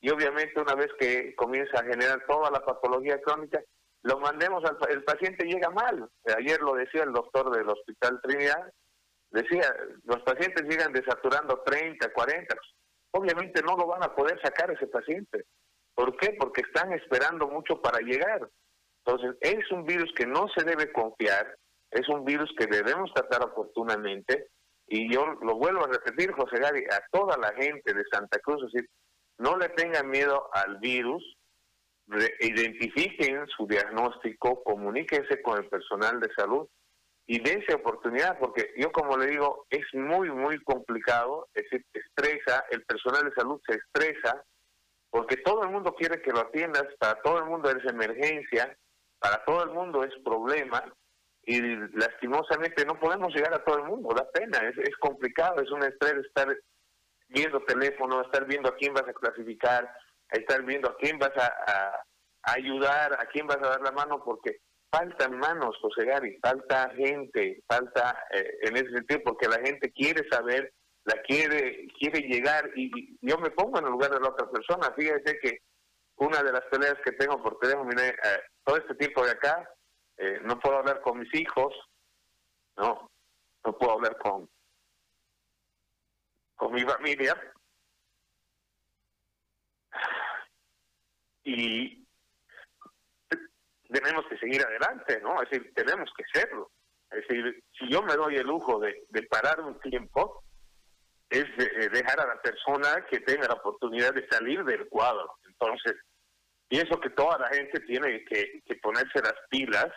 y 0.00 0.08
obviamente 0.08 0.60
una 0.60 0.74
vez 0.74 0.88
que 0.98 1.34
comienza 1.36 1.80
a 1.80 1.84
generar 1.84 2.24
toda 2.26 2.50
la 2.50 2.64
patología 2.64 3.20
crónica 3.20 3.60
lo 4.04 4.18
mandemos 4.18 4.62
al 4.64 4.76
el 4.90 5.02
paciente 5.02 5.46
llega 5.46 5.70
mal. 5.70 6.08
Ayer 6.36 6.60
lo 6.60 6.74
decía 6.74 7.04
el 7.04 7.12
doctor 7.12 7.50
del 7.56 7.68
Hospital 7.68 8.20
Trinidad, 8.22 8.70
decía, 9.30 9.74
los 10.04 10.22
pacientes 10.22 10.62
llegan 10.68 10.92
desaturando 10.92 11.62
30, 11.64 12.12
40. 12.12 12.54
Obviamente 13.12 13.62
no 13.62 13.76
lo 13.76 13.86
van 13.86 14.02
a 14.04 14.14
poder 14.14 14.38
sacar 14.42 14.70
ese 14.70 14.86
paciente. 14.88 15.46
¿Por 15.94 16.16
qué? 16.18 16.36
Porque 16.38 16.60
están 16.60 16.92
esperando 16.92 17.48
mucho 17.48 17.80
para 17.80 18.00
llegar. 18.00 18.46
Entonces, 19.06 19.36
es 19.40 19.70
un 19.70 19.84
virus 19.84 20.12
que 20.14 20.26
no 20.26 20.48
se 20.54 20.64
debe 20.64 20.92
confiar, 20.92 21.56
es 21.90 22.08
un 22.08 22.24
virus 22.24 22.50
que 22.58 22.66
debemos 22.66 23.12
tratar 23.14 23.42
oportunamente. 23.42 24.48
Y 24.86 25.12
yo 25.12 25.24
lo 25.42 25.56
vuelvo 25.56 25.84
a 25.84 25.88
repetir, 25.88 26.30
José 26.32 26.58
Gary, 26.58 26.84
a 26.90 27.00
toda 27.10 27.38
la 27.38 27.54
gente 27.54 27.94
de 27.94 28.04
Santa 28.10 28.38
Cruz, 28.40 28.70
decir, 28.70 28.88
no 29.38 29.56
le 29.56 29.70
tengan 29.70 30.10
miedo 30.10 30.50
al 30.52 30.78
virus, 30.78 31.22
identifiquen 32.40 33.46
su 33.48 33.66
diagnóstico, 33.66 34.62
comuníquense 34.62 35.40
con 35.42 35.58
el 35.58 35.68
personal 35.68 36.20
de 36.20 36.28
salud 36.34 36.68
y 37.26 37.40
dense 37.40 37.74
oportunidad, 37.74 38.38
porque 38.38 38.74
yo 38.76 38.92
como 38.92 39.16
le 39.16 39.28
digo, 39.28 39.66
es 39.70 39.86
muy, 39.94 40.30
muy 40.30 40.62
complicado, 40.62 41.48
es 41.54 41.64
decir, 41.64 41.86
estresa, 41.94 42.64
el 42.70 42.84
personal 42.84 43.24
de 43.24 43.34
salud 43.34 43.60
se 43.66 43.76
estresa, 43.76 44.44
porque 45.10 45.38
todo 45.38 45.62
el 45.62 45.70
mundo 45.70 45.94
quiere 45.94 46.20
que 46.20 46.32
lo 46.32 46.40
atiendas, 46.40 46.84
para 46.98 47.20
todo 47.22 47.38
el 47.38 47.46
mundo 47.46 47.70
es 47.70 47.84
emergencia, 47.86 48.76
para 49.18 49.42
todo 49.44 49.64
el 49.64 49.70
mundo 49.70 50.04
es 50.04 50.12
problema, 50.22 50.84
y 51.46 51.60
lastimosamente 51.96 52.84
no 52.84 52.98
podemos 52.98 53.34
llegar 53.34 53.54
a 53.54 53.64
todo 53.64 53.78
el 53.78 53.84
mundo, 53.84 54.14
da 54.14 54.30
pena, 54.30 54.58
es, 54.68 54.76
es 54.78 54.96
complicado, 54.96 55.62
es 55.62 55.70
un 55.70 55.82
estrés 55.82 56.26
estar 56.26 56.54
viendo 57.28 57.62
teléfono, 57.64 58.20
estar 58.20 58.44
viendo 58.46 58.68
a 58.68 58.76
quién 58.76 58.92
vas 58.92 59.08
a 59.08 59.14
clasificar, 59.14 59.90
estar 60.30 60.62
viendo 60.64 60.88
a 60.88 60.96
quién 60.96 61.18
vas 61.18 61.32
a, 61.36 62.02
ayudar, 62.42 63.14
a 63.20 63.26
quién 63.26 63.46
vas 63.46 63.58
a 63.58 63.68
dar 63.68 63.80
la 63.80 63.92
mano, 63.92 64.22
porque 64.22 64.58
faltan 64.90 65.38
manos, 65.38 65.76
José 65.80 66.04
Gary, 66.04 66.38
falta 66.42 66.90
gente, 66.90 67.62
falta 67.66 68.26
eh, 68.30 68.58
en 68.62 68.76
ese 68.76 68.90
sentido, 68.90 69.20
porque 69.24 69.48
la 69.48 69.60
gente 69.60 69.90
quiere 69.92 70.28
saber 70.28 70.72
la 71.04 71.20
quiere 71.22 71.86
quiere 71.98 72.20
llegar 72.20 72.70
y, 72.74 73.16
yo 73.20 73.38
me 73.38 73.50
pongo 73.50 73.78
en 73.78 73.84
el 73.84 73.90
lugar 73.90 74.10
de 74.10 74.20
la 74.20 74.30
otra 74.30 74.50
persona. 74.50 74.92
Fíjese 74.96 75.38
que 75.40 75.58
una 76.16 76.42
de 76.42 76.52
las 76.52 76.62
peleas 76.70 76.96
que 77.04 77.12
tengo 77.12 77.42
por 77.42 77.58
teléfono, 77.58 77.84
mire, 77.84 78.08
eh, 78.08 78.40
todo 78.64 78.76
este 78.76 78.94
tiempo 78.94 79.24
de 79.24 79.32
acá, 79.32 79.68
eh, 80.16 80.40
no 80.42 80.58
puedo 80.58 80.78
hablar 80.78 81.00
con 81.00 81.18
mis 81.18 81.34
hijos, 81.34 81.74
no, 82.76 83.10
no 83.64 83.78
puedo 83.78 83.92
hablar 83.92 84.16
con, 84.18 84.48
con 86.56 86.72
mi 86.72 86.82
familia. 86.82 87.36
Y 91.44 92.04
tenemos 93.88 94.26
que 94.28 94.38
seguir 94.38 94.62
adelante, 94.64 95.20
¿no? 95.22 95.40
Es 95.42 95.50
decir, 95.50 95.72
tenemos 95.74 96.10
que 96.16 96.24
serlo. 96.32 96.70
Es 97.10 97.26
decir, 97.28 97.62
si 97.78 97.88
yo 97.88 98.02
me 98.02 98.14
doy 98.14 98.36
el 98.36 98.46
lujo 98.46 98.80
de, 98.80 99.06
parar 99.30 99.60
un 99.60 99.78
tiempo, 99.80 100.42
es 101.30 101.44
dejar 101.56 102.20
a 102.20 102.26
la 102.26 102.40
persona 102.42 103.06
que 103.08 103.20
tenga 103.20 103.46
la 103.46 103.54
oportunidad 103.54 104.12
de 104.14 104.26
salir 104.28 104.64
del 104.64 104.88
cuadro. 104.88 105.36
Entonces, 105.46 105.94
pienso 106.68 106.98
que 107.00 107.10
toda 107.10 107.38
la 107.38 107.48
gente 107.48 107.80
tiene 107.80 108.24
que, 108.24 108.60
que 108.64 108.74
ponerse 108.76 109.20
las 109.22 109.34
pilas 109.48 109.88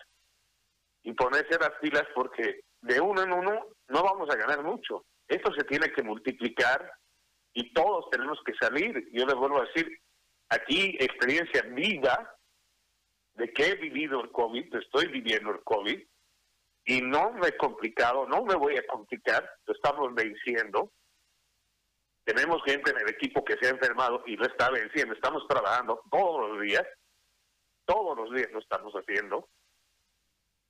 y 1.03 1.13
ponerse 1.13 1.57
las 1.59 1.71
pilas 1.81 2.03
porque 2.13 2.61
de 2.81 3.01
uno 3.01 3.23
en 3.23 3.33
uno 3.33 3.67
no 3.87 4.03
vamos 4.03 4.29
a 4.29 4.37
ganar 4.37 4.63
mucho. 4.63 5.05
Esto 5.27 5.51
se 5.53 5.63
tiene 5.63 5.91
que 5.91 6.03
multiplicar 6.03 6.91
y 7.53 7.73
todos 7.73 8.09
tenemos 8.11 8.39
que 8.45 8.53
salir. 8.59 9.09
Yo 9.11 9.25
les 9.25 9.35
vuelvo 9.35 9.61
a 9.61 9.65
decir, 9.65 9.89
aquí 10.49 10.97
experiencia 10.99 11.61
viva 11.63 12.35
de 13.33 13.51
que 13.53 13.67
he 13.67 13.75
vivido 13.75 14.21
el 14.21 14.31
COVID, 14.31 14.75
estoy 14.75 15.07
viviendo 15.07 15.51
el 15.51 15.63
COVID, 15.63 16.01
y 16.85 17.01
no 17.01 17.31
me 17.33 17.49
he 17.49 17.57
complicado, 17.57 18.25
no 18.27 18.43
me 18.45 18.55
voy 18.55 18.77
a 18.77 18.87
complicar, 18.87 19.47
lo 19.65 19.73
estamos 19.73 20.15
venciendo. 20.15 20.91
Tenemos 22.23 22.63
gente 22.63 22.91
en 22.91 23.01
el 23.01 23.09
equipo 23.09 23.43
que 23.43 23.57
se 23.57 23.67
ha 23.67 23.71
enfermado 23.71 24.23
y 24.25 24.37
lo 24.37 24.45
está 24.45 24.69
venciendo. 24.69 25.13
Estamos 25.13 25.45
trabajando 25.47 26.01
todos 26.09 26.49
los 26.49 26.61
días, 26.61 26.85
todos 27.85 28.17
los 28.17 28.33
días 28.33 28.49
lo 28.51 28.59
estamos 28.59 28.93
haciendo. 28.93 29.49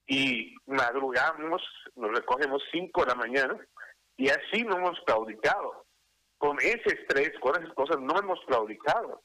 Y 0.07 0.55
madrugamos, 0.65 1.61
nos 1.95 2.11
recogemos 2.11 2.63
5 2.71 3.01
de 3.01 3.07
la 3.07 3.15
mañana 3.15 3.67
y 4.17 4.29
así 4.29 4.63
no 4.63 4.77
hemos 4.77 4.99
claudicado. 5.01 5.85
Con 6.39 6.57
ese 6.59 6.99
estrés, 6.99 7.31
con 7.39 7.61
esas 7.61 7.73
cosas, 7.75 7.99
no 7.99 8.17
hemos 8.17 8.39
claudicado. 8.47 9.21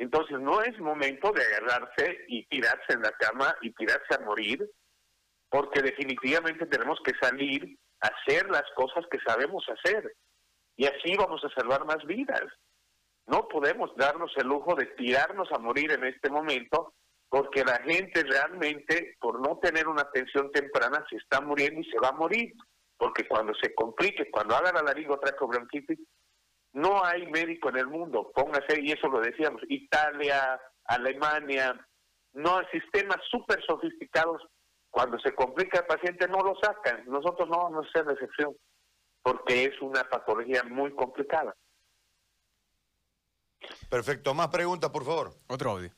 Entonces 0.00 0.40
no 0.40 0.62
es 0.62 0.78
momento 0.78 1.30
de 1.30 1.42
agarrarse 1.44 2.24
y 2.26 2.46
tirarse 2.46 2.94
en 2.94 3.02
la 3.02 3.12
cama 3.12 3.54
y 3.60 3.70
tirarse 3.74 4.14
a 4.14 4.24
morir, 4.24 4.66
porque 5.50 5.82
definitivamente 5.82 6.64
tenemos 6.64 6.98
que 7.04 7.12
salir 7.20 7.78
a 8.00 8.08
hacer 8.08 8.48
las 8.48 8.64
cosas 8.74 9.04
que 9.10 9.18
sabemos 9.26 9.62
hacer. 9.68 10.10
Y 10.78 10.86
así 10.86 11.14
vamos 11.18 11.44
a 11.44 11.50
salvar 11.50 11.84
más 11.84 12.02
vidas. 12.06 12.44
No 13.26 13.46
podemos 13.46 13.94
darnos 13.96 14.32
el 14.38 14.46
lujo 14.46 14.74
de 14.74 14.86
tirarnos 14.86 15.52
a 15.52 15.58
morir 15.58 15.92
en 15.92 16.04
este 16.04 16.30
momento, 16.30 16.94
porque 17.28 17.62
la 17.62 17.76
gente 17.82 18.24
realmente, 18.24 19.18
por 19.20 19.38
no 19.38 19.58
tener 19.58 19.86
una 19.86 20.00
atención 20.00 20.50
temprana, 20.50 21.04
se 21.10 21.16
está 21.16 21.42
muriendo 21.42 21.78
y 21.78 21.90
se 21.90 21.98
va 21.98 22.08
a 22.08 22.12
morir. 22.12 22.54
Porque 22.96 23.28
cuando 23.28 23.52
se 23.54 23.74
complique, 23.74 24.30
cuando 24.30 24.56
haga 24.56 24.72
la 24.72 24.82
laringotranqueobronquitis, 24.82 25.98
no 26.72 27.04
hay 27.04 27.26
médico 27.26 27.68
en 27.68 27.78
el 27.78 27.86
mundo, 27.86 28.30
póngase, 28.34 28.80
y 28.80 28.92
eso 28.92 29.08
lo 29.08 29.20
decíamos, 29.20 29.62
Italia, 29.68 30.60
Alemania, 30.84 31.74
no 32.32 32.58
hay 32.58 32.66
sistemas 32.72 33.18
súper 33.30 33.62
sofisticados. 33.66 34.42
Cuando 34.90 35.18
se 35.20 35.32
complica 35.34 35.78
el 35.80 35.86
paciente 35.86 36.26
no 36.26 36.38
lo 36.38 36.54
sacan. 36.60 37.04
Nosotros 37.06 37.48
no 37.48 37.58
vamos 37.58 37.86
a 37.86 37.92
ser 37.92 38.06
la 38.06 38.12
excepción, 38.12 38.56
porque 39.22 39.64
es 39.64 39.80
una 39.80 40.04
patología 40.04 40.64
muy 40.64 40.92
complicada. 40.94 41.54
Perfecto. 43.88 44.34
Más 44.34 44.48
preguntas, 44.48 44.90
por 44.90 45.04
favor. 45.04 45.34
Otro 45.48 45.72
audio. 45.72 45.90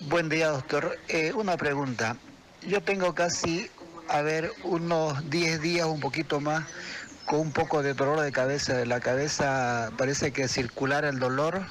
Buen 0.00 0.28
día, 0.28 0.48
doctor. 0.48 0.98
Eh, 1.08 1.32
una 1.32 1.56
pregunta. 1.56 2.16
Yo 2.62 2.82
tengo 2.82 3.14
casi, 3.14 3.70
a 4.08 4.22
ver, 4.22 4.50
unos 4.64 5.30
10 5.30 5.60
días, 5.60 5.86
un 5.86 6.00
poquito 6.00 6.40
más, 6.40 6.66
con 7.26 7.40
un 7.40 7.52
poco 7.52 7.82
de 7.82 7.94
dolor 7.94 8.20
de 8.20 8.32
cabeza. 8.32 8.84
La 8.84 9.00
cabeza 9.00 9.90
parece 9.96 10.32
que 10.32 10.48
circular 10.48 11.04
el 11.04 11.18
dolor 11.18 11.62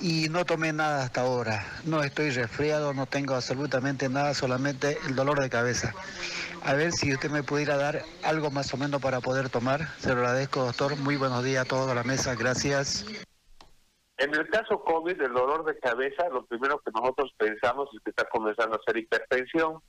y 0.00 0.28
no 0.30 0.44
tomé 0.44 0.72
nada 0.72 1.04
hasta 1.04 1.22
ahora. 1.22 1.64
No 1.84 2.02
estoy 2.02 2.30
resfriado, 2.30 2.94
no 2.94 3.06
tengo 3.06 3.34
absolutamente 3.34 4.08
nada, 4.08 4.34
solamente 4.34 4.98
el 5.06 5.14
dolor 5.14 5.40
de 5.40 5.50
cabeza. 5.50 5.94
A 6.64 6.74
ver 6.74 6.92
si 6.92 7.12
usted 7.12 7.30
me 7.30 7.42
pudiera 7.42 7.76
dar 7.76 8.02
algo 8.22 8.50
más 8.50 8.72
o 8.72 8.76
menos 8.76 9.00
para 9.00 9.20
poder 9.20 9.48
tomar. 9.48 9.88
Se 9.98 10.14
lo 10.14 10.20
agradezco, 10.20 10.64
doctor. 10.64 10.96
Muy 10.96 11.16
buenos 11.16 11.42
días 11.44 11.64
a 11.64 11.68
toda 11.68 11.94
la 11.94 12.04
mesa. 12.04 12.34
Gracias. 12.34 13.04
En 14.18 14.32
el 14.34 14.48
caso 14.48 14.82
COVID, 14.84 15.20
el 15.20 15.32
dolor 15.32 15.64
de 15.64 15.76
cabeza, 15.80 16.28
lo 16.28 16.46
primero 16.46 16.80
que 16.80 16.92
nosotros 16.92 17.32
pensamos 17.36 17.88
es 17.92 18.00
que 18.04 18.10
está 18.10 18.28
comenzando 18.28 18.76
a 18.76 18.80
ser 18.86 18.96
hipertensión, 18.96 19.82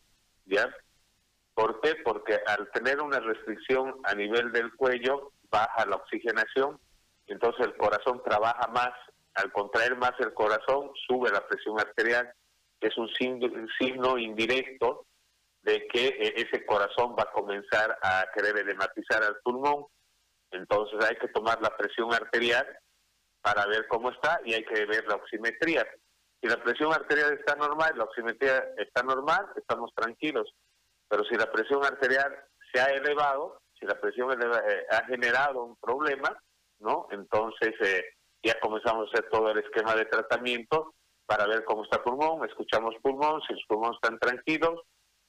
¿ya? 0.45 0.67
¿Por 1.53 1.79
qué? 1.81 1.95
Porque 2.03 2.39
al 2.47 2.69
tener 2.71 3.01
una 3.01 3.19
restricción 3.19 3.99
a 4.03 4.15
nivel 4.15 4.51
del 4.51 4.73
cuello, 4.75 5.31
baja 5.49 5.85
la 5.85 5.97
oxigenación, 5.97 6.79
entonces 7.27 7.65
el 7.67 7.77
corazón 7.77 8.21
trabaja 8.23 8.67
más. 8.67 8.91
Al 9.35 9.51
contraer 9.51 9.95
más 9.97 10.13
el 10.19 10.33
corazón, 10.33 10.91
sube 11.07 11.31
la 11.31 11.45
presión 11.47 11.79
arterial, 11.79 12.31
que 12.79 12.87
es 12.87 12.97
un 12.97 13.09
signo, 13.79 14.17
indirecto 14.17 15.05
de 15.61 15.87
que 15.87 16.07
eh, 16.07 16.33
ese 16.37 16.65
corazón 16.65 17.15
va 17.17 17.23
a 17.23 17.31
comenzar 17.31 17.97
a 18.01 18.25
querer 18.35 18.57
edematizar 18.57 19.23
al 19.23 19.37
pulmón. 19.43 19.85
Entonces 20.51 21.03
hay 21.03 21.15
que 21.15 21.29
tomar 21.29 21.61
la 21.61 21.75
presión 21.75 22.13
arterial 22.13 22.67
para 23.41 23.65
ver 23.65 23.87
cómo 23.87 24.11
está 24.11 24.39
y 24.45 24.53
hay 24.53 24.63
que 24.65 24.85
ver 24.85 25.05
la 25.07 25.15
oximetría. 25.15 25.87
Si 26.41 26.47
la 26.47 26.61
presión 26.61 26.93
arterial 26.93 27.33
está 27.33 27.55
normal, 27.55 27.93
la 27.95 28.03
oximetría 28.03 28.63
está 28.77 29.01
normal, 29.01 29.47
estamos 29.55 29.91
tranquilos. 29.95 30.53
Pero 31.13 31.25
si 31.25 31.35
la 31.35 31.51
presión 31.51 31.85
arterial 31.85 32.35
se 32.73 32.81
ha 32.81 32.85
elevado, 32.85 33.61
si 33.79 33.85
la 33.85 34.01
presión 34.01 34.31
eh, 34.31 34.85
ha 34.89 35.05
generado 35.05 35.63
un 35.63 35.75
problema, 35.75 36.35
¿no? 36.79 37.05
Entonces 37.11 37.75
eh, 37.81 38.03
ya 38.41 38.59
comenzamos 38.59 39.05
a 39.05 39.11
hacer 39.11 39.29
todo 39.29 39.51
el 39.51 39.59
esquema 39.59 39.93
de 39.93 40.05
tratamiento 40.05 40.95
para 41.27 41.45
ver 41.45 41.65
cómo 41.65 41.83
está 41.83 41.97
el 41.97 42.01
pulmón, 42.01 42.49
escuchamos 42.49 42.95
pulmón, 43.03 43.43
si 43.43 43.53
los 43.53 43.63
pulmones 43.67 43.99
están 44.01 44.17
tranquilos, 44.17 44.81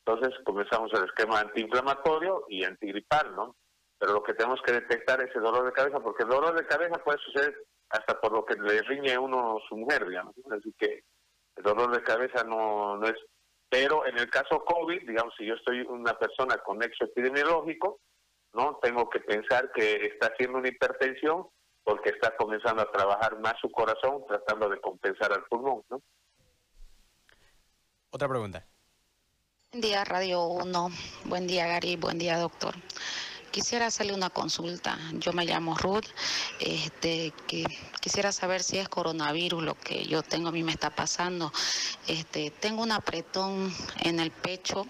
entonces 0.07 0.33
comenzamos 0.43 0.91
el 0.95 1.05
esquema 1.05 1.41
antiinflamatorio 1.41 2.47
y 2.49 2.65
antigripal, 2.65 3.37
¿no? 3.37 3.55
Pero 3.99 4.15
lo 4.15 4.23
que 4.23 4.33
tenemos 4.33 4.63
que 4.63 4.73
detectar 4.73 5.21
es 5.21 5.37
el 5.37 5.43
dolor 5.43 5.67
de 5.67 5.73
cabeza, 5.73 6.01
porque 6.01 6.23
el 6.23 6.31
dolor 6.31 6.55
de 6.57 6.67
cabeza 6.67 6.95
puede 7.05 7.19
suceder 7.19 7.55
hasta 7.91 8.19
por 8.23 8.33
lo 8.33 8.43
que 8.47 8.55
le 8.55 8.81
riñe 8.85 9.19
uno 9.19 9.59
su 9.69 9.77
mujer, 9.77 10.09
digamos. 10.09 10.35
Así 10.51 10.73
que 10.79 11.03
el 11.57 11.63
dolor 11.63 11.95
de 11.95 12.03
cabeza 12.03 12.43
no, 12.43 12.97
no 12.97 13.07
es 13.07 13.17
pero 13.75 14.07
en 14.07 14.17
el 14.17 14.31
caso 14.31 14.65
COVID, 14.65 15.01
digamos, 15.05 15.35
si 15.37 15.45
yo 15.47 15.55
estoy 15.55 15.81
una 15.81 16.17
persona 16.17 16.59
con 16.59 16.79
nexo 16.79 17.07
epidemiológico, 17.07 17.99
¿no? 18.53 18.79
Tengo 18.81 19.11
que 19.11 19.19
pensar 19.19 19.73
que 19.73 20.07
está 20.07 20.29
haciendo 20.29 20.59
una 20.59 20.69
hipertensión 20.69 21.49
porque 21.83 22.11
está 22.11 22.37
comenzando 22.37 22.83
a 22.83 22.93
trabajar 22.93 23.37
más 23.41 23.55
su 23.61 23.69
corazón 23.73 24.25
tratando 24.29 24.69
de 24.69 24.81
compensar 24.81 25.33
al 25.33 25.43
pulmón, 25.47 25.83
¿no? 25.91 26.01
Otra 28.11 28.29
pregunta. 28.29 28.65
Buen 29.73 29.81
día, 29.81 30.05
Radio 30.05 30.45
1. 30.45 30.89
Buen 31.25 31.49
día, 31.49 31.67
Gary. 31.67 31.97
Buen 31.97 32.17
día, 32.17 32.39
doctor. 32.39 32.77
Quisiera 33.55 33.87
hacerle 33.87 34.15
una 34.15 34.31
consulta. 34.31 34.99
Yo 35.13 35.33
me 35.33 35.45
llamo 35.45 35.77
Ruth. 35.77 36.07
Este, 36.59 37.33
quisiera 38.01 38.33
saber 38.33 38.65
si 38.65 38.79
es 38.79 38.89
coronavirus 38.89 39.63
lo 39.63 39.77
que 39.77 40.05
yo 40.07 40.25
tengo, 40.25 40.49
a 40.49 40.51
mí 40.51 40.65
me 40.65 40.73
está 40.73 40.91
pasando. 40.91 41.53
Este, 42.09 42.51
tengo 42.51 42.83
un 42.83 42.91
apretón 42.91 43.73
en 44.01 44.19
el 44.19 44.33
pecho, 44.33 44.89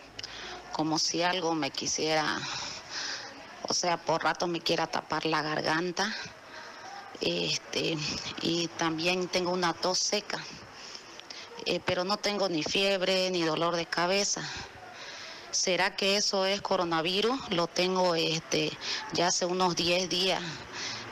como 0.73 0.99
si 0.99 1.21
algo 1.21 1.55
me 1.55 1.73
quisiera, 1.73 2.41
o 3.69 3.75
sea, 3.75 3.99
por 3.99 4.25
rato 4.25 4.47
me 4.47 4.63
quiera 4.63 4.87
tapar 4.87 5.27
la 5.27 5.43
garganta. 5.43 6.17
Este, 7.21 7.99
y 8.41 8.69
también 8.79 9.29
tengo 9.29 9.51
una 9.51 9.75
tos 9.75 9.99
seca. 9.99 10.43
Eh, 11.67 11.81
pero 11.85 12.05
no 12.05 12.17
tengo 12.17 12.49
ni 12.49 12.63
fiebre 12.63 13.29
ni 13.31 13.43
dolor 13.43 13.77
de 13.77 13.85
cabeza. 13.85 14.41
¿Será 15.55 15.95
que 15.95 16.17
eso 16.17 16.47
es 16.47 16.61
coronavirus? 16.61 17.51
Lo 17.51 17.69
tengo 17.69 18.17
este, 18.17 18.71
ya 19.13 19.29
hace 19.29 19.47
unos 19.47 19.77
10 19.77 20.09
días. 20.09 20.43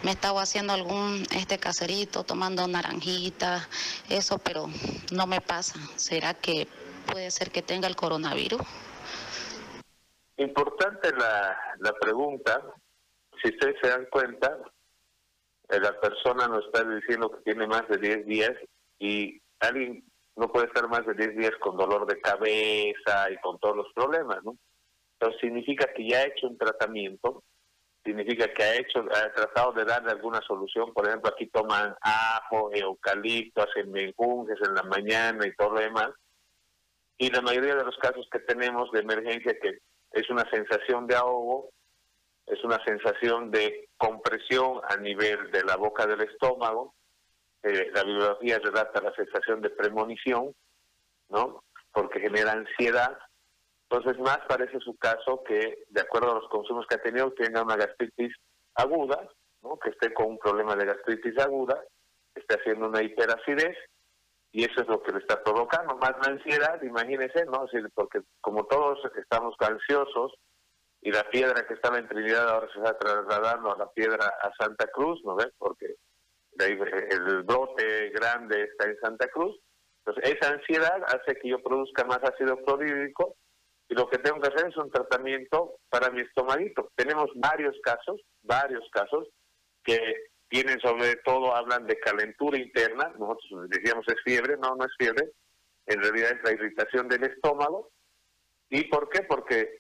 Me 0.03 0.11
estaba 0.11 0.43
haciendo 0.43 0.73
algún 0.73 1.23
este 1.33 1.59
caserito, 1.59 2.25
tomando 2.25 2.67
naranjita, 2.67 3.69
eso, 4.11 4.39
pero 4.39 4.69
no 5.13 5.29
me 5.29 5.41
pasa. 5.41 5.79
¿Será 5.95 6.35
que 6.35 6.67
puede 7.07 7.31
ser 7.31 7.53
que 7.53 7.63
tenga 7.63 7.87
el 7.87 7.95
coronavirus? 7.95 8.61
Importante 10.39 11.13
la, 11.13 11.57
la 11.79 11.93
pregunta. 12.01 12.63
Si 13.41 13.49
ustedes 13.49 13.77
se 13.81 13.91
dan 13.91 14.07
cuenta, 14.11 14.59
eh, 15.69 15.79
la 15.79 16.01
persona 16.01 16.49
nos 16.49 16.67
está 16.67 16.83
diciendo 16.83 17.31
que 17.31 17.43
tiene 17.43 17.69
más 17.69 17.89
de 17.89 17.99
10 17.99 18.27
días 18.27 18.53
y 18.99 19.41
alguien 19.61 20.05
no 20.37 20.49
puede 20.49 20.67
estar 20.67 20.89
más 20.89 21.07
de 21.07 21.15
10 21.15 21.37
días 21.37 21.53
con 21.61 21.77
dolor 21.77 22.07
de 22.07 22.21
cabeza 22.21 23.31
y 23.31 23.37
con 23.41 23.59
todos 23.59 23.77
los 23.77 23.93
problemas, 23.95 24.43
¿no? 24.45 24.57
Entonces 25.19 25.41
significa 25.41 25.93
que 25.95 26.09
ya 26.09 26.19
ha 26.19 26.27
hecho 26.27 26.49
un 26.49 26.59
tratamiento 26.59 27.45
significa 28.05 28.53
que 28.53 28.63
ha 28.63 28.75
hecho, 28.77 29.01
ha 29.01 29.33
tratado 29.33 29.73
de 29.73 29.85
darle 29.85 30.11
alguna 30.11 30.41
solución. 30.43 30.93
Por 30.93 31.07
ejemplo, 31.07 31.31
aquí 31.31 31.47
toman 31.47 31.95
ajo, 32.01 32.71
eucalipto, 32.73 33.63
hacen 33.63 33.91
menjunjes 33.91 34.59
en 34.67 34.75
la 34.75 34.83
mañana 34.83 35.47
y 35.47 35.55
todo 35.55 35.75
lo 35.75 35.81
demás. 35.81 36.11
Y 37.19 37.31
la 37.31 37.41
mayoría 37.41 37.77
de 37.77 37.85
los 37.85 37.97
casos 37.99 38.27
que 38.31 38.41
tenemos 38.41 38.91
de 38.91 39.01
emergencia, 39.01 39.57
que 39.61 39.79
es 40.13 40.31
una 40.31 40.49
sensación 40.51 41.07
de 41.07 41.17
ahogo, 41.17 41.71
es 42.47 42.63
una 42.65 42.83
sensación 42.85 43.51
de 43.51 43.89
compresión 43.97 44.81
a 44.89 44.97
nivel 44.97 45.51
de 45.53 45.63
la 45.63 45.77
boca 45.77 46.07
del 46.07 46.23
estómago. 46.23 46.95
Eh, 47.63 47.91
la 47.95 48.03
bibliografía 48.03 48.59
relata 48.59 49.01
la 49.01 49.15
sensación 49.15 49.61
de 49.61 49.71
premonición, 49.71 50.55
¿no? 51.29 51.65
Porque 51.93 52.21
genera 52.21 52.53
ansiedad 52.53 53.19
entonces, 53.93 54.19
más 54.23 54.39
parece 54.49 54.81
su 54.81 54.97
caso 54.97 55.43
que, 55.47 55.85
de 55.91 56.01
acuerdo 56.01 56.31
a 56.31 56.35
los 56.37 56.49
consumos 56.49 56.87
que 56.87 56.95
ha 56.95 57.03
tenido, 57.03 57.31
tenga 57.33 57.63
una 57.63 57.77
gastritis 57.77 58.35
aguda, 58.75 59.29
¿no? 59.61 59.79
que 59.79 59.91
esté 59.91 60.15
con 60.15 60.29
un 60.29 60.39
problema 60.39 60.75
de 60.77 60.87
gastritis 60.87 61.39
aguda, 61.39 61.79
esté 62.35 62.55
haciendo 62.55 62.89
una 62.89 63.03
hiperacidez, 63.03 63.77
y 64.51 64.65
eso 64.65 64.81
es 64.81 64.89
lo 64.89 65.03
que 65.03 65.13
le 65.13 65.19
está 65.19 65.43
provocando, 65.43 65.95
más 65.99 66.15
la 66.25 66.33
ansiedad, 66.33 66.83
imagínense, 66.83 67.45
¿no? 67.45 67.67
porque 67.93 68.23
como 68.41 68.65
todos 68.65 68.99
estamos 69.15 69.55
ansiosos, 69.59 70.33
y 71.03 71.13
la 71.13 71.29
piedra 71.29 71.67
que 71.67 71.75
estaba 71.75 71.99
en 71.99 72.09
Trinidad 72.09 72.49
ahora 72.49 72.73
se 72.73 72.79
está 72.79 72.97
trasladando 72.97 73.75
a 73.75 73.77
la 73.77 73.91
piedra 73.91 74.25
a 74.41 74.51
Santa 74.59 74.87
Cruz, 74.87 75.21
¿no 75.25 75.35
ves? 75.35 75.51
Porque 75.59 75.97
el 76.59 77.43
brote 77.43 78.11
grande 78.11 78.65
está 78.65 78.89
en 78.89 78.99
Santa 79.01 79.29
Cruz. 79.29 79.59
Entonces, 80.05 80.35
esa 80.35 80.53
ansiedad 80.53 81.03
hace 81.07 81.39
que 81.41 81.49
yo 81.49 81.63
produzca 81.63 82.05
más 82.05 82.19
ácido 82.23 82.57
clorhídrico 82.65 83.37
y 83.89 83.95
lo 83.95 84.09
que 84.09 84.19
tengo 84.19 84.41
que 84.41 84.49
hacer 84.49 84.69
es 84.69 84.77
un 84.77 84.91
tratamiento 84.91 85.77
para 85.89 86.11
mi 86.11 86.23
estomaguito. 86.23 86.91
Tenemos 86.97 87.31
varios 87.35 87.77
casos, 87.83 88.21
varios 88.43 88.85
casos 88.91 89.29
que 89.85 89.99
tienen 90.49 90.81
sobre 90.81 91.17
todo, 91.25 91.55
hablan 91.55 91.87
de 91.87 91.99
calentura 91.99 92.59
interna, 92.59 93.13
nosotros 93.19 93.69
decíamos 93.69 94.05
es 94.09 94.21
fiebre, 94.25 94.57
no, 94.59 94.77
no 94.77 94.85
es 94.85 94.93
fiebre, 94.99 95.31
en 95.87 96.03
realidad 96.03 96.33
es 96.33 96.43
la 96.45 96.53
irritación 96.53 97.09
del 97.09 97.25
estómago. 97.25 97.91
¿Y 98.69 98.85
por 98.85 99.09
qué? 99.09 99.23
Porque 99.23 99.79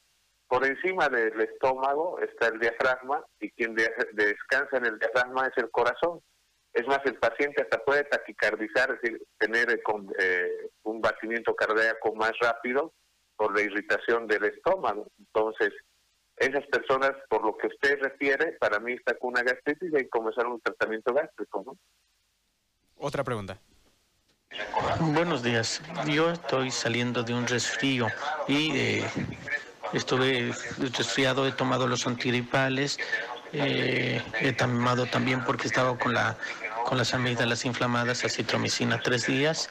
por 0.48 0.66
encima 0.66 1.08
del 1.08 1.40
estómago 1.40 2.18
está 2.20 2.48
el 2.48 2.58
diafragma 2.58 3.24
y 3.40 3.50
quien 3.52 3.74
descansa 3.74 4.76
en 4.76 4.86
el 4.86 4.98
diafragma 4.98 5.46
es 5.46 5.56
el 5.56 5.70
corazón. 5.70 6.20
Es 6.74 6.86
más, 6.86 7.00
el 7.04 7.16
paciente 7.16 7.62
hasta 7.62 7.84
puede 7.84 8.04
taquicardizar, 8.04 8.90
es 8.92 9.00
decir, 9.02 9.22
tener 9.38 9.68
eh, 10.18 10.70
un 10.84 11.00
batimiento 11.00 11.54
cardíaco 11.54 12.14
más 12.14 12.32
rápido 12.40 12.94
por 13.36 13.54
la 13.54 13.62
irritación 13.62 14.26
del 14.26 14.44
estómago. 14.44 15.06
Entonces, 15.18 15.72
esas 16.36 16.66
personas, 16.66 17.12
por 17.28 17.44
lo 17.44 17.56
que 17.58 17.66
usted 17.66 17.98
refiere, 18.00 18.52
para 18.52 18.80
mí 18.80 18.94
está 18.94 19.18
con 19.18 19.30
una 19.30 19.42
gastritis 19.42 19.92
y 19.92 19.96
hay 19.96 20.02
que 20.04 20.08
comenzar 20.08 20.46
un 20.46 20.60
tratamiento 20.60 21.12
gástrico, 21.12 21.62
¿no? 21.66 21.76
Otra 22.96 23.22
pregunta. 23.22 23.58
Buenos 25.00 25.42
días. 25.42 25.82
Yo 26.06 26.30
estoy 26.30 26.70
saliendo 26.70 27.22
de 27.22 27.34
un 27.34 27.46
resfrío 27.46 28.06
y 28.46 28.76
eh, 28.76 29.04
estuve 29.92 30.52
resfriado, 30.96 31.46
he 31.46 31.52
tomado 31.52 31.86
los 31.86 32.06
antigripales, 32.06 32.98
eh, 33.52 34.22
he 34.40 34.52
tomado 34.52 35.06
también 35.06 35.44
porque 35.44 35.66
estaba 35.66 35.98
con 35.98 36.14
la 36.14 36.36
con 36.84 36.98
las 36.98 37.14
amígdalas 37.14 37.64
inflamadas, 37.64 38.24
acitromicina 38.24 39.00
tres 39.00 39.26
días 39.26 39.70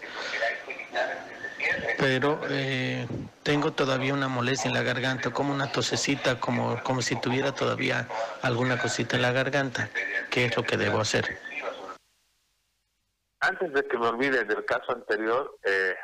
pero 2.02 2.40
eh, 2.50 3.08
tengo 3.44 3.74
todavía 3.74 4.16
una 4.16 4.28
molestia 4.28 4.70
en 4.70 4.74
la 4.74 4.82
garganta, 4.82 5.32
como 5.32 5.54
una 5.54 5.72
tosecita, 5.72 6.40
como, 6.40 6.82
como 6.84 7.04
si 7.04 7.20
tuviera 7.22 7.54
todavía 7.54 8.08
alguna 8.42 8.80
cosita 8.82 9.18
en 9.18 9.22
la 9.22 9.32
garganta. 9.32 9.88
¿Qué 10.32 10.46
es 10.46 10.58
lo 10.58 10.64
que 10.64 10.78
debo 10.78 11.00
hacer? 11.00 11.38
Antes 13.40 13.72
de 13.74 13.88
que 13.88 13.98
me 14.00 14.08
olvide 14.08 14.44
del 14.46 14.66
caso 14.66 14.94
anterior, 14.94 15.58
eh, 15.64 15.96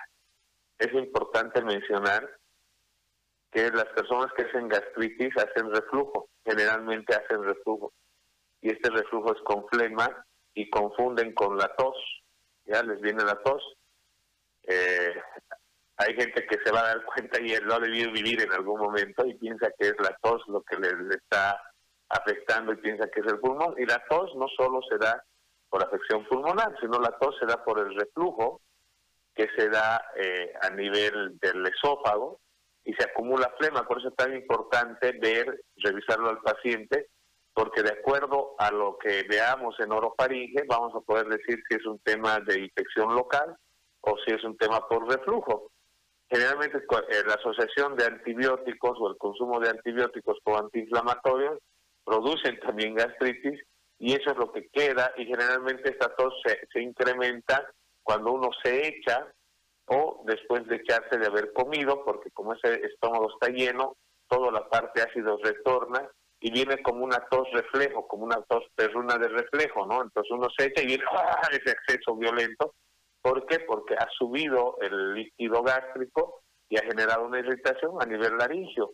es 0.78 0.94
importante 0.94 1.64
mencionar 1.64 2.30
que 3.52 3.72
las 3.72 3.86
personas 3.86 4.32
que 4.38 4.44
hacen 4.44 4.68
gastritis 4.68 5.36
hacen 5.38 5.74
reflujo, 5.74 6.30
generalmente 6.46 7.16
hacen 7.16 7.44
reflujo. 7.44 7.92
Y 8.62 8.70
este 8.70 8.92
reflujo 8.92 9.34
es 9.34 9.42
con 9.44 9.68
flema 9.70 10.27
y 10.58 10.70
confunden 10.72 11.34
con 11.36 11.56
la 11.56 11.68
tos. 11.76 11.96
Ya 12.66 12.82
les 12.82 13.00
viene 13.00 13.24
la 13.24 13.36
tos. 13.44 13.64
Eh, 14.64 15.14
hay 15.98 16.16
gente 16.16 16.48
que 16.48 16.58
se 16.64 16.72
va 16.72 16.82
a 16.82 16.88
dar 16.88 17.06
cuenta 17.06 17.40
y 17.40 17.54
él 17.54 17.64
lo 17.64 17.76
ha 17.76 17.80
debido 17.80 18.12
vivir 18.12 18.42
en 18.42 18.52
algún 18.52 18.80
momento 18.80 19.26
y 19.26 19.36
piensa 19.36 19.70
que 19.78 19.90
es 19.90 19.96
la 20.00 20.18
tos 20.22 20.42
lo 20.48 20.64
que 20.64 20.78
le, 20.78 20.90
está 21.16 21.62
afectando 22.10 22.74
y 22.74 22.78
piensa 22.78 23.08
que 23.10 23.22
es 23.22 23.28
el 23.28 23.40
pulmón. 23.40 23.76
Y 23.78 23.86
la 23.86 24.04
tos 24.10 24.36
no 24.36 24.48
solo 24.58 24.82
se 24.90 24.98
da 24.98 25.24
por 25.70 25.84
afección 25.84 26.26
pulmonar, 26.26 26.76
sino 26.82 27.00
la 27.00 27.16
tos 27.20 27.38
se 27.40 27.46
da 27.46 27.64
por 27.64 27.80
el 27.80 27.96
reflujo 27.96 28.62
que 29.36 29.48
se 29.56 29.70
da 29.70 30.04
eh, 30.16 30.54
a 30.64 30.72
nivel 30.72 31.38
del 31.38 31.68
esófago 31.68 32.40
y 32.84 32.94
se 32.96 33.04
acumula 33.04 33.54
flema. 33.60 33.88
Por 33.88 34.00
eso 34.00 34.10
es 34.10 34.16
tan 34.16 34.36
importante 34.36 35.12
ver, 35.22 35.62
revisarlo 35.84 36.30
al 36.30 36.40
paciente, 36.40 37.10
porque 37.58 37.82
de 37.82 37.90
acuerdo 37.90 38.54
a 38.60 38.70
lo 38.70 39.00
que 39.00 39.24
veamos 39.28 39.80
en 39.80 39.92
orofaringe, 39.92 40.64
vamos 40.68 40.94
a 40.94 41.00
poder 41.00 41.26
decir 41.26 41.60
si 41.68 41.76
es 41.76 41.86
un 41.88 41.98
tema 42.02 42.40
de 42.42 42.60
infección 42.60 43.16
local 43.16 43.58
o 44.02 44.16
si 44.24 44.32
es 44.32 44.44
un 44.44 44.56
tema 44.58 44.88
por 44.88 45.10
reflujo. 45.10 45.72
Generalmente 46.30 46.78
eh, 46.78 47.24
la 47.26 47.34
asociación 47.34 47.96
de 47.96 48.06
antibióticos 48.06 49.00
o 49.00 49.10
el 49.10 49.18
consumo 49.18 49.60
de 49.60 49.72
antibióticos 49.72 50.38
con 50.44 50.66
antiinflamatorios 50.66 51.58
producen 52.06 52.60
también 52.60 52.94
gastritis 52.94 53.60
y 53.98 54.14
eso 54.14 54.34
es 54.34 54.38
lo 54.38 54.52
que 54.52 54.70
queda 54.70 55.12
y 55.18 55.26
generalmente 55.26 55.90
esta 55.90 56.14
tos 56.16 56.36
se, 56.46 56.80
incrementa 56.80 57.68
cuando 58.04 58.34
uno 58.34 58.52
se 58.64 58.88
echa 58.88 59.34
o 59.88 60.22
después 60.28 60.64
de 60.68 60.76
echarse 60.76 61.18
de 61.18 61.26
haber 61.26 61.54
comido, 61.54 62.06
porque 62.06 62.30
como 62.30 62.54
ese 62.54 62.86
estómago 62.86 63.32
está 63.32 63.52
lleno, 63.52 63.98
toda 64.28 64.52
la 64.52 64.70
parte 64.70 65.02
ácido 65.02 65.40
retorna 65.42 66.08
y 66.40 66.52
viene 66.52 66.82
como 66.84 67.04
una 67.04 67.26
tos 67.30 67.48
reflejo, 67.52 68.08
como 68.08 68.26
una 68.26 68.42
tos 68.44 68.64
perruna 68.76 69.18
de 69.18 69.28
reflejo, 69.28 69.86
¿no? 69.86 70.04
Entonces 70.04 70.32
uno 70.32 70.48
se 70.58 70.66
echa 70.66 70.84
y 70.84 70.88
viene 70.88 71.04
¡ah! 71.12 71.42
ese 71.52 71.72
exceso 71.72 72.16
violento 72.16 72.74
¿Por 73.28 73.46
qué? 73.46 73.60
Porque 73.60 73.94
ha 73.96 74.08
subido 74.18 74.78
el 74.82 75.16
líquido 75.16 75.62
gástrico 75.62 76.44
y 76.70 76.78
ha 76.78 76.84
generado 76.84 77.26
una 77.26 77.40
irritación 77.40 77.92
a 78.00 78.06
nivel 78.06 78.38
laringio. 78.38 78.94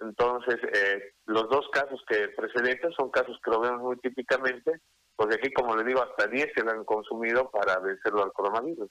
Entonces, 0.00 0.56
eh, 0.72 1.12
los 1.26 1.50
dos 1.50 1.68
casos 1.70 2.00
que 2.08 2.28
precedentes 2.28 2.94
son 2.96 3.10
casos 3.10 3.38
que 3.44 3.50
lo 3.50 3.60
vemos 3.60 3.82
muy 3.82 3.96
típicamente, 3.98 4.80
porque 5.14 5.34
aquí, 5.34 5.52
como 5.52 5.76
le 5.76 5.84
digo, 5.84 6.02
hasta 6.02 6.26
10 6.26 6.52
se 6.54 6.62
han 6.62 6.84
consumido 6.84 7.50
para 7.50 7.78
vencerlo 7.78 8.24
al 8.24 8.32
coronavirus. 8.32 8.90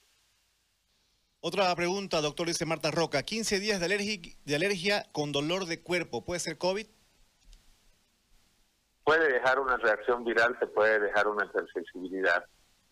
Otra 1.42 1.76
pregunta, 1.76 2.22
doctor, 2.22 2.46
dice 2.46 2.68
Marta 2.68 2.92
Roca. 2.92 3.24
15 3.24 3.60
días 3.60 3.80
de 3.80 3.88
alergia, 3.88 4.20
de 4.46 4.56
alergia 4.56 5.06
con 5.12 5.32
dolor 5.32 5.66
de 5.66 5.82
cuerpo, 5.82 6.24
¿puede 6.24 6.40
ser 6.40 6.60
COVID? 6.60 6.86
Puede 9.04 9.34
dejar 9.34 9.60
una 9.60 9.78
reacción 9.78 10.24
viral, 10.24 10.58
se 10.60 10.68
puede 10.68 11.00
dejar 11.00 11.28
una 11.28 11.46
hipersensibilidad, 11.46 12.46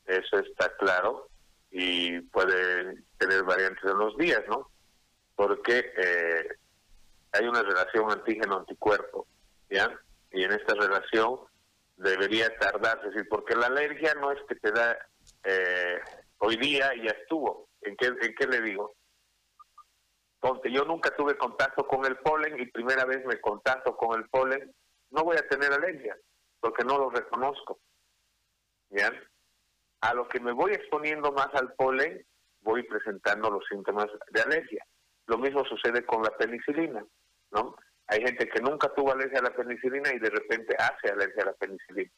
eso 0.05 0.39
está 0.39 0.75
claro 0.77 1.29
y 1.71 2.19
puede 2.21 3.03
tener 3.17 3.43
variantes 3.43 3.83
en 3.83 3.97
los 3.97 4.17
días, 4.17 4.41
¿no? 4.49 4.69
Porque 5.35 5.93
eh, 5.97 6.47
hay 7.31 7.47
una 7.47 7.63
relación 7.63 8.11
antígeno-anticuerpo, 8.11 9.25
¿ya? 9.69 9.89
Y 10.31 10.43
en 10.43 10.51
esta 10.51 10.73
relación 10.73 11.39
debería 11.95 12.53
tardarse, 12.57 13.07
es 13.15 13.27
porque 13.29 13.55
la 13.55 13.67
alergia 13.67 14.13
no 14.15 14.31
es 14.31 14.39
que 14.47 14.55
te 14.55 14.71
da 14.71 14.97
eh, 15.43 15.99
hoy 16.39 16.57
día 16.57 16.93
y 16.95 17.05
ya 17.05 17.11
estuvo. 17.11 17.69
¿En 17.81 17.95
qué, 17.95 18.07
¿En 18.07 18.35
qué 18.35 18.47
le 18.47 18.61
digo? 18.61 18.95
Ponte, 20.39 20.71
yo 20.71 20.83
nunca 20.83 21.15
tuve 21.15 21.37
contacto 21.37 21.87
con 21.87 22.05
el 22.05 22.17
polen 22.17 22.59
y 22.59 22.65
primera 22.65 23.05
vez 23.05 23.23
me 23.25 23.39
contacto 23.39 23.95
con 23.95 24.19
el 24.19 24.27
polen, 24.29 24.73
no 25.11 25.23
voy 25.23 25.37
a 25.37 25.47
tener 25.47 25.71
alergia, 25.71 26.17
porque 26.59 26.83
no 26.83 26.97
lo 26.97 27.09
reconozco. 27.09 27.79
¿Ya? 28.89 29.09
a 30.01 30.13
lo 30.13 30.27
que 30.27 30.39
me 30.39 30.51
voy 30.51 30.73
exponiendo 30.73 31.31
más 31.31 31.49
al 31.53 31.73
polen, 31.73 32.25
voy 32.61 32.83
presentando 32.83 33.49
los 33.49 33.63
síntomas 33.67 34.07
de 34.31 34.41
alergia. 34.41 34.83
Lo 35.27 35.37
mismo 35.37 35.63
sucede 35.65 36.03
con 36.05 36.23
la 36.23 36.35
penicilina, 36.37 37.05
¿no? 37.51 37.75
Hay 38.07 38.21
gente 38.21 38.49
que 38.49 38.61
nunca 38.61 38.93
tuvo 38.93 39.11
alergia 39.11 39.39
a 39.39 39.43
la 39.43 39.55
penicilina 39.55 40.11
y 40.13 40.19
de 40.19 40.29
repente 40.29 40.75
hace 40.77 41.13
alergia 41.13 41.43
a 41.43 41.45
la 41.47 41.53
penicilina. 41.53 42.11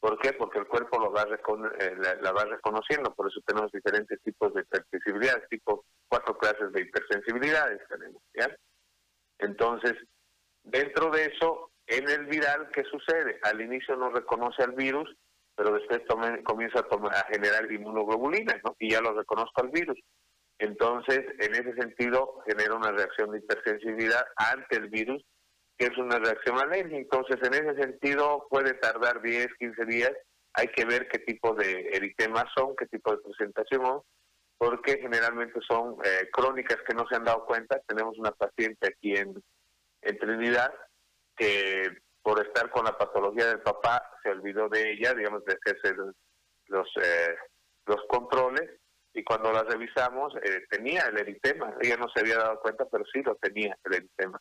¿Por 0.00 0.18
qué? 0.18 0.32
Porque 0.32 0.58
el 0.58 0.66
cuerpo 0.66 0.98
lo 0.98 1.12
va 1.12 1.22
eh, 1.22 1.96
la, 2.20 2.32
va 2.32 2.44
reconociendo, 2.44 3.14
por 3.14 3.28
eso 3.28 3.40
tenemos 3.46 3.70
diferentes 3.70 4.20
tipos 4.22 4.52
de 4.54 4.62
hipersensibilidades, 4.62 5.48
tipo 5.48 5.84
cuatro 6.08 6.36
clases 6.36 6.72
de 6.72 6.82
hipersensibilidades 6.82 7.80
tenemos, 7.88 8.22
¿ya? 8.34 8.54
Entonces, 9.38 9.94
dentro 10.64 11.10
de 11.10 11.26
eso, 11.26 11.69
en 11.90 12.08
el 12.08 12.26
viral, 12.26 12.68
¿qué 12.72 12.84
sucede? 12.84 13.38
Al 13.42 13.60
inicio 13.60 13.96
no 13.96 14.10
reconoce 14.10 14.62
al 14.62 14.72
virus 14.72 15.14
pero 15.60 15.74
después 15.74 16.00
comienza 16.44 16.78
a, 16.78 17.26
generar 17.30 17.70
inmunoglobulinas, 17.70 18.56
¿no? 18.64 18.74
Y 18.78 18.92
ya 18.92 19.02
lo 19.02 19.12
reconozco 19.12 19.60
al 19.60 19.68
virus. 19.68 19.98
Entonces, 20.58 21.20
en 21.38 21.54
ese 21.54 21.74
sentido, 21.74 22.42
genera 22.46 22.76
una 22.76 22.92
reacción 22.92 23.30
de 23.30 23.40
hipersensibilidad 23.40 24.24
ante 24.36 24.76
el 24.76 24.88
virus 24.88 25.22
que 25.76 25.86
es 25.88 25.98
una 25.98 26.18
reacción 26.18 26.58
alérgica. 26.58 26.96
Entonces, 26.96 27.36
en 27.42 27.52
ese 27.52 27.82
sentido, 27.82 28.46
puede 28.48 28.72
tardar 28.72 29.20
10, 29.20 29.48
15 29.58 29.84
días. 29.84 30.12
Hay 30.54 30.68
que 30.68 30.86
ver 30.86 31.08
qué 31.08 31.18
tipo 31.18 31.54
de 31.54 31.90
eritemas 31.92 32.46
son, 32.56 32.74
qué 32.74 32.86
tipo 32.86 33.12
de 33.12 33.22
presentación 33.22 34.00
porque 34.56 34.98
generalmente 34.98 35.60
son 35.68 35.96
eh, 36.04 36.28
crónicas 36.32 36.78
que 36.86 36.94
no 36.94 37.06
se 37.06 37.16
han 37.16 37.24
dado 37.24 37.44
cuenta. 37.44 37.80
Tenemos 37.86 38.18
una 38.18 38.30
paciente 38.30 38.88
aquí 38.88 39.14
en 39.14 39.42
Trinidad 40.18 40.72
que 41.40 41.90
por 42.22 42.46
estar 42.46 42.70
con 42.70 42.84
la 42.84 42.96
patología 42.96 43.46
del 43.46 43.60
papá 43.60 44.02
se 44.22 44.30
olvidó 44.30 44.68
de 44.68 44.92
ella, 44.92 45.14
digamos, 45.14 45.42
de 45.46 45.54
hacerse 45.54 45.96
los, 46.66 46.86
eh, 47.02 47.34
los 47.86 48.04
controles 48.08 48.70
y 49.14 49.24
cuando 49.24 49.50
la 49.50 49.62
revisamos 49.62 50.34
eh, 50.36 50.66
tenía 50.68 51.02
el 51.02 51.18
eritema. 51.18 51.74
Ella 51.80 51.96
no 51.96 52.08
se 52.14 52.20
había 52.20 52.36
dado 52.36 52.60
cuenta, 52.60 52.84
pero 52.90 53.04
sí 53.12 53.22
lo 53.22 53.34
tenía 53.36 53.76
el 53.84 53.94
eritema. 53.94 54.38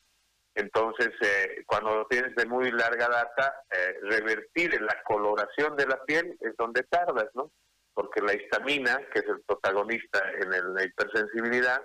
Entonces, 0.55 1.09
eh, 1.21 1.63
cuando 1.65 1.95
lo 1.95 2.07
tienes 2.07 2.35
de 2.35 2.45
muy 2.45 2.69
larga 2.71 3.07
data, 3.07 3.63
eh, 3.71 3.95
revertir 4.01 4.75
en 4.75 4.85
la 4.85 5.01
coloración 5.03 5.77
de 5.77 5.87
la 5.87 6.03
piel 6.03 6.37
es 6.41 6.53
donde 6.57 6.83
tardas, 6.83 7.29
¿no? 7.33 7.51
Porque 7.93 8.21
la 8.21 8.33
histamina, 8.33 8.99
que 9.13 9.19
es 9.19 9.25
el 9.25 9.41
protagonista 9.47 10.21
en 10.33 10.73
la 10.73 10.83
hipersensibilidad, 10.83 11.81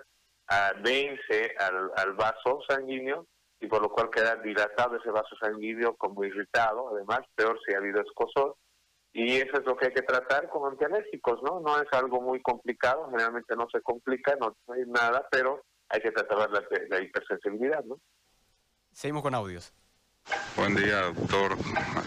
vence 0.83 1.55
al, 1.57 1.91
al 1.95 2.13
vaso 2.13 2.61
sanguíneo 2.67 3.25
y 3.65 3.67
por 3.67 3.81
lo 3.81 3.89
cual 3.89 4.11
queda 4.11 4.35
dilatado 4.35 4.97
ese 4.97 5.09
vaso 5.09 5.35
sanguíneo 5.41 5.95
como 5.95 6.23
irritado, 6.23 6.89
además, 6.93 7.21
peor 7.33 7.59
si 7.65 7.73
ha 7.73 7.79
habido 7.79 7.99
escosor. 7.99 8.55
Y 9.11 9.37
eso 9.37 9.57
es 9.57 9.65
lo 9.65 9.75
que 9.75 9.87
hay 9.87 9.93
que 9.93 10.03
tratar 10.03 10.49
con 10.49 10.71
antialérgicos, 10.71 11.41
¿no? 11.41 11.59
No 11.61 11.81
es 11.81 11.87
algo 11.93 12.21
muy 12.21 12.41
complicado, 12.41 13.07
generalmente 13.09 13.55
no 13.55 13.67
se 13.71 13.81
complica, 13.81 14.35
no, 14.35 14.55
hay 14.71 14.83
nada, 14.85 15.27
pero 15.31 15.63
hay 15.89 15.99
que 16.01 16.11
tratar 16.11 16.51
la, 16.51 16.63
la 16.89 17.01
hipersensibilidad, 17.01 17.83
¿no? 17.85 17.99
Seguimos 18.91 19.23
con 19.23 19.33
audios. 19.33 19.73
Buen 20.55 20.75
día, 20.75 21.01
doctor. 21.01 21.57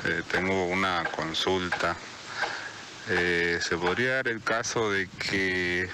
Eh, 0.05 0.23
tengo 0.31 0.67
una 0.67 1.05
consulta. 1.17 1.97
Eh, 3.11 3.59
¿Se 3.61 3.77
podría 3.77 4.17
dar 4.17 4.29
el 4.29 4.43
caso 4.43 4.91
de 4.91 5.09
que 5.09 5.89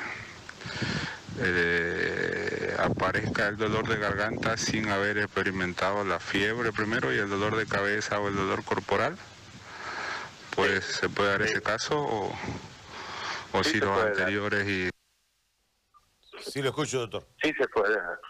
eh, 1.40 2.53
aparezca 2.78 3.48
el 3.48 3.56
dolor 3.56 3.88
de 3.88 3.98
garganta 3.98 4.56
sin 4.56 4.88
haber 4.88 5.18
experimentado 5.18 6.04
la 6.04 6.20
fiebre 6.20 6.72
primero 6.72 7.12
y 7.12 7.18
el 7.18 7.28
dolor 7.28 7.56
de 7.56 7.66
cabeza 7.66 8.20
o 8.20 8.28
el 8.28 8.36
dolor 8.36 8.64
corporal? 8.64 9.16
Pues, 10.54 10.84
¿Se 10.84 11.08
puede 11.08 11.30
dar 11.30 11.42
ese 11.42 11.62
caso 11.62 12.00
o, 12.00 12.32
o 13.52 13.64
si 13.64 13.78
los 13.80 13.98
anteriores 13.98 14.68
y... 14.68 14.88
Sí, 16.40 16.62
lo 16.62 16.68
escucho, 16.68 17.00
doctor. 17.00 17.26
Sí, 17.42 17.52
se 17.58 17.66
puede 17.68 17.94
dar 17.96 18.20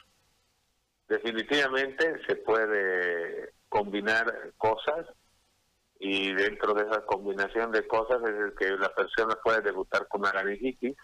definitivamente 1.08 2.20
se 2.26 2.36
puede 2.36 3.52
combinar 3.68 4.52
cosas 4.56 5.06
y 5.98 6.32
dentro 6.32 6.74
de 6.74 6.82
esa 6.82 7.04
combinación 7.06 7.70
de 7.72 7.86
cosas 7.86 8.22
es 8.22 8.36
el 8.36 8.54
que 8.54 8.70
la 8.70 8.92
persona 8.94 9.36
puede 9.42 9.62
debutar 9.62 10.06
con 10.08 10.22
una 10.22 10.32
laringitis 10.32 10.96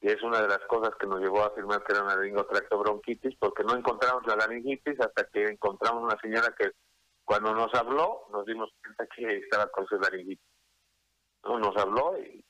y 0.00 0.08
es 0.08 0.22
una 0.22 0.40
de 0.40 0.48
las 0.48 0.60
cosas 0.60 0.94
que 0.98 1.06
nos 1.06 1.20
llevó 1.20 1.42
a 1.42 1.48
afirmar 1.48 1.82
que 1.84 1.92
era 1.92 2.02
una 2.02 2.16
laringotractobronquitis 2.16 3.36
porque 3.38 3.64
no 3.64 3.76
encontramos 3.76 4.26
la 4.26 4.36
laringitis 4.36 4.98
hasta 5.00 5.24
que 5.24 5.44
encontramos 5.44 6.02
una 6.02 6.18
señora 6.20 6.54
que 6.58 6.70
cuando 7.24 7.54
nos 7.54 7.72
habló 7.74 8.26
nos 8.32 8.46
dimos 8.46 8.70
cuenta 8.82 9.06
que 9.14 9.36
estaba 9.36 9.66
con 9.68 9.86
su 9.86 9.98
laringitis. 9.98 10.46
¿No? 11.44 11.58
Nos 11.58 11.76
habló 11.76 12.18
y, 12.18 12.44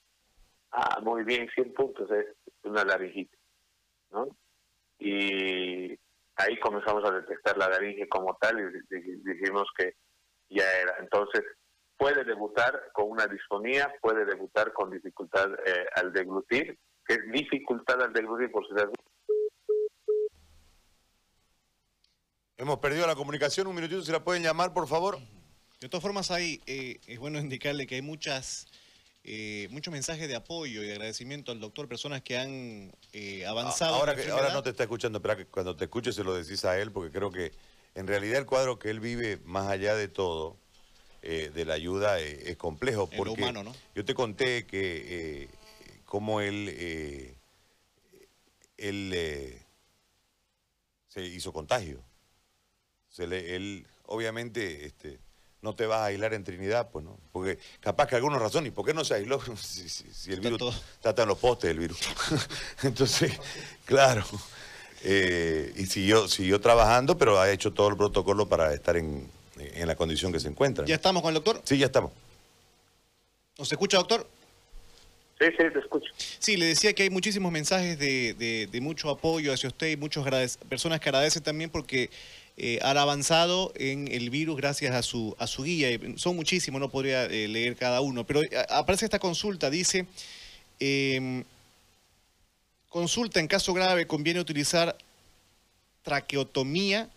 ah, 0.73 1.01
muy 1.03 1.25
bien, 1.25 1.49
100 1.55 1.75
puntos, 1.75 2.11
es 2.11 2.27
una 2.63 2.85
laringitis. 2.85 3.39
¿no? 4.11 4.29
Y 4.99 5.99
ahí 6.37 6.59
comenzamos 6.61 7.05
a 7.05 7.13
detectar 7.13 7.57
la 7.57 7.69
laringe 7.69 8.09
como 8.09 8.37
tal 8.41 8.61
y 8.61 8.95
dijimos 9.25 9.69
que 9.77 9.97
ya 10.51 10.65
era. 10.83 10.97
Entonces, 11.01 11.43
puede 11.97 12.25
debutar 12.25 12.91
con 12.93 13.11
una 13.11 13.27
disfonía, 13.27 13.93
puede 14.01 14.25
debutar 14.25 14.73
con 14.73 14.91
dificultad 14.91 15.53
eh, 15.67 15.87
al 15.97 16.13
deglutir, 16.13 16.79
es 17.13 17.33
dificultad 17.33 18.03
al 18.03 18.13
por 18.51 18.67
si 18.67 18.75
Hemos 22.57 22.79
perdido 22.79 23.07
la 23.07 23.15
comunicación, 23.15 23.67
un 23.67 23.75
minutito, 23.75 24.03
si 24.03 24.13
la 24.13 24.23
pueden 24.23 24.43
llamar, 24.43 24.73
por 24.73 24.87
favor. 24.87 25.19
De 25.81 25.89
todas 25.89 26.03
formas, 26.03 26.31
hay, 26.31 26.61
eh, 26.67 27.01
es 27.07 27.19
bueno 27.19 27.39
indicarle 27.39 27.87
que 27.87 27.95
hay 27.95 28.03
muchas 28.03 28.67
eh, 29.23 29.69
muchos 29.71 29.93
mensajes 29.93 30.29
de 30.29 30.35
apoyo 30.35 30.83
y 30.83 30.87
de 30.87 30.93
agradecimiento 30.93 31.53
al 31.53 31.61
doctor, 31.61 31.89
personas 31.89 32.23
que 32.23 32.39
han 32.39 32.93
eh, 33.13 33.45
avanzado. 33.47 33.97
Ahora, 33.97 34.17
que, 34.17 34.31
ahora 34.31 34.53
no 34.53 34.63
te 34.63 34.71
está 34.71 34.85
escuchando, 34.85 35.19
espera 35.19 35.37
que 35.37 35.47
cuando 35.47 35.77
te 35.77 35.85
escuche 35.85 36.13
se 36.13 36.25
lo 36.25 36.35
decís 36.35 36.65
a 36.65 36.79
él, 36.79 36.91
porque 36.91 37.11
creo 37.11 37.31
que 37.31 37.53
en 37.95 38.07
realidad 38.07 38.39
el 38.39 38.47
cuadro 38.47 38.79
que 38.79 38.89
él 38.89 39.01
vive, 39.01 39.39
más 39.45 39.69
allá 39.69 39.95
de 39.95 40.09
todo, 40.09 40.57
eh, 41.23 41.51
de 41.53 41.65
la 41.67 41.75
ayuda, 41.75 42.19
es 42.19 42.57
complejo. 42.57 43.11
Porque 43.15 43.43
humano, 43.43 43.63
¿no? 43.63 43.75
Yo 43.95 44.07
te 44.07 44.15
conté 44.15 44.67
que 44.67 45.51
cómo 46.11 46.41
él, 46.41 47.39
él 48.77 49.63
se 51.09 51.23
hizo 51.23 51.53
contagio. 51.53 52.03
Se 53.09 53.29
le, 53.29 53.55
él, 53.55 53.87
obviamente, 54.07 54.87
este, 54.87 55.21
no 55.63 55.77
te 55.77 55.87
vas 55.87 56.01
a 56.01 56.05
aislar 56.07 56.35
en 56.35 56.43
Trinidad, 56.43 56.91
pues 56.91 57.05
no. 57.05 57.17
Porque 57.31 57.61
capaz 57.79 58.09
que 58.09 58.17
alguna 58.17 58.41
razón, 58.41 58.67
¿y 58.67 58.73
por 58.73 58.85
qué 58.85 58.93
no 58.93 59.05
se 59.05 59.15
aisló? 59.15 59.41
Si, 59.57 60.33
el 60.33 60.41
virus 60.41 60.83
está, 61.03 61.23
en 61.23 61.29
los 61.29 61.39
postes 61.39 61.71
el 61.71 61.79
virus. 61.79 62.01
Entonces, 62.83 63.33
claro. 63.85 64.25
Eh, 65.05 65.73
y 65.77 65.87
siguió, 65.87 66.27
siguió 66.27 66.61
trabajando, 66.61 67.17
pero 67.17 67.41
ha 67.41 67.51
hecho 67.53 67.73
todo 67.73 67.89
el 67.89 67.97
protocolo 67.97 68.49
para 68.49 68.75
estar 68.75 68.97
en, 68.97 69.31
la 69.77 69.95
condición 69.95 70.33
que 70.33 70.41
se 70.41 70.49
encuentra. 70.49 70.87
¿Ya 70.87 70.97
estamos 70.97 71.23
con 71.23 71.29
el 71.29 71.35
doctor? 71.35 71.63
Sí, 71.65 71.79
ya 71.79 71.87
estamos. 71.87 72.11
¿Nos 73.57 73.71
escucha, 73.71 73.99
doctor? 73.99 74.27
Sí, 76.39 76.59
le 76.59 76.67
decía 76.67 76.93
que 76.93 77.05
hay 77.05 77.11
muchísimos 77.11 77.51
mensajes 77.51 77.99
de, 77.99 78.69
mucho 78.83 79.09
apoyo 79.09 79.53
hacia 79.53 79.69
usted 79.69 79.89
y 79.89 79.97
muchas 79.97 80.59
personas 80.69 81.01
que 81.01 81.09
agradecen 81.09 81.43
también 81.43 81.71
porque 81.71 82.11
eh, 82.59 82.79
han 82.83 82.99
avanzado 82.99 83.73
en 83.75 84.07
el 84.09 84.29
virus 84.29 84.59
gracias 84.59 84.95
a 84.95 85.03
su, 85.03 85.35
a 85.39 85.47
su 85.47 85.63
guía. 85.63 85.89
Son 86.17 86.37
muchísimos, 86.37 86.79
no 86.79 86.91
podría 86.91 87.25
eh, 87.25 87.49
leer 87.49 87.75
cada 87.75 88.03
uno, 88.03 88.27
pero 88.27 88.43
eh, 88.43 88.51
aparece 88.69 89.07
esta 89.07 89.19
consulta, 89.19 89.71
dice, 89.71 90.07
em, 90.79 91.43
consulta 92.91 93.41
en 93.41 93.47
caso 93.47 93.73
grave, 93.73 94.07
conviene 94.07 94.41
utilizar 94.41 94.95
traqueotomía 96.03 97.09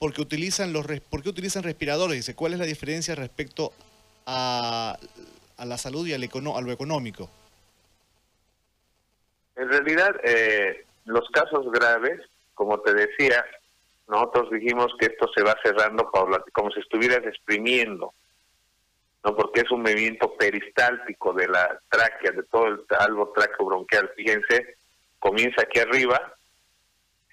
porque 0.00 0.20
utilizan, 0.20 0.72
los, 0.72 0.86
porque 1.08 1.28
utilizan 1.28 1.62
respiradores. 1.62 2.16
Dice, 2.16 2.34
¿cuál 2.34 2.54
es 2.54 2.58
la 2.58 2.66
diferencia 2.66 3.14
respecto 3.14 3.72
a, 4.26 4.98
a 5.56 5.64
la 5.64 5.78
salud 5.78 6.04
y 6.06 6.14
al 6.14 6.24
a 6.24 6.60
lo 6.60 6.72
económico? 6.72 7.30
En 9.56 9.68
realidad, 9.68 10.14
los 11.04 11.28
casos 11.30 11.70
graves, 11.70 12.20
como 12.54 12.80
te 12.80 12.94
decía, 12.94 13.44
nosotros 14.08 14.50
dijimos 14.50 14.92
que 14.98 15.06
esto 15.06 15.28
se 15.34 15.42
va 15.42 15.56
cerrando 15.62 16.10
como 16.52 16.70
si 16.70 16.80
estuvieras 16.80 17.24
exprimiendo, 17.24 18.12
¿no? 19.24 19.34
porque 19.34 19.62
es 19.62 19.70
un 19.70 19.82
movimiento 19.82 20.34
peristáltico 20.36 21.32
de 21.32 21.48
la 21.48 21.80
tráquea, 21.88 22.32
de 22.32 22.42
todo 22.44 22.66
el 22.66 22.84
algo 22.98 23.32
tráqueo 23.34 23.66
bronquial. 23.66 24.10
Fíjense, 24.16 24.76
comienza 25.18 25.62
aquí 25.62 25.80
arriba, 25.80 26.34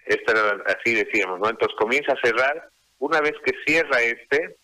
esta 0.06 0.32
era, 0.32 0.64
así 0.68 0.96
decíamos, 0.96 1.40
¿no? 1.40 1.50
Entonces 1.50 1.78
comienza 1.78 2.14
a 2.14 2.22
cerrar, 2.22 2.70
una 3.00 3.20
vez 3.20 3.34
que 3.44 3.54
cierra 3.66 4.02
este, 4.02 4.56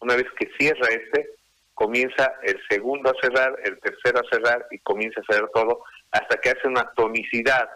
una 0.00 0.16
vez 0.16 0.26
que 0.36 0.50
cierra 0.58 0.88
este, 0.88 1.30
comienza 1.74 2.32
el 2.42 2.60
segundo 2.68 3.10
a 3.10 3.14
cerrar, 3.20 3.56
el 3.64 3.78
tercero 3.78 4.20
a 4.20 4.28
cerrar 4.30 4.66
y 4.70 4.78
comienza 4.80 5.20
a 5.20 5.32
cerrar 5.32 5.48
todo 5.54 5.84
hasta 6.12 6.36
que 6.36 6.50
hace 6.50 6.68
una 6.68 6.88
tonicidad. 6.94 7.68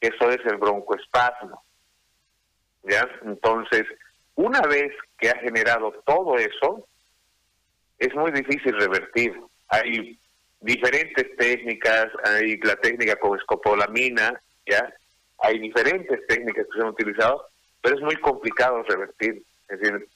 Eso 0.00 0.30
es 0.30 0.40
el 0.46 0.56
broncoespasmo. 0.56 1.62
¿ya? 2.84 3.08
Entonces, 3.22 3.84
una 4.34 4.60
vez 4.62 4.92
que 5.18 5.30
ha 5.30 5.38
generado 5.38 5.92
todo 6.06 6.36
eso, 6.36 6.86
es 7.98 8.14
muy 8.14 8.30
difícil 8.32 8.78
revertir. 8.78 9.34
Hay 9.68 10.18
diferentes 10.60 11.36
técnicas, 11.36 12.06
hay 12.24 12.56
la 12.58 12.76
técnica 12.76 13.16
con 13.16 13.38
escopolamina, 13.38 14.40
¿ya? 14.66 14.92
Hay 15.40 15.58
diferentes 15.58 16.26
técnicas 16.26 16.66
que 16.66 16.78
se 16.78 16.82
han 16.82 16.90
utilizado, 16.90 17.48
pero 17.82 17.96
es 17.96 18.02
muy 18.02 18.16
complicado 18.16 18.82
revertir. 18.84 19.42
Es 19.68 19.80
decir, 19.80 20.08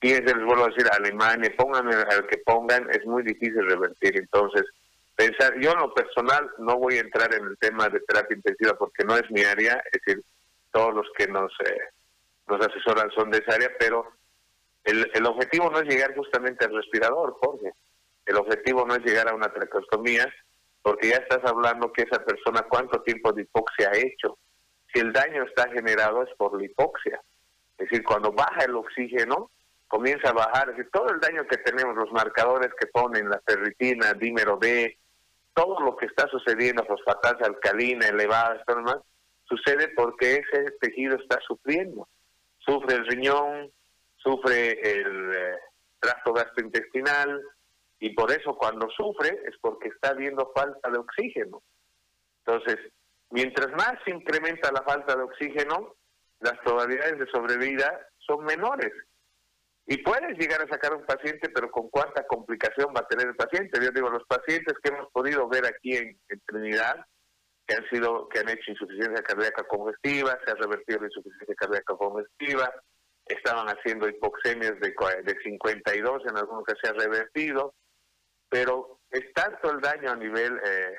fíjense, 0.00 0.34
les 0.34 0.44
vuelvo 0.44 0.64
a 0.64 0.68
decir, 0.68 0.86
Alemania, 0.92 1.52
pongan 1.56 1.88
al 1.88 2.26
que 2.26 2.38
pongan, 2.38 2.88
es 2.90 3.04
muy 3.06 3.22
difícil 3.22 3.64
revertir. 3.66 4.16
Entonces, 4.16 4.64
pensar, 5.20 5.54
yo 5.60 5.72
en 5.72 5.78
lo 5.80 5.92
personal 5.92 6.50
no 6.58 6.78
voy 6.78 6.96
a 6.96 7.00
entrar 7.00 7.34
en 7.34 7.44
el 7.44 7.58
tema 7.58 7.88
de 7.88 8.00
terapia 8.00 8.36
intensiva 8.36 8.72
porque 8.78 9.04
no 9.04 9.16
es 9.16 9.30
mi 9.30 9.42
área, 9.42 9.82
es 9.92 10.00
decir, 10.00 10.24
todos 10.72 10.94
los 10.94 11.06
que 11.16 11.26
nos... 11.26 11.52
Eh, 11.64 11.80
nos 12.50 12.66
asesoran 12.66 13.10
son 13.12 13.30
de 13.30 13.38
esa 13.38 13.54
área, 13.54 13.70
pero 13.78 14.12
el, 14.82 15.08
el 15.14 15.26
objetivo 15.26 15.70
no 15.70 15.78
es 15.78 15.84
llegar 15.84 16.16
justamente 16.16 16.64
al 16.64 16.74
respirador, 16.74 17.36
Jorge. 17.40 17.72
El 18.26 18.36
objetivo 18.36 18.84
no 18.84 18.96
es 18.96 19.04
llegar 19.04 19.28
a 19.28 19.34
una 19.34 19.52
traqueostomía, 19.52 20.26
porque 20.82 21.10
ya 21.10 21.16
estás 21.16 21.44
hablando 21.44 21.92
que 21.92 22.02
esa 22.02 22.24
persona 22.24 22.66
cuánto 22.68 23.00
tiempo 23.02 23.32
de 23.32 23.42
hipoxia 23.42 23.90
ha 23.90 23.96
hecho. 23.96 24.36
Si 24.92 24.98
el 24.98 25.12
daño 25.12 25.44
está 25.44 25.70
generado 25.70 26.24
es 26.24 26.34
por 26.36 26.58
la 26.58 26.64
hipoxia. 26.64 27.20
Es 27.78 27.88
decir, 27.88 28.02
cuando 28.02 28.32
baja 28.32 28.64
el 28.64 28.74
oxígeno, 28.74 29.50
comienza 29.86 30.30
a 30.30 30.32
bajar, 30.32 30.70
es 30.70 30.76
decir, 30.76 30.90
todo 30.92 31.08
el 31.10 31.20
daño 31.20 31.46
que 31.46 31.58
tenemos, 31.58 31.94
los 31.94 32.10
marcadores 32.10 32.70
que 32.78 32.88
ponen, 32.88 33.30
la 33.30 33.40
ferritina, 33.46 34.12
dímero 34.14 34.56
D, 34.56 34.98
todo 35.60 35.78
lo 35.80 35.96
que 35.96 36.06
está 36.06 36.26
sucediendo, 36.28 36.84
fosfatasa 36.86 37.44
alcalina 37.44 38.08
elevada, 38.08 38.62
demás, 38.66 38.98
sucede 39.44 39.88
porque 39.94 40.36
ese 40.36 40.70
tejido 40.80 41.16
está 41.16 41.38
sufriendo. 41.46 42.08
Sufre 42.58 42.96
el 42.96 43.06
riñón, 43.06 43.70
sufre 44.16 44.70
el 44.90 45.34
eh, 45.34 45.58
tracto 45.98 46.32
gastrointestinal, 46.32 47.42
y 47.98 48.14
por 48.14 48.30
eso 48.30 48.56
cuando 48.56 48.88
sufre 48.90 49.38
es 49.44 49.54
porque 49.60 49.88
está 49.88 50.10
habiendo 50.10 50.50
falta 50.54 50.90
de 50.90 50.98
oxígeno. 50.98 51.62
Entonces, 52.46 52.78
mientras 53.28 53.70
más 53.72 53.92
se 54.06 54.12
incrementa 54.12 54.72
la 54.72 54.82
falta 54.82 55.14
de 55.14 55.24
oxígeno, 55.24 55.94
las 56.40 56.58
probabilidades 56.60 57.18
de 57.18 57.26
sobrevida 57.26 58.08
son 58.18 58.44
menores. 58.46 58.92
Y 59.92 59.98
puedes 60.04 60.38
llegar 60.38 60.62
a 60.62 60.68
sacar 60.68 60.94
un 60.94 61.04
paciente, 61.04 61.48
pero 61.48 61.68
con 61.68 61.90
cuánta 61.90 62.24
complicación 62.24 62.94
va 62.96 63.00
a 63.00 63.08
tener 63.08 63.26
el 63.26 63.34
paciente. 63.34 63.80
Yo 63.82 63.90
digo, 63.90 64.08
los 64.08 64.22
pacientes 64.28 64.74
que 64.80 64.90
hemos 64.90 65.10
podido 65.10 65.48
ver 65.48 65.66
aquí 65.66 65.96
en, 65.96 66.16
Trinidad, 66.46 67.04
que 67.66 67.74
han 67.74 67.84
sido, 67.88 68.28
que 68.28 68.38
han 68.38 68.48
hecho 68.50 68.70
insuficiencia 68.70 69.20
cardíaca 69.24 69.64
congestiva, 69.64 70.38
se 70.44 70.52
ha 70.52 70.54
revertido 70.54 71.00
la 71.00 71.06
insuficiencia 71.06 71.56
cardíaca 71.56 71.96
congestiva, 71.96 72.72
estaban 73.26 73.66
haciendo 73.66 74.08
hipoxemias 74.08 74.78
de, 74.78 74.94
de 75.24 75.42
52, 75.42 76.22
en 76.24 76.36
algunos 76.36 76.64
que 76.66 76.76
se 76.80 76.88
ha 76.88 76.92
revertido, 76.92 77.74
pero 78.48 79.00
es 79.10 79.24
tanto 79.32 79.72
el 79.72 79.80
daño 79.80 80.12
a 80.12 80.16
nivel 80.16 80.56
eh, 80.66 80.96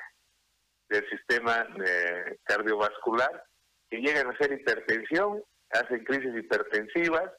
del 0.90 1.08
sistema 1.08 1.66
eh, 1.82 2.36
cardiovascular 2.44 3.42
que 3.88 4.02
llegan 4.02 4.26
a 4.26 4.36
ser 4.36 4.52
hipertensión, 4.52 5.42
hacen 5.70 6.04
crisis 6.04 6.36
hipertensivas, 6.36 7.32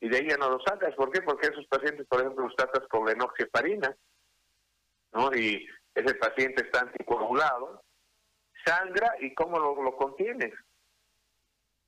y 0.00 0.08
de 0.08 0.16
ahí 0.18 0.28
no 0.38 0.50
lo 0.50 0.60
sacas. 0.60 0.94
¿Por 0.94 1.10
qué? 1.10 1.22
Porque 1.22 1.48
esos 1.48 1.66
pacientes, 1.66 2.06
por 2.06 2.20
ejemplo, 2.20 2.44
los 2.44 2.56
tratas 2.56 2.86
con 2.88 3.08
enoxaparina, 3.08 3.96
¿no? 5.12 5.34
Y 5.34 5.66
ese 5.94 6.14
paciente 6.14 6.64
está 6.64 6.80
anticoagulado, 6.80 7.82
sangra 8.64 9.14
y 9.20 9.34
cómo 9.34 9.58
lo, 9.58 9.82
lo 9.82 9.96
contienes. 9.96 10.52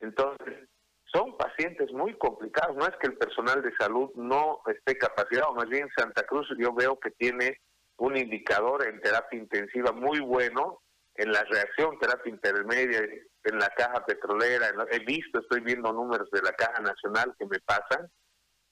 Entonces, 0.00 0.68
son 1.12 1.36
pacientes 1.36 1.92
muy 1.92 2.14
complicados. 2.14 2.76
No 2.76 2.86
es 2.86 2.96
que 3.00 3.08
el 3.08 3.16
personal 3.16 3.62
de 3.62 3.74
salud 3.76 4.10
no 4.14 4.60
esté 4.66 4.96
capacitado, 4.96 5.54
más 5.54 5.68
bien 5.68 5.88
Santa 5.96 6.22
Cruz 6.24 6.48
yo 6.58 6.72
veo 6.72 6.98
que 6.98 7.10
tiene 7.12 7.60
un 7.96 8.16
indicador 8.16 8.86
en 8.86 9.00
terapia 9.00 9.38
intensiva 9.38 9.92
muy 9.92 10.20
bueno 10.20 10.80
en 11.18 11.32
la 11.32 11.42
reacción 11.42 11.98
terapia 11.98 12.32
intermedia 12.32 13.00
en 13.44 13.58
la 13.58 13.68
caja 13.70 14.04
petrolera, 14.06 14.72
he 14.90 15.00
visto, 15.00 15.40
estoy 15.40 15.60
viendo 15.60 15.92
números 15.92 16.30
de 16.30 16.42
la 16.42 16.52
caja 16.52 16.80
nacional 16.80 17.34
que 17.38 17.46
me 17.46 17.58
pasan 17.60 18.08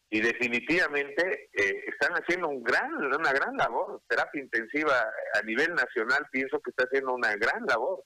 y 0.09 0.21
definitivamente 0.21 1.51
eh, 1.53 1.85
están 1.89 2.13
haciendo 2.13 2.49
un 2.49 2.63
gran, 2.63 2.95
una 2.95 3.33
gran 3.33 3.57
labor. 3.57 4.01
Terapia 4.07 4.41
intensiva 4.41 5.13
a 5.35 5.43
nivel 5.43 5.75
nacional 5.75 6.25
pienso 6.31 6.61
que 6.61 6.71
está 6.71 6.85
haciendo 6.85 7.15
una 7.15 7.35
gran 7.35 7.67
labor, 7.67 8.05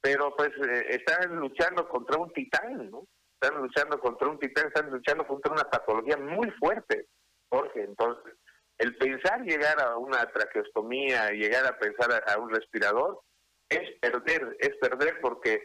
pero 0.00 0.34
pues 0.36 0.50
eh, 0.50 0.86
están 0.90 1.34
luchando 1.36 1.88
contra 1.88 2.18
un 2.18 2.32
titán, 2.32 2.90
¿no? 2.90 3.06
Están 3.40 3.60
luchando 3.60 3.98
contra 3.98 4.28
un 4.28 4.38
titán, 4.38 4.68
están 4.68 4.90
luchando 4.90 5.26
contra 5.26 5.52
una 5.52 5.64
patología 5.64 6.16
muy 6.16 6.48
fuerte, 6.52 7.06
Jorge. 7.50 7.82
Entonces, 7.82 8.34
el 8.78 8.96
pensar 8.96 9.42
llegar 9.42 9.80
a 9.80 9.96
una 9.96 10.24
traqueostomía, 10.30 11.30
llegar 11.30 11.66
a 11.66 11.76
pensar 11.78 12.22
a 12.24 12.38
un 12.38 12.50
respirador, 12.50 13.20
es 13.68 13.98
perder, 14.00 14.56
es 14.58 14.76
perder 14.80 15.20
porque 15.20 15.62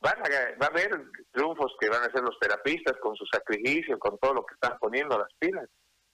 van 0.00 0.18
a, 0.18 0.58
va 0.60 0.66
a 0.66 0.70
haber 0.70 0.90
triunfos 1.32 1.74
que 1.80 1.88
van 1.88 2.02
a 2.02 2.06
hacer 2.06 2.22
los 2.22 2.38
terapistas 2.38 2.96
con 3.00 3.14
su 3.16 3.24
sacrificio, 3.26 3.98
con 3.98 4.18
todo 4.18 4.34
lo 4.34 4.46
que 4.46 4.54
están 4.54 4.78
poniendo 4.78 5.18
las 5.18 5.32
pilas, 5.38 5.68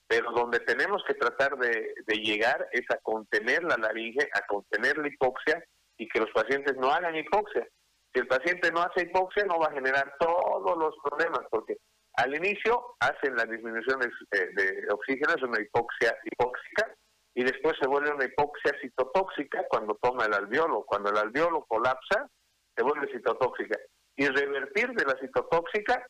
pero 0.06 0.30
donde 0.32 0.60
tenemos 0.60 1.02
que 1.06 1.14
tratar 1.14 1.56
de, 1.56 1.94
llegar 2.06 2.68
es 2.72 2.84
a 2.90 2.98
contener 2.98 3.62
la 3.64 3.76
laringe, 3.76 4.28
a 4.34 4.46
contener 4.46 4.98
la 4.98 5.08
hipoxia 5.08 5.62
y 5.96 6.08
que 6.08 6.20
los 6.20 6.30
pacientes 6.32 6.76
no 6.76 6.90
hagan 6.90 7.16
hipoxia. 7.16 7.66
Si 8.12 8.20
el 8.20 8.26
paciente 8.26 8.70
no 8.72 8.80
hace 8.82 9.02
hipoxia, 9.02 9.44
no 9.44 9.58
va 9.58 9.66
a 9.66 9.72
generar 9.72 10.14
todos 10.18 10.76
los 10.76 10.94
problemas, 11.04 11.46
porque 11.50 11.76
al 12.14 12.34
inicio 12.34 12.96
hacen 12.98 13.36
la 13.36 13.44
disminución 13.44 14.00
de, 14.00 14.46
de 14.54 14.92
oxígeno, 14.92 15.34
es 15.34 15.42
una 15.42 15.60
hipoxia 15.60 16.16
hipóxica, 16.24 16.92
y 17.34 17.44
después 17.44 17.76
se 17.80 17.86
vuelve 17.86 18.10
una 18.12 18.24
hipoxia 18.24 18.72
citotóxica 18.80 19.64
cuando 19.68 19.96
toma 20.02 20.26
el 20.26 20.34
alveolo. 20.34 20.82
Cuando 20.82 21.10
el 21.10 21.18
alveolo 21.18 21.64
colapsa, 21.66 22.28
se 22.76 22.82
vuelve 22.82 23.12
citotóxica. 23.12 23.78
Y 24.16 24.26
revertir 24.26 24.90
de 24.90 25.04
la 25.04 25.16
citotóxica, 25.20 26.06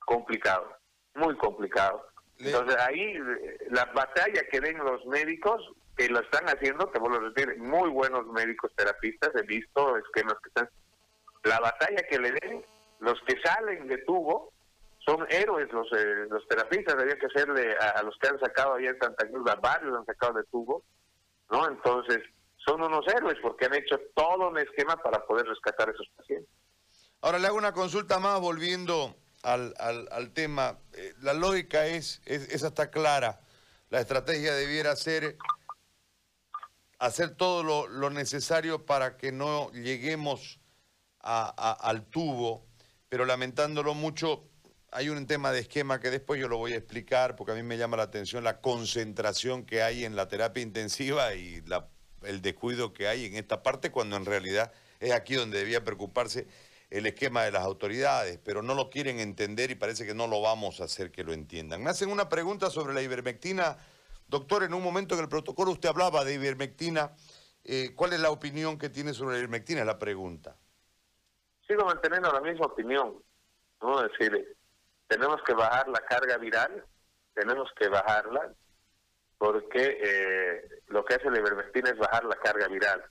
complicado, 0.00 0.76
muy 1.14 1.36
complicado. 1.36 2.06
Entonces 2.38 2.76
ahí 2.78 3.18
la 3.70 3.84
batalla 3.94 4.42
que 4.50 4.60
den 4.60 4.78
los 4.78 5.04
médicos, 5.06 5.60
que 5.96 6.08
lo 6.08 6.20
están 6.20 6.46
haciendo, 6.46 6.88
te 6.88 6.98
vuelvo 6.98 7.24
a 7.24 7.30
decir, 7.30 7.58
muy 7.58 7.90
buenos 7.90 8.26
médicos 8.28 8.72
terapistas, 8.74 9.30
he 9.36 9.42
visto 9.42 9.96
esquemas 9.98 10.34
que 10.42 10.48
están... 10.48 10.70
La 11.44 11.60
batalla 11.60 12.02
que 12.08 12.18
le 12.18 12.32
den 12.32 12.64
los 13.00 13.20
que 13.26 13.36
salen 13.42 13.88
de 13.88 13.98
tubo 13.98 14.51
son 15.04 15.26
héroes 15.30 15.70
los, 15.72 15.86
eh, 15.92 16.26
los 16.30 16.46
terapistas, 16.48 16.94
había 16.94 17.18
que 17.18 17.26
hacerle 17.26 17.76
a, 17.76 18.02
los 18.02 18.16
que 18.18 18.28
han 18.28 18.38
sacado 18.38 18.74
allá 18.74 18.90
en 18.90 18.98
Santa 18.98 19.28
Cruz, 19.28 19.50
a 19.50 19.56
varios 19.56 19.96
han 19.96 20.06
sacado 20.06 20.34
de 20.34 20.44
tubo, 20.44 20.84
¿no? 21.50 21.66
Entonces, 21.66 22.18
son 22.64 22.82
unos 22.82 23.06
héroes 23.08 23.36
porque 23.42 23.66
han 23.66 23.74
hecho 23.74 23.98
todo 24.14 24.48
un 24.48 24.58
esquema 24.58 24.96
para 24.96 25.24
poder 25.26 25.46
rescatar 25.46 25.88
a 25.88 25.92
esos 25.92 26.08
pacientes. 26.16 26.48
Ahora 27.20 27.38
le 27.38 27.46
hago 27.48 27.56
una 27.56 27.72
consulta 27.72 28.18
más 28.18 28.40
volviendo 28.40 29.16
al, 29.42 29.74
al, 29.78 30.32
tema. 30.32 30.78
Eh, 30.92 31.14
la 31.20 31.34
lógica 31.34 31.86
es, 31.86 32.22
es, 32.24 32.48
esa 32.50 32.68
está 32.68 32.90
clara. 32.90 33.40
La 33.90 34.00
estrategia 34.00 34.54
debiera 34.54 34.94
ser 34.96 35.36
hacer 36.98 37.34
todo 37.34 37.64
lo, 37.64 37.88
lo 37.88 38.10
necesario 38.10 38.86
para 38.86 39.16
que 39.16 39.32
no 39.32 39.72
lleguemos 39.72 40.60
a, 41.20 41.72
al 41.88 42.04
tubo, 42.06 42.64
pero 43.08 43.24
lamentándolo 43.24 43.94
mucho, 43.94 44.44
hay 44.92 45.08
un 45.08 45.26
tema 45.26 45.52
de 45.52 45.60
esquema 45.60 46.00
que 46.00 46.10
después 46.10 46.38
yo 46.38 46.48
lo 46.48 46.58
voy 46.58 46.74
a 46.74 46.76
explicar 46.76 47.34
porque 47.34 47.52
a 47.52 47.54
mí 47.54 47.62
me 47.62 47.78
llama 47.78 47.96
la 47.96 48.02
atención 48.04 48.44
la 48.44 48.60
concentración 48.60 49.64
que 49.64 49.82
hay 49.82 50.04
en 50.04 50.16
la 50.16 50.28
terapia 50.28 50.62
intensiva 50.62 51.34
y 51.34 51.64
el 52.24 52.42
descuido 52.42 52.92
que 52.92 53.08
hay 53.08 53.24
en 53.24 53.36
esta 53.36 53.62
parte 53.62 53.90
cuando 53.90 54.16
en 54.16 54.26
realidad 54.26 54.70
es 55.00 55.12
aquí 55.12 55.34
donde 55.34 55.58
debía 55.58 55.82
preocuparse 55.82 56.46
el 56.90 57.06
esquema 57.06 57.42
de 57.42 57.52
las 57.52 57.62
autoridades, 57.62 58.38
pero 58.44 58.60
no 58.60 58.74
lo 58.74 58.90
quieren 58.90 59.18
entender 59.18 59.70
y 59.70 59.76
parece 59.76 60.04
que 60.04 60.14
no 60.14 60.26
lo 60.26 60.42
vamos 60.42 60.82
a 60.82 60.84
hacer 60.84 61.10
que 61.10 61.24
lo 61.24 61.32
entiendan. 61.32 61.82
Me 61.82 61.88
hacen 61.88 62.10
una 62.10 62.28
pregunta 62.28 62.68
sobre 62.68 62.92
la 62.92 63.00
ivermectina. 63.00 63.78
Doctor, 64.28 64.62
en 64.62 64.74
un 64.74 64.82
momento 64.82 65.14
en 65.14 65.22
el 65.22 65.28
protocolo 65.28 65.70
usted 65.70 65.88
hablaba 65.88 66.22
de 66.22 66.34
ivermectina. 66.34 67.12
Eh, 67.64 67.94
¿Cuál 67.96 68.12
es 68.12 68.20
la 68.20 68.30
opinión 68.30 68.76
que 68.76 68.90
tiene 68.90 69.14
sobre 69.14 69.32
la 69.32 69.38
ivermectina? 69.38 69.80
Es 69.80 69.86
la 69.86 69.98
pregunta. 69.98 70.54
Sigo 71.66 71.86
manteniendo 71.86 72.30
la 72.30 72.42
misma 72.42 72.66
opinión. 72.66 73.14
¿no? 73.80 74.02
Decir, 74.02 74.54
tenemos 75.12 75.42
que 75.42 75.52
bajar 75.52 75.86
la 75.88 76.00
carga 76.00 76.38
viral, 76.38 76.86
tenemos 77.34 77.70
que 77.78 77.86
bajarla, 77.88 78.50
porque 79.36 79.98
eh, 80.02 80.68
lo 80.86 81.04
que 81.04 81.16
hace 81.16 81.30
la 81.30 81.38
ivermectina 81.38 81.90
es 81.90 81.98
bajar 81.98 82.24
la 82.24 82.36
carga 82.36 82.66
viral. 82.68 83.04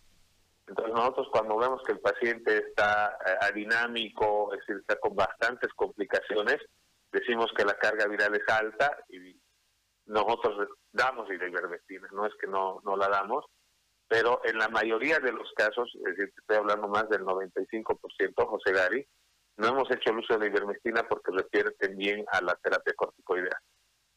Entonces 0.66 0.96
nosotros 0.96 1.28
cuando 1.32 1.58
vemos 1.58 1.84
que 1.86 1.92
el 1.92 2.00
paciente 2.00 2.58
está 2.58 3.16
eh, 3.24 3.36
adinámico, 3.42 4.52
es 4.52 4.62
decir, 4.62 4.78
está 4.78 4.96
con 4.96 5.16
bastantes 5.16 5.72
complicaciones, 5.76 6.58
decimos 7.12 7.52
que 7.56 7.66
la 7.66 7.78
carga 7.78 8.08
viral 8.08 8.34
es 8.34 8.52
alta 8.52 8.98
y 9.10 9.40
nosotros 10.08 10.70
damos 10.92 11.30
la 11.30 11.36
ivermectina, 11.48 12.08
no 12.14 12.26
es 12.26 12.34
que 12.42 12.48
no, 12.48 12.82
no 12.84 12.98
la 12.98 13.10
damos, 13.10 13.46
pero 14.08 14.42
en 14.44 14.58
la 14.58 14.70
mayoría 14.70 15.20
de 15.20 15.34
los 15.34 15.52
casos, 15.56 15.92
es 15.94 16.16
decir, 16.16 16.34
estoy 16.36 16.58
hablando 16.58 16.88
más 16.88 17.08
del 17.10 17.22
95%, 17.22 18.48
José 18.48 18.74
Gary, 18.74 19.08
no 19.58 19.68
hemos 19.68 19.92
hecho 19.92 20.12
el 20.12 20.20
uso 20.20 20.34
de 20.34 20.40
la 20.40 20.46
ivermectina 20.48 21.08
porque 21.08 21.32
revierten 21.32 21.98
bien 21.98 22.26
a 22.32 22.42
la 22.42 22.56
terapia 22.56 22.94
corticoidea. 22.96 23.60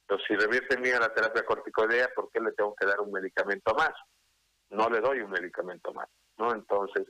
Entonces, 0.03 0.27
si 0.29 0.37
revierten 0.37 0.83
bien 0.83 0.97
a 0.97 1.01
la 1.01 1.15
terapia 1.15 1.45
corticoidea, 1.45 2.09
¿por 2.15 2.31
qué 2.31 2.41
le 2.41 2.53
tengo 2.53 2.75
que 2.75 2.87
dar 2.87 3.01
un 3.01 3.11
medicamento 3.11 3.75
más? 3.75 3.93
No 4.71 4.89
le 4.89 5.01
doy 5.01 5.21
un 5.21 5.31
medicamento 5.31 5.93
más, 5.93 6.09
¿no? 6.39 6.53
Entonces, 6.53 7.07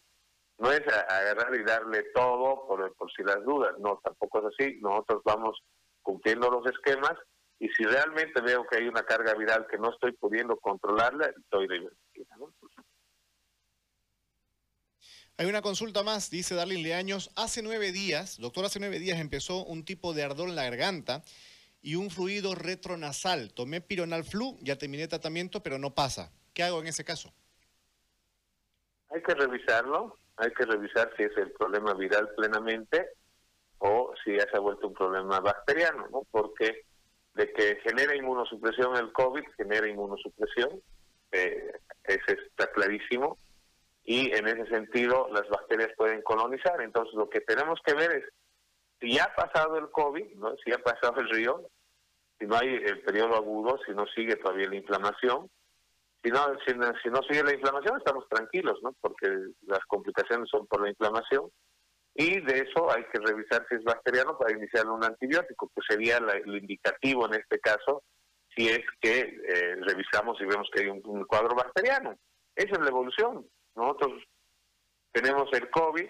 no 0.59 0.71
es 0.71 0.83
agarrar 0.87 1.55
y 1.57 1.65
darle 1.65 2.05
todo 2.15 2.67
por, 2.67 2.95
por 2.95 3.11
si 3.13 3.23
las 3.25 3.43
dudas, 3.45 3.75
no, 3.79 4.01
tampoco 4.03 4.39
es 4.39 4.55
así. 4.55 4.79
Nosotros 4.81 5.23
vamos 5.25 5.61
cumpliendo 6.03 6.51
los 6.51 6.67
esquemas 6.67 7.15
y 7.59 7.69
si 7.71 7.85
realmente 7.85 8.41
veo 8.41 8.65
que 8.67 8.79
hay 8.79 8.89
una 8.89 9.03
carga 9.03 9.35
viral 9.35 9.67
que 9.69 9.79
no 9.79 9.91
estoy 9.91 10.13
pudiendo 10.13 10.57
controlarla, 10.59 11.33
doy 11.51 11.67
la 11.67 11.77
ivermectina. 11.77 12.37
Hay 15.37 15.47
una 15.47 15.63
consulta 15.63 16.05
más, 16.05 16.31
dice 16.31 16.55
Darlene 16.55 16.85
Leaños. 16.85 17.33
Hace 17.35 17.61
nueve 17.61 17.91
días, 17.91 18.39
doctor, 18.39 18.65
hace 18.67 18.79
nueve 18.79 19.01
días 19.01 19.19
empezó 19.19 19.65
un 19.65 19.85
tipo 19.85 20.15
de 20.15 20.23
ardor 20.23 20.49
en 20.49 20.55
la 20.55 20.63
garganta 20.63 21.25
y 21.83 21.97
un 21.97 22.11
fluido 22.11 22.55
retronasal. 22.55 23.53
Tomé 23.53 23.81
pironal 23.81 24.23
flu, 24.23 24.57
ya 24.61 24.79
terminé 24.79 25.09
tratamiento, 25.09 25.61
pero 25.61 25.77
no 25.77 25.93
pasa. 25.93 26.31
¿Qué 26.53 26.63
hago 26.63 26.81
en 26.81 26.87
ese 26.87 27.05
caso? 27.05 27.35
Hay 29.11 29.23
que 29.23 29.35
revisarlo, 29.35 30.17
hay 30.37 30.53
que 30.53 30.67
revisar 30.67 31.13
si 31.17 31.25
es 31.25 31.37
el 31.37 31.51
problema 31.51 31.95
viral 31.95 32.31
plenamente 32.37 33.05
o 33.79 34.15
si 34.25 34.37
ya 34.37 34.49
se 34.49 34.57
ha 34.57 34.61
vuelto 34.61 34.87
un 34.87 34.95
problema 34.95 35.41
bacteriano, 35.41 36.07
¿no? 36.13 36.23
Porque 36.31 36.87
de 37.35 37.53
que 37.53 37.81
genera 37.83 38.15
inmunosupresión 38.15 38.97
el 38.97 39.13
COVID, 39.13 39.43
genera 39.57 39.89
inmunosupresión, 39.89 40.81
eh, 41.33 41.73
eso 42.05 42.25
está 42.29 42.71
clarísimo, 42.71 43.37
y 44.05 44.33
en 44.35 44.47
ese 44.47 44.67
sentido 44.67 45.29
las 45.33 45.49
bacterias 45.49 45.91
pueden 45.97 46.23
colonizar. 46.23 46.81
Entonces 46.81 47.15
lo 47.15 47.29
que 47.29 47.41
tenemos 47.41 47.81
que 47.85 47.95
ver 47.95 48.13
es 48.13 48.25
si 49.01 49.19
ha 49.19 49.35
pasado 49.35 49.79
el 49.79 49.91
COVID, 49.91 50.35
¿no? 50.37 50.55
si 50.65 50.73
ha 50.73 50.79
pasado 50.79 51.21
el 51.21 51.29
río, 51.31 51.69
si 52.39 52.47
no 52.47 52.57
hay 52.57 52.69
el 52.69 53.03
periodo 53.03 53.37
agudo, 53.37 53.79
si 53.87 53.93
no 53.93 54.07
sigue 54.07 54.37
todavía 54.37 54.69
la 54.69 54.77
inflamación, 54.77 55.51
si 56.23 56.31
no, 56.31 56.47
si, 56.67 57.11
no 57.11 57.23
sigue 57.23 57.43
la 57.43 57.55
inflamación 57.55 57.99
estamos 57.99 58.27
tranquilos, 58.29 58.79
¿no? 58.83 58.95
porque 59.01 59.29
las 59.67 59.85
complicaciones 59.87 60.49
son 60.51 60.67
por 60.67 60.83
la 60.83 60.89
inflamación, 60.89 61.51
y 62.15 62.41
de 62.41 62.61
eso 62.61 62.91
hay 62.93 63.05
que 63.13 63.19
revisar 63.19 63.67
si 63.69 63.75
es 63.75 63.85
bacteriano 63.85 64.39
para 64.39 64.53
iniciar 64.57 64.87
un 64.87 65.05
antibiótico, 65.05 65.71
que 65.75 65.83
sería 65.89 66.19
el 66.19 66.57
indicativo 66.57 67.27
en 67.27 67.35
este 67.35 67.59
caso, 67.59 68.05
si 68.57 68.69
es 68.69 68.83
que 69.01 69.21
eh, 69.21 69.77
revisamos 69.81 70.41
y 70.41 70.45
vemos 70.45 70.69
que 70.73 70.83
hay 70.83 70.89
un, 70.89 71.25
cuadro 71.25 71.57
bacteriano. 71.57 72.17
Esa 72.55 72.75
es 72.75 72.81
la 72.81 72.89
evolución. 72.89 73.45
Nosotros 73.75 74.23
tenemos 75.13 75.49
el 75.53 75.71
COVID, 75.71 76.09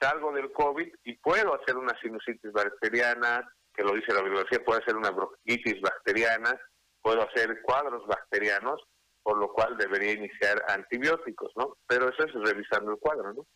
salgo 0.00 0.32
del 0.32 0.52
COVID 0.52 0.94
y 1.04 1.16
puedo 1.16 1.54
hacer 1.54 1.76
una 1.76 1.98
sinusitis 2.00 2.52
bacteriana, 2.52 3.48
que 3.72 3.82
lo 3.82 3.94
dice 3.94 4.12
la 4.12 4.22
bibliografía, 4.22 4.64
puedo 4.64 4.80
hacer 4.80 4.96
una 4.96 5.10
bronquitis 5.10 5.80
bacteriana, 5.80 6.60
puedo 7.02 7.22
hacer 7.22 7.60
cuadros 7.62 8.06
bacterianos, 8.06 8.80
por 9.22 9.38
lo 9.38 9.52
cual 9.52 9.76
debería 9.76 10.12
iniciar 10.12 10.64
antibióticos, 10.68 11.52
¿no? 11.56 11.76
Pero 11.86 12.08
eso 12.08 12.24
es 12.24 12.32
revisando 12.34 12.92
el 12.92 12.98
cuadro, 12.98 13.32
¿no? 13.32 13.46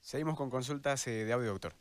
Seguimos 0.00 0.36
con 0.36 0.48
consultas 0.48 1.06
eh, 1.06 1.24
de 1.24 1.32
audio, 1.32 1.50
doctor. 1.50 1.74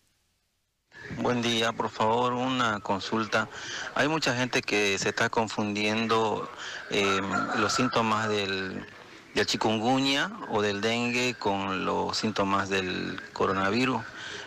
Buen 1.20 1.42
día, 1.42 1.72
por 1.72 1.90
favor, 1.90 2.34
una 2.34 2.80
consulta. 2.82 3.50
Hay 3.96 4.08
mucha 4.08 4.36
gente 4.36 4.62
que 4.62 4.98
se 5.00 5.10
está 5.10 5.30
confundiendo 5.30 6.50
em, 6.92 7.26
los 7.60 7.74
síntomas 7.74 8.30
del, 8.30 8.86
del 9.34 9.46
chikungunya 9.46 10.32
o 10.50 10.62
del 10.62 10.80
dengue 10.80 11.34
con 11.34 11.86
los 11.86 12.18
síntomas 12.18 12.70
del 12.70 13.20
coronavirus. 13.34 14.02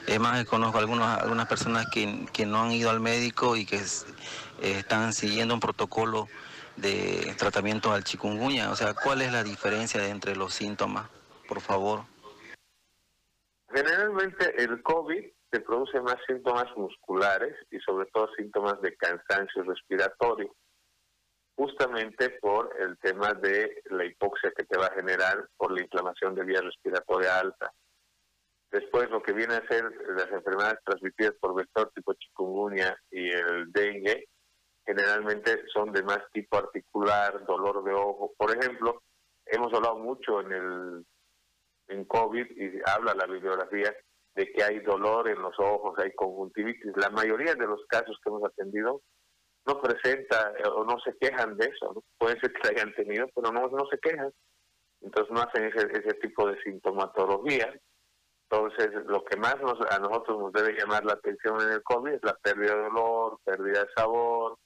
Es 0.07 0.21
más, 0.21 0.45
conozco 0.45 0.79
algunas, 0.79 1.21
algunas 1.21 1.49
personas 1.49 1.87
que, 1.91 2.27
que 2.33 2.47
no 2.47 2.63
han 2.63 2.73
ido 2.73 2.91
al 2.91 3.01
médico 3.01 3.57
y 3.57 3.67
que 3.67 3.83
están 4.63 5.13
siguiendo 5.13 5.55
un 5.55 5.61
protocolo 5.61 6.29
de 6.77 7.35
tratamiento 7.37 7.93
al 7.93 8.05
chikungunya. 8.05 8.71
O 8.71 8.77
sea, 8.77 8.95
¿cuál 8.95 9.23
es 9.23 9.33
la 9.33 9.43
diferencia 9.43 10.07
entre 10.07 10.37
los 10.37 10.55
síntomas? 10.55 11.09
Por 11.49 11.61
favor. 11.61 12.05
Generalmente 13.73 14.63
el 14.63 14.83
COVID 14.83 15.25
se 15.51 15.61
produce 15.61 16.01
más 16.01 16.17
síntomas 16.27 16.67
musculares 16.77 17.57
y 17.71 17.79
sobre 17.81 18.07
todo 18.13 18.33
síntomas 18.37 18.81
de 18.81 18.97
cansancio 18.97 19.65
respiratorio, 19.65 20.55
justamente 21.57 22.31
por 22.41 22.75
el 22.81 22.97
tema 22.99 23.33
de 23.35 23.83
la 23.91 24.05
hipoxia 24.05 24.53
que 24.57 24.65
te 24.65 24.79
va 24.79 24.87
a 24.87 24.95
generar 24.95 25.49
por 25.57 25.73
la 25.73 25.83
inflamación 25.83 26.35
de 26.35 26.45
vía 26.45 26.61
respiratoria 26.61 27.39
alta. 27.39 27.73
Después 28.71 29.11
lo 29.11 29.21
que 29.21 29.33
viene 29.33 29.55
a 29.55 29.67
ser 29.67 29.85
las 30.11 30.31
enfermedades 30.31 30.79
transmitidas 30.85 31.35
por 31.41 31.57
vector 31.57 31.91
tipo 31.93 32.15
chikungunya 32.15 32.97
y 33.11 33.31
el 33.31 33.73
dengue, 33.73 34.29
generalmente 34.87 35.65
son 35.73 35.93
de 35.93 36.05
más 36.05 36.21
tipo 36.33 36.57
articular, 36.57 37.45
dolor 37.45 37.83
de 37.83 37.93
ojo. 37.93 38.33
Por 38.37 38.57
ejemplo, 38.57 39.03
hemos 39.47 39.75
hablado 39.75 39.99
mucho 39.99 40.41
en 40.41 40.53
el 40.53 41.07
en 41.89 42.05
COVID 42.05 42.47
y 42.57 42.81
habla 42.87 43.15
la 43.15 43.27
bibliografía 43.27 43.93
de 44.41 44.51
que 44.53 44.65
hay 44.65 44.81
dolor 44.81 45.29
en 45.29 45.43
los 45.43 45.55
ojos, 45.59 45.99
hay 45.99 46.13
conjuntivitis. 46.13 46.97
La 46.97 47.11
mayoría 47.11 47.55
de 47.55 47.67
los 47.67 47.85
casos 47.87 48.19
que 48.23 48.31
hemos 48.31 48.43
atendido 48.43 49.03
no 49.67 49.81
presenta 49.83 50.55
eh, 50.59 50.67
o 50.67 50.83
no 50.85 50.99
se 51.01 51.15
quejan 51.19 51.59
de 51.59 51.67
eso. 51.67 52.03
Puede 52.17 52.41
ser 52.41 52.51
que 52.53 52.61
la 52.65 52.71
hayan 52.71 52.95
tenido, 52.95 53.29
pero 53.35 53.53
no, 53.53 53.69
no 53.69 53.87
se 53.91 53.99
quejan. 53.99 54.33
Entonces 55.03 55.31
no 55.31 55.43
hacen 55.43 55.65
ese, 55.65 55.89
ese 55.93 56.15
tipo 56.15 56.49
de 56.49 56.59
sintomatología. 56.63 57.71
Entonces, 58.49 58.89
lo 59.07 59.23
que 59.25 59.37
más 59.37 59.61
nos, 59.61 59.79
a 59.91 59.99
nosotros 59.99 60.39
nos 60.39 60.53
debe 60.53 60.73
llamar 60.73 61.05
la 61.05 61.13
atención 61.13 61.61
en 61.61 61.73
el 61.73 61.83
COVID 61.83 62.15
es 62.15 62.23
la 62.23 62.35
pérdida 62.43 62.75
de 62.75 62.83
dolor, 62.83 63.39
pérdida 63.45 63.85
de 63.85 63.93
sabor, 63.95 64.57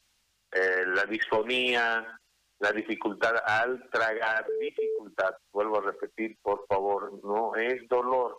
eh, 0.52 0.84
la 0.86 1.04
disfonía, 1.04 2.20
la 2.60 2.72
dificultad 2.72 3.34
al 3.44 3.90
tragar, 3.90 4.46
dificultad, 4.60 5.34
vuelvo 5.52 5.78
a 5.78 5.90
repetir, 5.90 6.38
por 6.42 6.64
favor, 6.68 7.12
no 7.24 7.56
es 7.56 7.86
dolor, 7.88 8.36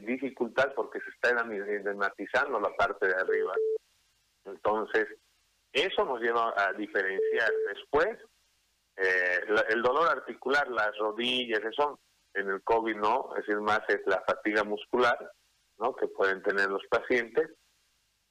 dificultad 0.00 0.72
porque 0.74 1.00
se 1.00 1.10
está 1.10 1.30
edematizando 1.30 2.60
la 2.60 2.74
parte 2.76 3.06
de 3.06 3.14
arriba. 3.14 3.54
Entonces, 4.44 5.06
eso 5.72 6.04
nos 6.04 6.20
lleva 6.20 6.54
a 6.56 6.72
diferenciar. 6.72 7.50
Después, 7.74 8.18
eh, 8.96 9.40
el 9.68 9.82
dolor 9.82 10.08
articular, 10.08 10.68
las 10.68 10.96
rodillas, 10.98 11.60
eso 11.64 12.00
en 12.34 12.48
el 12.48 12.62
COVID 12.62 12.96
no, 12.96 13.30
es 13.36 13.46
decir, 13.46 13.60
más 13.60 13.80
es 13.88 14.00
la 14.06 14.22
fatiga 14.26 14.64
muscular, 14.64 15.18
¿no? 15.78 15.94
Que 15.94 16.08
pueden 16.08 16.42
tener 16.42 16.68
los 16.68 16.84
pacientes. 16.90 17.50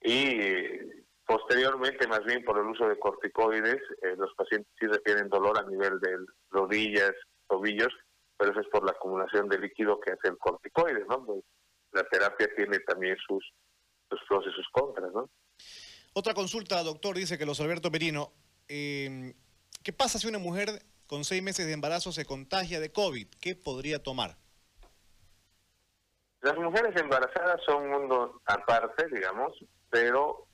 Y 0.00 1.02
Posteriormente, 1.26 2.06
más 2.08 2.24
bien 2.24 2.44
por 2.44 2.58
el 2.58 2.66
uso 2.66 2.88
de 2.88 2.98
corticoides, 2.98 3.80
eh, 4.02 4.16
los 4.18 4.34
pacientes 4.34 4.70
sí 4.78 4.86
refieren 4.86 5.28
dolor 5.28 5.58
a 5.58 5.68
nivel 5.68 6.00
de 6.00 6.18
rodillas, 6.50 7.12
tobillos, 7.48 7.92
pero 8.42 8.50
eso 8.50 8.60
es 8.62 8.68
por 8.72 8.84
la 8.84 8.90
acumulación 8.90 9.48
de 9.48 9.56
líquido 9.56 10.00
que 10.00 10.10
hace 10.10 10.26
el 10.26 10.36
corticoide, 10.36 11.04
¿no? 11.08 11.24
Pues, 11.24 11.44
la 11.92 12.02
terapia 12.08 12.48
tiene 12.56 12.80
también 12.80 13.16
sus, 13.24 13.52
sus 14.10 14.20
pros 14.26 14.44
y 14.50 14.52
sus 14.52 14.66
contras, 14.72 15.12
¿no? 15.12 15.30
Otra 16.12 16.34
consulta, 16.34 16.82
doctor, 16.82 17.14
dice 17.14 17.38
que 17.38 17.46
los 17.46 17.60
Alberto 17.60 17.88
Merino, 17.92 18.32
eh, 18.66 19.32
¿qué 19.84 19.92
pasa 19.92 20.18
si 20.18 20.26
una 20.26 20.40
mujer 20.40 20.82
con 21.06 21.22
seis 21.22 21.40
meses 21.40 21.66
de 21.66 21.72
embarazo 21.72 22.10
se 22.10 22.24
contagia 22.24 22.80
de 22.80 22.90
COVID? 22.90 23.28
¿Qué 23.40 23.54
podría 23.54 24.02
tomar? 24.02 24.36
Las 26.40 26.56
mujeres 26.56 27.00
embarazadas 27.00 27.60
son 27.64 27.84
un 27.84 27.90
mundo 27.92 28.42
aparte, 28.46 29.06
digamos, 29.06 29.52
pero 29.88 30.48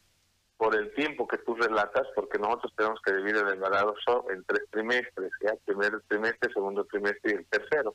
por 0.59 0.75
el 0.75 0.93
tiempo 0.95 1.27
que 1.27 1.39
tú 1.39 1.55
relatas, 1.55 2.07
porque 2.17 2.37
nosotros 2.37 2.73
tenemos 2.77 3.01
que 3.03 3.15
dividir 3.15 3.37
el 3.37 3.55
embarazo 3.55 4.27
en 4.29 4.45
tres 4.45 4.65
trimestres, 4.71 5.31
¿ya? 5.41 5.55
Primer 5.65 6.03
trimestre, 6.09 6.53
segundo 6.53 6.85
trimestre 6.85 7.33
y 7.33 7.37
el 7.37 7.47
tercero. 7.47 7.95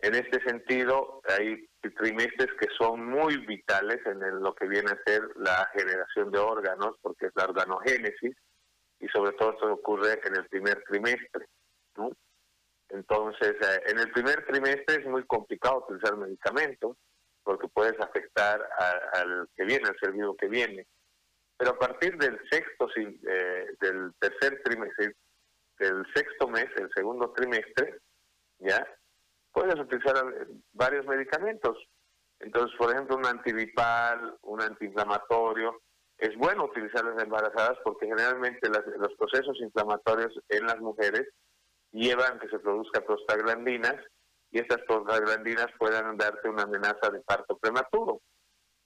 En 0.00 0.16
este 0.16 0.42
sentido, 0.42 1.22
hay 1.28 1.68
trimestres 1.96 2.48
que 2.58 2.66
son 2.76 3.06
muy 3.06 3.36
vitales 3.46 4.04
en 4.04 4.18
lo 4.42 4.52
que 4.54 4.66
viene 4.66 4.90
a 4.90 5.02
ser 5.06 5.22
la 5.36 5.70
generación 5.72 6.32
de 6.32 6.38
órganos, 6.38 6.96
porque 7.02 7.26
es 7.26 7.32
la 7.36 7.44
organogénesis, 7.44 8.34
y 8.98 9.08
sobre 9.08 9.32
todo 9.32 9.52
esto 9.52 9.72
ocurre 9.72 10.20
en 10.24 10.36
el 10.36 10.46
primer 10.48 10.82
trimestre. 10.88 11.46
Entonces, 12.88 13.54
eh, 13.62 13.82
en 13.86 13.98
el 14.00 14.10
primer 14.10 14.44
trimestre 14.44 15.02
es 15.02 15.06
muy 15.06 15.24
complicado 15.24 15.84
utilizar 15.86 16.16
medicamentos, 16.16 16.96
porque 17.44 17.68
puedes 17.68 17.98
afectar 18.00 18.60
al 19.12 19.48
que 19.56 19.64
viene, 19.64 19.88
al 19.88 19.98
ser 20.00 20.12
vivo 20.12 20.36
que 20.36 20.48
viene 20.48 20.84
pero 21.60 21.72
a 21.72 21.78
partir 21.78 22.16
del 22.16 22.40
sexto, 22.50 22.88
eh, 22.96 23.66
del 23.82 24.14
tercer 24.18 24.62
trimestre, 24.64 25.14
del 25.78 26.06
sexto 26.14 26.48
mes, 26.48 26.64
el 26.76 26.88
segundo 26.94 27.34
trimestre, 27.36 28.00
ya, 28.60 28.88
puedes 29.52 29.78
utilizar 29.78 30.24
varios 30.72 31.04
medicamentos. 31.04 31.76
Entonces, 32.38 32.74
por 32.78 32.90
ejemplo, 32.90 33.16
un 33.16 33.26
antigripal, 33.26 34.38
un 34.40 34.62
antiinflamatorio. 34.62 35.82
Es 36.16 36.34
bueno 36.38 36.64
utilizar 36.64 37.04
las 37.04 37.22
embarazadas 37.22 37.76
porque 37.84 38.06
generalmente 38.06 38.70
los 38.70 39.14
procesos 39.18 39.60
inflamatorios 39.60 40.32
en 40.48 40.64
las 40.64 40.78
mujeres 40.78 41.28
llevan 41.92 42.38
que 42.38 42.48
se 42.48 42.58
produzcan 42.58 43.04
prostaglandinas 43.04 43.96
y 44.50 44.60
estas 44.60 44.80
prostaglandinas 44.88 45.68
puedan 45.78 46.16
darte 46.16 46.48
una 46.48 46.62
amenaza 46.62 47.10
de 47.12 47.20
parto 47.20 47.58
prematuro. 47.58 48.22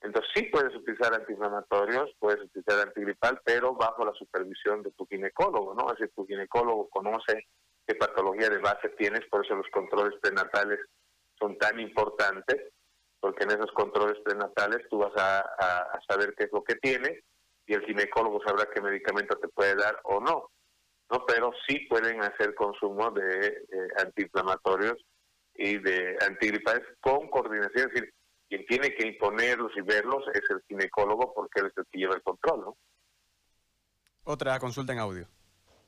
Entonces 0.05 0.31
sí 0.35 0.43
puedes 0.53 0.75
utilizar 0.77 1.15
antiinflamatorios, 1.15 2.11
puedes 2.19 2.43
utilizar 2.43 2.87
antigripal, 2.87 3.41
pero 3.43 3.75
bajo 3.75 4.05
la 4.05 4.13
supervisión 4.13 4.83
de 4.83 4.91
tu 4.93 5.07
ginecólogo, 5.07 5.75
¿no? 5.75 5.87
Es 5.87 5.99
decir, 5.99 6.13
tu 6.15 6.27
ginecólogo 6.27 6.91
conoce 6.91 7.47
qué 7.87 7.95
patología 7.95 8.51
de 8.51 8.59
base 8.59 8.91
tienes, 8.99 9.23
por 9.31 9.45
eso 9.45 9.57
los 9.57 9.67
controles 9.71 10.15
prenatales 10.21 10.79
son 11.39 11.57
tan 11.57 11.81
importantes, 11.81 12.71
porque 13.19 13.45
en 13.45 13.53
esos 13.53 13.73
controles 13.73 14.19
prenatales 14.23 14.87
tú 14.91 14.99
vas 14.99 15.13
a, 15.17 15.99
saber 16.07 16.35
qué 16.37 16.45
es 16.45 16.53
lo 16.53 16.63
que 16.63 16.75
tienes 16.77 17.25
y 17.67 17.73
el 17.73 17.83
ginecólogo 17.87 18.43
sabrá 18.45 18.69
qué 18.75 18.83
medicamento 18.83 19.39
te 19.39 19.49
puede 19.49 19.75
dar 19.75 19.99
o 20.05 20.21
no. 20.21 20.51
¿no? 21.11 21.25
Pero 21.27 21.51
sí 21.67 21.81
pueden 21.89 22.23
hacer 22.23 22.55
consumo 22.55 23.11
de 23.11 23.47
eh, 23.49 23.89
antiinflamatorios 24.05 25.03
y 25.55 25.79
de 25.79 26.19
antigripales 26.29 26.87
con 27.01 27.29
coordinación, 27.31 27.89
es 27.89 27.95
decir, 27.95 28.15
quien 28.49 28.67
tiene 28.67 28.95
que 28.95 29.07
imponerlos 29.07 29.73
y 29.77 29.81
verlos 29.81 30.25
es 30.33 30.43
el 30.51 30.63
ginecólogo 30.69 31.33
porque 31.35 31.61
él 31.61 31.67
es 31.67 31.79
el 31.79 31.87
que 31.91 31.99
lleva 31.99 32.15
el 32.15 32.23
control, 32.23 32.61
¿no? 32.61 32.77
Otra 34.25 34.59
consulta 34.59 34.93
en 34.93 34.99
audio. 35.01 35.29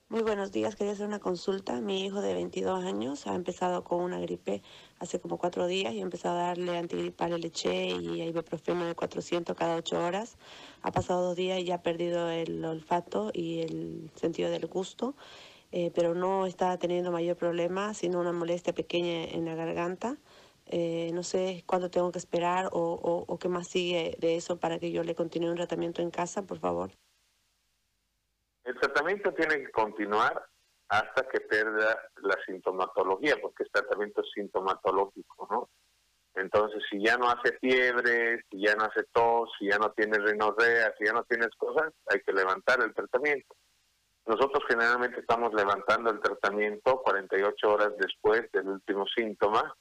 Muy 0.08 0.22
buenos 0.22 0.52
días, 0.52 0.76
quería 0.76 0.92
hacer 0.92 1.08
una 1.08 1.18
consulta. 1.18 1.80
Mi 1.80 2.04
hijo 2.04 2.20
de 2.20 2.32
22 2.32 2.84
años 2.84 3.26
ha 3.26 3.34
empezado 3.34 3.82
con 3.82 4.02
una 4.02 4.20
gripe 4.20 4.62
hace 5.00 5.18
como 5.18 5.36
cuatro 5.36 5.66
días 5.66 5.94
y 5.94 5.98
he 5.98 6.02
empezado 6.02 6.38
a 6.38 6.42
darle 6.42 6.78
antigripal 6.78 7.40
leche 7.40 7.88
y 7.88 8.22
ibuprofeno 8.22 8.84
de 8.84 8.94
400 8.94 9.56
cada 9.56 9.74
ocho 9.74 9.98
horas. 9.98 10.36
Ha 10.82 10.92
pasado 10.92 11.22
dos 11.22 11.34
días 11.36 11.58
y 11.58 11.64
ya 11.64 11.76
ha 11.76 11.82
perdido 11.82 12.30
el 12.30 12.64
olfato 12.64 13.32
y 13.34 13.62
el 13.62 14.12
sentido 14.14 14.48
del 14.48 14.66
gusto, 14.68 15.16
eh, 15.72 15.90
pero 15.92 16.14
no 16.14 16.46
está 16.46 16.78
teniendo 16.78 17.10
mayor 17.10 17.36
problema, 17.36 17.92
sino 17.92 18.20
una 18.20 18.32
molestia 18.32 18.72
pequeña 18.72 19.24
en 19.24 19.44
la 19.44 19.56
garganta. 19.56 20.18
Eh, 20.68 21.10
no 21.14 21.22
sé 21.22 21.62
cuánto 21.64 21.90
tengo 21.90 22.10
que 22.10 22.18
esperar 22.18 22.70
o, 22.72 23.38
qué 23.40 23.48
más 23.48 23.68
sigue 23.68 24.16
de 24.18 24.36
eso 24.36 24.58
para 24.58 24.78
que 24.78 24.90
yo 24.90 25.04
le 25.04 25.14
continúe 25.14 25.50
un 25.50 25.56
tratamiento 25.56 26.02
en 26.02 26.10
casa, 26.10 26.42
por 26.42 26.58
favor. 26.58 26.90
El 28.64 28.78
tratamiento 28.80 29.32
tiene 29.32 29.58
que 29.58 29.70
continuar 29.70 30.44
hasta 30.88 31.28
que 31.28 31.40
pierda 31.40 32.10
la 32.16 32.36
sintomatología, 32.46 33.36
porque 33.40 33.62
es 33.62 33.70
tratamiento 33.70 34.22
sintomatológico, 34.34 35.46
¿no? 35.50 35.68
Entonces, 36.34 36.82
si 36.90 37.02
ya 37.02 37.16
no 37.16 37.28
hace 37.30 37.56
fiebre, 37.58 38.42
si 38.50 38.60
ya 38.60 38.74
no 38.74 38.84
hace 38.84 39.04
tos, 39.12 39.50
si 39.58 39.68
ya 39.68 39.78
no 39.78 39.92
tiene 39.92 40.18
rinorrea, 40.18 40.92
si 40.98 41.06
ya 41.06 41.12
no 41.12 41.24
tienes 41.24 41.48
cosas, 41.56 41.92
hay 42.08 42.20
que 42.20 42.32
levantar 42.32 42.82
el 42.82 42.92
tratamiento. 42.92 43.56
Nosotros 44.26 44.64
generalmente 44.68 45.20
estamos 45.20 45.54
levantando 45.54 46.10
el 46.10 46.20
tratamiento 46.20 47.00
48 47.02 47.72
horas 47.72 47.92
después 47.98 48.50
del 48.52 48.68
último 48.68 49.06
síntoma 49.06 49.74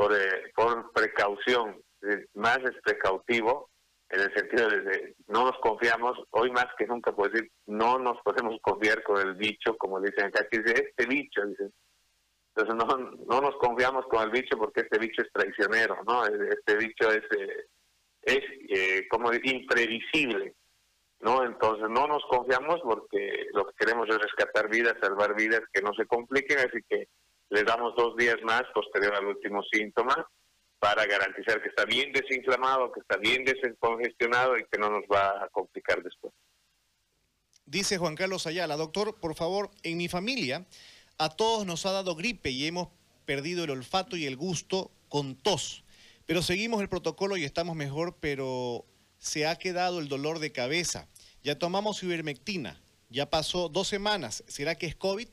por, 0.00 0.14
eh, 0.14 0.50
por 0.54 0.92
precaución. 0.92 1.78
Más 2.32 2.58
es 2.58 2.80
precautivo 2.82 3.68
en 4.08 4.20
el 4.20 4.34
sentido 4.34 4.68
de 4.68 5.14
no 5.28 5.44
nos 5.44 5.58
confiamos, 5.60 6.18
hoy 6.30 6.50
más 6.50 6.66
que 6.78 6.86
nunca 6.86 7.12
puedo 7.12 7.30
decir, 7.30 7.50
no 7.66 7.98
nos 7.98 8.18
podemos 8.22 8.58
confiar 8.62 9.02
con 9.02 9.20
el 9.20 9.34
bicho, 9.34 9.76
como 9.76 10.00
dicen 10.00 10.24
acá, 10.24 10.46
que 10.50 10.60
dice, 10.60 10.86
este 10.88 11.06
bicho, 11.06 11.44
dicen. 11.44 11.70
Entonces 12.54 12.74
no, 12.74 13.10
no 13.26 13.40
nos 13.42 13.54
confiamos 13.56 14.06
con 14.06 14.22
el 14.22 14.30
bicho 14.30 14.56
porque 14.56 14.80
este 14.80 14.98
bicho 14.98 15.20
es 15.20 15.30
traicionero, 15.32 15.98
¿no? 16.06 16.24
Este 16.24 16.76
bicho 16.76 17.10
es, 17.10 17.22
eh, 17.38 17.66
es 18.22 18.40
eh, 18.70 19.06
como 19.08 19.30
imprevisible, 19.34 20.54
¿no? 21.20 21.44
Entonces 21.44 21.90
no 21.90 22.08
nos 22.08 22.24
confiamos 22.24 22.80
porque 22.82 23.48
lo 23.52 23.66
que 23.66 23.74
queremos 23.78 24.08
es 24.08 24.18
rescatar 24.18 24.70
vidas, 24.70 24.94
salvar 25.00 25.36
vidas, 25.36 25.60
que 25.72 25.82
no 25.82 25.92
se 25.92 26.06
compliquen, 26.06 26.58
así 26.58 26.82
que 26.88 27.06
le 27.50 27.64
damos 27.64 27.94
dos 27.96 28.16
días 28.16 28.36
más 28.42 28.62
posterior 28.72 29.14
al 29.14 29.26
último 29.26 29.62
síntoma 29.70 30.28
para 30.78 31.04
garantizar 31.04 31.60
que 31.60 31.68
está 31.68 31.84
bien 31.84 32.10
desinflamado, 32.12 32.90
que 32.90 33.00
está 33.00 33.18
bien 33.18 33.44
descongestionado 33.44 34.56
y 34.56 34.64
que 34.70 34.78
no 34.78 34.88
nos 34.88 35.04
va 35.12 35.44
a 35.44 35.48
complicar 35.50 36.02
después. 36.02 36.32
Dice 37.66 37.98
Juan 37.98 38.16
Carlos 38.16 38.46
Ayala, 38.46 38.76
doctor, 38.76 39.20
por 39.20 39.34
favor, 39.34 39.70
en 39.82 39.98
mi 39.98 40.08
familia 40.08 40.66
a 41.18 41.28
todos 41.28 41.66
nos 41.66 41.84
ha 41.84 41.92
dado 41.92 42.16
gripe 42.16 42.50
y 42.50 42.66
hemos 42.66 42.88
perdido 43.26 43.64
el 43.64 43.70
olfato 43.70 44.16
y 44.16 44.24
el 44.24 44.36
gusto 44.36 44.90
con 45.08 45.36
tos, 45.36 45.84
pero 46.24 46.40
seguimos 46.40 46.80
el 46.80 46.88
protocolo 46.88 47.36
y 47.36 47.44
estamos 47.44 47.76
mejor, 47.76 48.16
pero 48.20 48.86
se 49.18 49.46
ha 49.46 49.56
quedado 49.56 49.98
el 49.98 50.08
dolor 50.08 50.38
de 50.38 50.50
cabeza. 50.50 51.08
Ya 51.42 51.58
tomamos 51.58 52.02
ivermectina, 52.02 52.80
ya 53.10 53.28
pasó 53.28 53.68
dos 53.68 53.86
semanas, 53.86 54.44
¿será 54.46 54.76
que 54.76 54.86
es 54.86 54.96
COVID? 54.96 55.28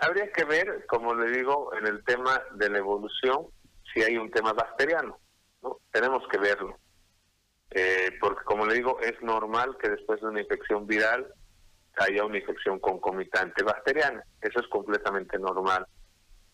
Habría 0.00 0.32
que 0.32 0.44
ver, 0.44 0.86
como 0.86 1.14
le 1.14 1.30
digo, 1.30 1.74
en 1.74 1.86
el 1.86 2.02
tema 2.04 2.42
de 2.54 2.70
la 2.70 2.78
evolución, 2.78 3.48
si 3.92 4.02
hay 4.02 4.16
un 4.16 4.30
tema 4.30 4.54
bacteriano. 4.54 5.18
¿no? 5.62 5.78
Tenemos 5.92 6.26
que 6.28 6.38
verlo. 6.38 6.78
Eh, 7.70 8.16
porque, 8.18 8.42
como 8.44 8.66
le 8.66 8.74
digo, 8.74 8.98
es 9.00 9.20
normal 9.20 9.76
que 9.80 9.90
después 9.90 10.20
de 10.22 10.28
una 10.28 10.40
infección 10.40 10.86
viral 10.86 11.32
haya 11.98 12.24
una 12.24 12.38
infección 12.38 12.78
concomitante 12.78 13.62
bacteriana. 13.62 14.24
Eso 14.40 14.60
es 14.60 14.66
completamente 14.68 15.38
normal. 15.38 15.86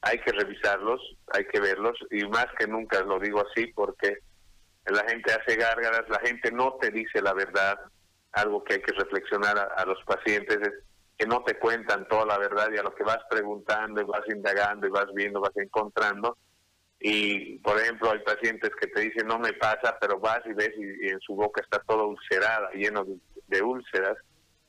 Hay 0.03 0.18
que 0.18 0.32
revisarlos, 0.32 1.01
hay 1.32 1.47
que 1.47 1.61
verlos, 1.61 1.97
y 2.11 2.26
más 2.26 2.47
que 2.59 2.66
nunca 2.66 3.01
lo 3.03 3.20
digo 3.20 3.44
así 3.47 3.68
porque 3.68 4.18
la 4.86 5.05
gente 5.09 5.32
hace 5.32 5.57
gárgaras, 5.57 6.09
la 6.09 6.18
gente 6.20 6.51
no 6.51 6.74
te 6.80 6.90
dice 6.90 7.22
la 7.22 7.32
verdad. 7.32 7.78
Algo 8.32 8.64
que 8.64 8.74
hay 8.74 8.82
que 8.82 8.92
reflexionar 8.92 9.57
a, 9.57 9.64
a 9.80 9.84
los 9.86 10.03
pacientes 10.05 10.59
es 10.61 10.74
que 11.17 11.27
no 11.27 11.43
te 11.45 11.59
cuentan 11.59 12.07
toda 12.09 12.27
la 12.27 12.39
verdad 12.39 12.69
y 12.73 12.79
a 12.79 12.83
lo 12.83 12.95
que 12.95 13.05
vas 13.05 13.21
preguntando 13.31 14.01
y 14.01 14.05
vas 14.05 14.23
indagando 14.29 14.87
y 14.87 14.91
vas 14.91 15.07
viendo, 15.14 15.41
vas 15.41 15.57
encontrando. 15.57 16.37
Y, 17.01 17.59
por 17.59 17.79
ejemplo, 17.81 18.11
hay 18.11 18.21
pacientes 18.21 18.71
que 18.81 18.87
te 18.89 19.01
dicen, 19.03 19.27
no 19.27 19.39
me 19.39 19.53
pasa, 19.55 19.97
pero 20.01 20.19
vas 20.19 20.41
y 20.47 20.53
ves 20.53 20.73
y, 20.77 21.09
en 21.09 21.21
su 21.21 21.35
boca 21.35 21.62
está 21.62 21.79
toda 21.81 22.05
ulcerada, 22.05 22.71
lleno 22.73 23.05
de, 23.49 23.62
úlceras, 23.62 24.17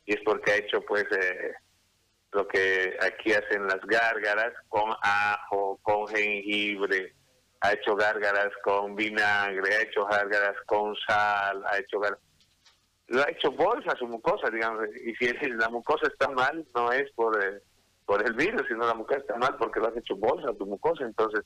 y 0.05 0.13
es 0.13 0.21
porque 0.25 0.51
ha 0.51 0.57
hecho, 0.57 0.81
pues, 0.81 1.05
eh, 1.11 1.53
lo 2.33 2.47
que 2.47 2.97
aquí 3.01 3.31
hacen 3.33 3.65
las 3.67 3.79
gárgaras 3.85 4.53
con 4.67 4.93
ajo, 5.01 5.79
con 5.81 6.07
jengibre, 6.07 7.13
ha 7.61 7.73
hecho 7.73 7.95
gárgaras 7.95 8.49
con 8.63 8.95
vinagre, 8.95 9.73
ha 9.73 9.81
hecho 9.81 10.05
gárgaras 10.05 10.55
con 10.65 10.95
sal, 11.07 11.63
ha 11.65 11.79
hecho 11.79 11.99
gárgaras 11.99 12.26
lo 13.07 13.21
ha 13.21 13.29
hecho 13.29 13.51
bolsa 13.51 13.95
su 13.97 14.07
mucosa, 14.07 14.49
digamos, 14.49 14.85
y 15.05 15.15
si 15.15 15.27
la 15.51 15.69
mucosa 15.69 16.07
está 16.07 16.29
mal, 16.29 16.65
no 16.75 16.91
es 16.91 17.11
por, 17.13 17.41
eh, 17.43 17.61
por 18.05 18.25
el 18.25 18.33
virus, 18.33 18.63
sino 18.67 18.85
la 18.85 18.93
mucosa 18.93 19.19
está 19.19 19.35
mal 19.37 19.55
porque 19.57 19.79
lo 19.79 19.87
has 19.87 19.97
hecho 19.97 20.15
bolsa 20.15 20.53
tu 20.57 20.65
mucosa. 20.65 21.05
Entonces, 21.05 21.45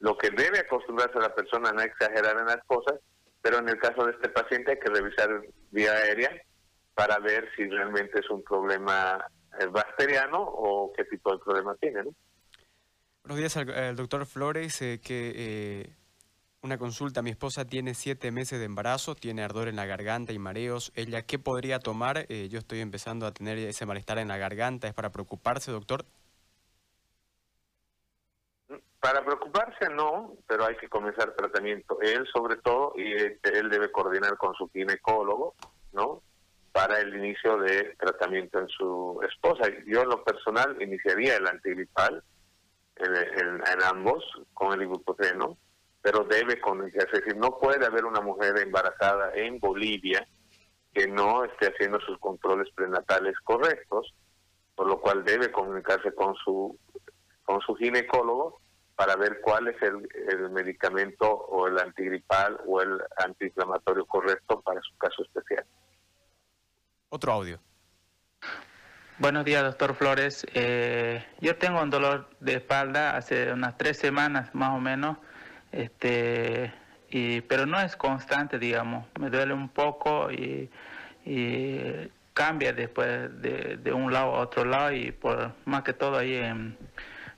lo 0.00 0.16
que 0.16 0.30
debe 0.30 0.60
acostumbrarse 0.60 1.18
a 1.18 1.22
la 1.22 1.34
persona 1.34 1.72
no 1.72 1.82
exagerar 1.82 2.38
en 2.38 2.46
las 2.46 2.64
cosas, 2.66 3.00
pero 3.42 3.58
en 3.58 3.68
el 3.68 3.78
caso 3.78 4.06
de 4.06 4.12
este 4.12 4.28
paciente 4.28 4.72
hay 4.72 4.78
que 4.78 4.90
revisar 4.90 5.28
vía 5.70 5.92
aérea 5.92 6.30
para 6.94 7.18
ver 7.18 7.48
si 7.56 7.68
realmente 7.68 8.20
es 8.20 8.30
un 8.30 8.42
problema 8.42 9.24
eh, 9.58 9.66
bacteriano 9.66 10.40
o 10.42 10.92
qué 10.96 11.04
tipo 11.04 11.32
de 11.32 11.38
problema 11.38 11.74
tiene. 11.76 12.04
¿no? 12.04 12.14
Buenos 13.24 13.38
días 13.38 13.56
al, 13.56 13.96
doctor 13.96 14.26
Flores, 14.26 14.80
eh, 14.82 15.00
que 15.02 15.90
una 16.64 16.78
consulta, 16.78 17.20
mi 17.20 17.30
esposa 17.30 17.66
tiene 17.66 17.92
siete 17.92 18.32
meses 18.32 18.58
de 18.58 18.64
embarazo, 18.64 19.14
tiene 19.14 19.42
ardor 19.42 19.68
en 19.68 19.76
la 19.76 19.84
garganta 19.84 20.32
y 20.32 20.38
mareos. 20.38 20.92
¿Ella 20.96 21.22
qué 21.22 21.38
podría 21.38 21.78
tomar? 21.78 22.24
Eh, 22.30 22.48
yo 22.48 22.58
estoy 22.58 22.80
empezando 22.80 23.26
a 23.26 23.32
tener 23.32 23.58
ese 23.58 23.84
malestar 23.84 24.18
en 24.18 24.28
la 24.28 24.38
garganta. 24.38 24.88
¿Es 24.88 24.94
para 24.94 25.12
preocuparse, 25.12 25.70
doctor? 25.70 26.06
Para 28.98 29.22
preocuparse 29.22 29.90
no, 29.90 30.38
pero 30.48 30.64
hay 30.64 30.76
que 30.76 30.88
comenzar 30.88 31.36
tratamiento. 31.36 31.98
Él 32.00 32.26
sobre 32.32 32.56
todo, 32.56 32.94
y 32.96 33.12
él 33.12 33.68
debe 33.68 33.92
coordinar 33.92 34.38
con 34.38 34.54
su 34.54 34.66
ginecólogo, 34.70 35.54
¿no? 35.92 36.22
Para 36.72 36.98
el 36.98 37.14
inicio 37.14 37.58
de 37.58 37.94
tratamiento 37.98 38.58
en 38.58 38.68
su 38.68 39.20
esposa. 39.28 39.68
Yo 39.86 40.00
en 40.00 40.08
lo 40.08 40.24
personal 40.24 40.80
iniciaría 40.80 41.36
el 41.36 41.46
antigripal 41.46 42.24
en, 42.96 43.14
en 43.14 43.82
ambos 43.82 44.24
con 44.54 44.72
el 44.72 44.82
ibuprofeno 44.82 45.58
pero 46.04 46.22
debe 46.24 46.60
comunicarse. 46.60 47.16
Es 47.16 47.24
decir, 47.24 47.36
no 47.38 47.58
puede 47.58 47.86
haber 47.86 48.04
una 48.04 48.20
mujer 48.20 48.58
embarazada 48.58 49.32
en 49.34 49.58
Bolivia 49.58 50.28
que 50.92 51.08
no 51.08 51.44
esté 51.44 51.68
haciendo 51.68 51.98
sus 52.00 52.18
controles 52.18 52.68
prenatales 52.74 53.34
correctos, 53.42 54.14
por 54.74 54.86
lo 54.86 55.00
cual 55.00 55.24
debe 55.24 55.50
comunicarse 55.50 56.14
con 56.14 56.34
su, 56.34 56.78
con 57.42 57.58
su 57.62 57.74
ginecólogo 57.76 58.60
para 58.94 59.16
ver 59.16 59.40
cuál 59.40 59.68
es 59.68 59.80
el, 59.80 60.06
el 60.28 60.50
medicamento 60.50 61.26
o 61.26 61.68
el 61.68 61.78
antigripal 61.78 62.60
o 62.66 62.82
el 62.82 63.00
antiinflamatorio 63.16 64.04
correcto 64.04 64.60
para 64.60 64.82
su 64.82 64.94
caso 64.98 65.22
especial. 65.22 65.64
Otro 67.08 67.32
audio. 67.32 67.58
Buenos 69.18 69.46
días, 69.46 69.62
doctor 69.62 69.94
Flores. 69.94 70.46
Eh, 70.52 71.24
yo 71.40 71.56
tengo 71.56 71.80
un 71.80 71.88
dolor 71.88 72.28
de 72.40 72.56
espalda 72.56 73.16
hace 73.16 73.50
unas 73.52 73.78
tres 73.78 73.96
semanas 73.96 74.54
más 74.54 74.76
o 74.76 74.80
menos 74.80 75.16
este, 75.74 76.72
y, 77.10 77.40
pero 77.42 77.66
no 77.66 77.80
es 77.80 77.96
constante, 77.96 78.58
digamos, 78.58 79.06
me 79.18 79.28
duele 79.28 79.54
un 79.54 79.68
poco 79.68 80.30
y, 80.30 80.70
cambia 82.34 82.72
después 82.72 83.30
de, 83.40 83.92
un 83.92 84.12
lado 84.12 84.36
a 84.36 84.40
otro 84.40 84.64
lado 84.64 84.92
y 84.92 85.12
por 85.12 85.52
más 85.64 85.82
que 85.82 85.92
todo 85.92 86.18
ahí 86.18 86.34
en, 86.34 86.76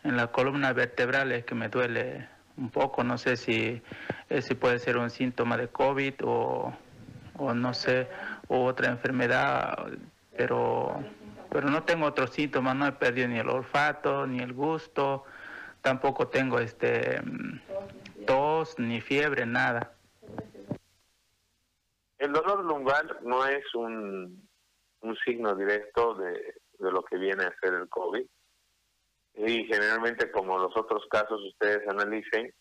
la 0.03 0.29
columna 0.29 0.73
vertebral 0.73 1.33
es 1.33 1.45
que 1.45 1.55
me 1.55 1.69
duele 1.69 2.29
un 2.57 2.71
poco, 2.71 3.05
no 3.05 3.19
sé 3.19 3.37
si, 3.37 3.83
si 4.41 4.55
puede 4.55 4.79
ser 4.79 4.97
un 4.97 5.11
síntoma 5.11 5.57
de 5.57 5.69
COVID 5.69 6.15
o, 6.25 6.73
o 7.37 7.55
no 7.55 7.75
sé, 7.75 8.09
o 8.49 8.65
otra 8.65 8.91
enfermedad, 8.91 9.77
pero, 10.37 11.05
pero 11.51 11.69
no 11.71 11.83
tengo 11.83 12.07
otros 12.07 12.31
síntomas, 12.31 12.77
no 12.77 12.87
he 12.87 12.93
perdido 12.93 13.29
ni 13.29 13.39
el 13.39 13.49
olfato, 13.49 14.27
ni 14.27 14.41
el 14.41 14.53
gusto, 14.53 15.25
tampoco 15.83 16.29
tengo 16.29 16.59
este 16.59 17.21
tos, 18.27 18.79
ni 18.79 19.01
fiebre, 19.01 19.47
nada. 19.47 19.97
El 22.19 22.33
dolor 22.33 22.65
lumbar 22.65 23.23
no 23.23 23.47
es 23.47 23.75
un, 23.75 24.49
un 25.01 25.17
signo 25.25 25.55
directo 25.55 26.15
de, 26.15 26.55
de 26.79 26.93
lo 26.93 27.03
que 27.03 27.17
viene 27.19 27.45
a 27.45 27.55
ser 27.61 27.75
el 27.75 27.89
COVID. 27.89 28.27
Y 29.35 29.65
generalmente, 29.65 30.31
como 30.31 30.59
los 30.59 30.77
otros 30.77 31.07
casos 31.11 31.41
ustedes 31.43 31.87
analicen, 31.89 32.53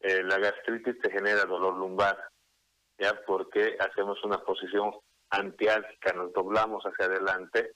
eh, 0.00 0.22
la 0.22 0.38
gastritis 0.38 1.00
te 1.00 1.10
genera 1.10 1.44
dolor 1.44 1.76
lumbar, 1.76 2.30
¿ya? 2.98 3.18
Porque 3.26 3.76
hacemos 3.80 4.22
una 4.22 4.38
posición 4.38 4.92
antiálgica, 5.30 6.12
nos 6.12 6.32
doblamos 6.32 6.84
hacia 6.84 7.06
adelante 7.06 7.72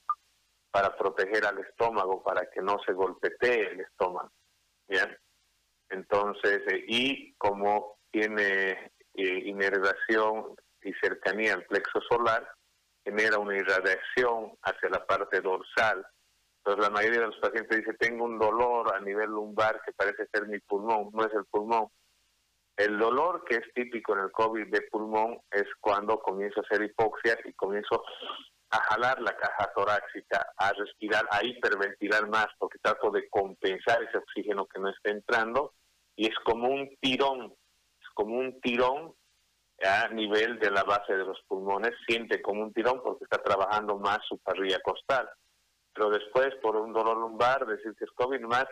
para 0.70 0.96
proteger 0.96 1.44
al 1.46 1.58
estómago, 1.58 2.22
para 2.22 2.48
que 2.50 2.60
no 2.60 2.78
se 2.86 2.92
golpetee 2.92 3.72
el 3.72 3.80
estómago. 3.80 4.30
¿Bien? 4.88 5.16
Entonces, 5.92 6.62
eh, 6.68 6.84
y 6.88 7.34
como 7.34 7.98
tiene 8.10 8.92
eh, 9.14 9.42
inervación 9.44 10.54
y 10.82 10.92
cercanía 10.94 11.54
al 11.54 11.64
plexo 11.66 12.00
solar, 12.10 12.48
genera 13.04 13.38
una 13.38 13.56
irradiación 13.56 14.52
hacia 14.62 14.88
la 14.88 15.04
parte 15.04 15.40
dorsal. 15.40 16.04
Entonces 16.58 16.84
la 16.84 16.90
mayoría 16.90 17.20
de 17.20 17.26
los 17.26 17.38
pacientes 17.38 17.78
dice, 17.78 17.94
tengo 17.94 18.24
un 18.24 18.38
dolor 18.38 18.94
a 18.94 19.00
nivel 19.00 19.30
lumbar 19.30 19.80
que 19.84 19.92
parece 19.92 20.26
ser 20.32 20.46
mi 20.46 20.58
pulmón, 20.60 21.10
no 21.12 21.26
es 21.26 21.32
el 21.34 21.44
pulmón. 21.46 21.88
El 22.76 22.98
dolor 22.98 23.44
que 23.44 23.56
es 23.56 23.74
típico 23.74 24.14
en 24.14 24.20
el 24.20 24.32
COVID 24.32 24.68
de 24.68 24.82
pulmón 24.90 25.40
es 25.50 25.64
cuando 25.80 26.18
comienzo 26.20 26.60
a 26.60 26.62
hacer 26.62 26.82
hipoxia 26.82 27.38
y 27.44 27.52
comienzo 27.52 28.02
a 28.70 28.80
jalar 28.84 29.20
la 29.20 29.36
caja 29.36 29.70
torácica, 29.74 30.52
a 30.56 30.72
respirar, 30.72 31.26
a 31.30 31.44
hiperventilar 31.44 32.26
más, 32.28 32.46
porque 32.58 32.78
trato 32.78 33.10
de 33.10 33.28
compensar 33.28 34.02
ese 34.02 34.16
oxígeno 34.16 34.66
que 34.66 34.80
no 34.80 34.88
está 34.88 35.10
entrando, 35.10 35.74
y 36.16 36.26
es 36.26 36.34
como 36.44 36.68
un 36.68 36.96
tirón, 37.00 37.54
es 38.00 38.08
como 38.14 38.38
un 38.38 38.60
tirón 38.60 39.14
a 39.82 40.08
nivel 40.08 40.58
de 40.58 40.70
la 40.70 40.84
base 40.84 41.12
de 41.14 41.24
los 41.24 41.38
pulmones, 41.48 41.92
siente 42.06 42.40
como 42.40 42.62
un 42.62 42.72
tirón 42.72 43.02
porque 43.02 43.24
está 43.24 43.42
trabajando 43.42 43.98
más 43.98 44.18
su 44.28 44.38
parrilla 44.38 44.80
costal. 44.80 45.28
Pero 45.94 46.10
después, 46.10 46.54
por 46.62 46.76
un 46.76 46.92
dolor 46.92 47.18
lumbar, 47.18 47.66
decir 47.66 47.94
que 47.98 48.04
es 48.04 48.10
COVID, 48.12 48.40
más, 48.42 48.66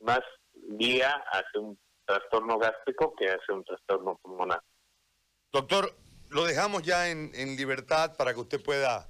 más 0.00 0.20
guía 0.52 1.24
hace 1.32 1.58
un 1.58 1.78
trastorno 2.04 2.58
gástrico 2.58 3.14
que 3.16 3.26
hace 3.26 3.52
un 3.52 3.64
trastorno 3.64 4.18
pulmonar. 4.22 4.62
Doctor, 5.52 5.94
lo 6.30 6.44
dejamos 6.44 6.82
ya 6.82 7.08
en, 7.08 7.30
en 7.34 7.56
libertad 7.56 8.16
para 8.16 8.34
que 8.34 8.40
usted 8.40 8.62
pueda 8.62 9.08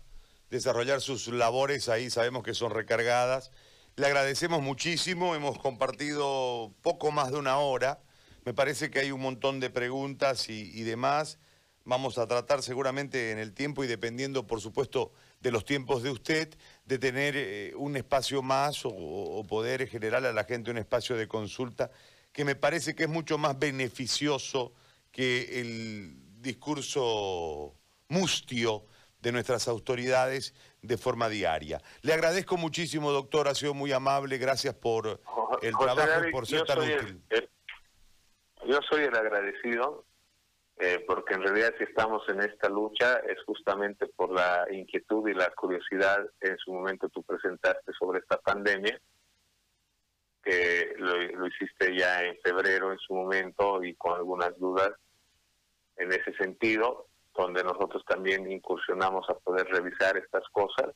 desarrollar 0.50 1.00
sus 1.00 1.28
labores 1.28 1.88
ahí, 1.88 2.10
sabemos 2.10 2.42
que 2.42 2.54
son 2.54 2.70
recargadas. 2.70 3.50
Le 3.98 4.06
agradecemos 4.06 4.62
muchísimo, 4.62 5.34
hemos 5.34 5.58
compartido 5.58 6.72
poco 6.82 7.10
más 7.10 7.32
de 7.32 7.36
una 7.36 7.58
hora. 7.58 8.00
Me 8.44 8.54
parece 8.54 8.92
que 8.92 9.00
hay 9.00 9.10
un 9.10 9.20
montón 9.20 9.58
de 9.58 9.70
preguntas 9.70 10.48
y, 10.48 10.84
demás. 10.84 11.40
Vamos 11.84 12.16
a 12.16 12.28
tratar 12.28 12.62
seguramente 12.62 13.32
en 13.32 13.40
el 13.40 13.52
tiempo 13.52 13.82
y 13.82 13.88
dependiendo, 13.88 14.46
por 14.46 14.60
supuesto, 14.60 15.10
de 15.40 15.50
los 15.50 15.64
tiempos 15.64 16.04
de 16.04 16.10
usted, 16.10 16.56
de 16.84 16.98
tener 17.00 17.34
eh, 17.36 17.72
un 17.74 17.96
espacio 17.96 18.40
más 18.40 18.86
o, 18.86 18.90
o, 18.90 19.44
poder 19.48 19.88
generar 19.88 20.24
a 20.24 20.32
la 20.32 20.44
gente 20.44 20.70
un 20.70 20.78
espacio 20.78 21.16
de 21.16 21.26
consulta 21.26 21.90
que 22.32 22.44
me 22.44 22.54
parece 22.54 22.94
que 22.94 23.02
es 23.02 23.08
mucho 23.08 23.36
más 23.36 23.58
beneficioso 23.58 24.74
que 25.10 25.60
el 25.60 26.40
discurso 26.40 27.74
mustio 28.06 28.86
de 29.20 29.32
nuestras 29.32 29.66
autoridades 29.66 30.54
de 30.82 30.96
forma 30.96 31.28
diaria. 31.28 31.80
Le 32.02 32.12
agradezco 32.12 32.56
muchísimo, 32.56 33.10
doctor, 33.10 33.48
ha 33.48 33.54
sido 33.54 33.74
muy 33.74 33.92
amable, 33.92 34.38
gracias 34.38 34.74
por 34.74 35.20
el 35.62 35.76
trabajo 35.76 36.28
y 36.28 36.32
por 36.32 36.46
ser 36.46 36.64
tan 36.64 36.78
útil 36.78 37.22
yo 38.68 38.80
soy 38.82 39.04
el 39.04 39.16
agradecido 39.16 40.04
eh, 40.76 41.02
porque 41.06 41.34
en 41.34 41.42
realidad 41.42 41.74
si 41.78 41.84
estamos 41.84 42.22
en 42.28 42.42
esta 42.42 42.68
lucha 42.68 43.16
es 43.26 43.42
justamente 43.44 44.06
por 44.06 44.30
la 44.30 44.66
inquietud 44.70 45.28
y 45.28 45.34
la 45.34 45.50
curiosidad 45.50 46.24
en 46.40 46.56
su 46.58 46.72
momento 46.72 47.08
tú 47.08 47.22
presentaste 47.24 47.92
sobre 47.98 48.20
esta 48.20 48.38
pandemia, 48.38 49.00
que 50.44 50.94
lo, 50.98 51.46
hiciste 51.48 51.96
ya 51.96 52.22
en 52.22 52.38
febrero 52.42 52.92
en 52.92 52.98
su 52.98 53.12
momento 53.12 53.82
y 53.82 53.94
con 53.94 54.14
algunas 54.14 54.56
dudas 54.58 54.92
en 55.96 56.12
ese 56.12 56.32
sentido, 56.34 57.07
donde 57.38 57.62
nosotros 57.62 58.04
también 58.04 58.50
incursionamos 58.50 59.28
a 59.30 59.34
poder 59.34 59.66
revisar 59.68 60.16
estas 60.16 60.42
cosas 60.50 60.94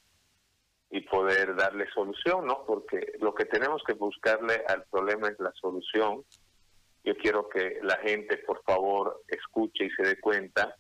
y 0.91 1.01
poder 1.03 1.55
darle 1.55 1.87
solución, 1.95 2.47
¿no? 2.47 2.65
Porque 2.67 3.15
lo 3.21 3.33
que 3.35 3.45
tenemos 3.45 3.83
que 3.87 3.95
buscarle 3.95 4.65
al 4.67 4.85
problema 4.91 5.29
es 5.29 5.39
la 5.39 5.53
solución. 5.53 6.25
Yo 7.05 7.17
quiero 7.17 7.49
que 7.49 7.79
la 7.83 7.97
gente, 7.99 8.39
por 8.39 8.63
favor, 8.65 9.23
escuche 9.29 9.87
y 9.87 9.91
se 9.91 10.03
dé 10.03 10.21
cuenta 10.21 10.77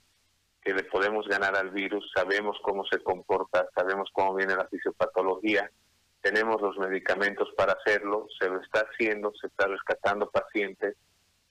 que 0.61 0.75
le 0.75 0.85
podemos 0.85 1.27
ganar 1.27 1.57
al 1.57 1.71
virus, 1.71 2.11
sabemos 2.15 2.57
cómo 2.63 2.85
se 2.87 2.99
comporta, 3.03 3.69
sabemos 3.75 4.11
cómo 4.13 4.35
viene 4.35 4.55
la 4.55 4.69
fisiopatología, 4.69 5.71
tenemos 6.21 6.61
los 6.61 6.77
medicamentos 6.79 7.49
para 7.57 7.73
hacerlo, 7.73 8.27
se 8.39 8.49
lo 8.49 8.61
está 8.61 8.81
haciendo, 8.81 9.33
se 9.41 9.49
está 9.49 9.67
rescatando 9.67 10.31
pacientes, 10.31 10.97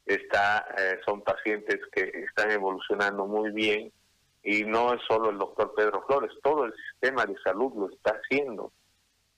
está, 0.05 0.65
eh, 0.77 0.99
son 1.05 1.23
pacientes 1.23 1.79
que 1.91 2.03
están 2.25 2.51
evolucionando 2.51 3.25
muy 3.25 3.51
bien 3.51 3.91
y 4.43 4.63
no 4.63 4.93
es 4.93 5.01
solo 5.07 5.29
el 5.29 5.37
doctor 5.37 5.73
Pedro 5.75 6.03
Flores, 6.07 6.31
todo 6.41 6.65
el 6.65 6.73
sistema 6.73 7.25
de 7.25 7.35
salud 7.43 7.73
lo 7.75 7.89
está 7.89 8.11
haciendo 8.11 8.71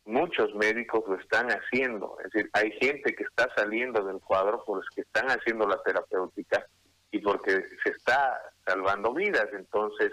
muchos 0.05 0.53
médicos 0.55 1.03
lo 1.07 1.15
están 1.15 1.47
haciendo. 1.49 2.17
Es 2.23 2.31
decir, 2.31 2.49
hay 2.53 2.71
gente 2.79 3.15
que 3.15 3.23
está 3.23 3.49
saliendo 3.55 4.03
del 4.03 4.19
cuadro 4.19 4.63
por 4.63 4.77
los 4.77 4.89
que 4.89 5.01
están 5.01 5.27
haciendo 5.27 5.67
la 5.67 5.81
terapéutica 5.81 6.65
y 7.11 7.19
porque 7.19 7.65
se 7.83 7.91
está 7.91 8.39
salvando 8.65 9.13
vidas. 9.13 9.47
Entonces, 9.53 10.11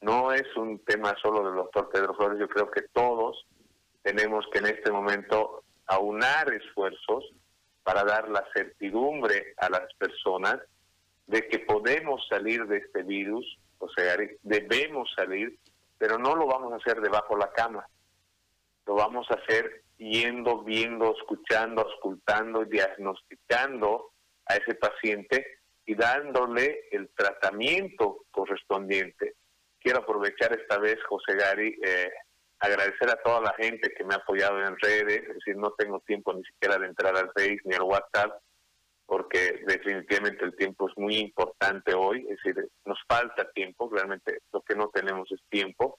no 0.00 0.32
es 0.32 0.44
un 0.56 0.78
tema 0.84 1.14
solo 1.20 1.44
del 1.44 1.56
doctor 1.56 1.90
Pedro 1.90 2.14
Flores, 2.14 2.38
yo 2.38 2.48
creo 2.48 2.70
que 2.70 2.82
todos 2.92 3.46
tenemos 4.02 4.46
que 4.52 4.58
en 4.58 4.66
este 4.66 4.90
momento 4.90 5.62
aunar 5.86 6.52
esfuerzos 6.52 7.24
para 7.82 8.04
dar 8.04 8.28
la 8.28 8.44
certidumbre 8.54 9.54
a 9.58 9.70
las 9.70 9.92
personas 9.94 10.58
de 11.26 11.46
que 11.48 11.58
podemos 11.60 12.26
salir 12.28 12.66
de 12.66 12.78
este 12.78 13.02
virus, 13.02 13.58
o 13.78 13.88
sea, 13.88 14.16
debemos 14.42 15.10
salir, 15.14 15.58
pero 15.96 16.18
no 16.18 16.34
lo 16.34 16.46
vamos 16.46 16.72
a 16.72 16.76
hacer 16.76 17.00
debajo 17.00 17.34
de 17.34 17.40
la 17.40 17.52
cama 17.52 17.86
lo 18.88 18.94
vamos 18.94 19.30
a 19.30 19.34
hacer 19.34 19.82
yendo, 19.98 20.64
viendo, 20.64 21.14
escuchando, 21.14 21.86
escultando, 21.94 22.64
diagnosticando 22.64 24.12
a 24.46 24.56
ese 24.56 24.74
paciente 24.76 25.58
y 25.84 25.94
dándole 25.94 26.88
el 26.90 27.10
tratamiento 27.14 28.24
correspondiente. 28.30 29.34
Quiero 29.78 29.98
aprovechar 29.98 30.58
esta 30.58 30.78
vez, 30.78 30.96
José 31.06 31.36
Gary, 31.36 31.78
eh, 31.84 32.10
agradecer 32.60 33.10
a 33.10 33.22
toda 33.22 33.42
la 33.42 33.54
gente 33.58 33.92
que 33.94 34.04
me 34.04 34.14
ha 34.14 34.18
apoyado 34.18 34.58
en 34.58 34.78
redes, 34.78 35.22
es 35.28 35.34
decir, 35.34 35.56
no 35.56 35.70
tengo 35.72 36.00
tiempo 36.00 36.32
ni 36.32 36.42
siquiera 36.44 36.78
de 36.78 36.86
entrar 36.86 37.14
al 37.14 37.30
Face 37.34 37.60
ni 37.64 37.74
al 37.74 37.82
WhatsApp, 37.82 38.40
porque 39.08 39.64
definitivamente 39.66 40.44
el 40.44 40.54
tiempo 40.54 40.86
es 40.86 40.96
muy 40.98 41.16
importante 41.16 41.94
hoy, 41.94 42.26
es 42.28 42.36
decir, 42.44 42.68
nos 42.84 42.98
falta 43.08 43.50
tiempo, 43.52 43.88
realmente 43.90 44.40
lo 44.52 44.60
que 44.60 44.76
no 44.76 44.90
tenemos 44.90 45.32
es 45.32 45.40
tiempo. 45.48 45.98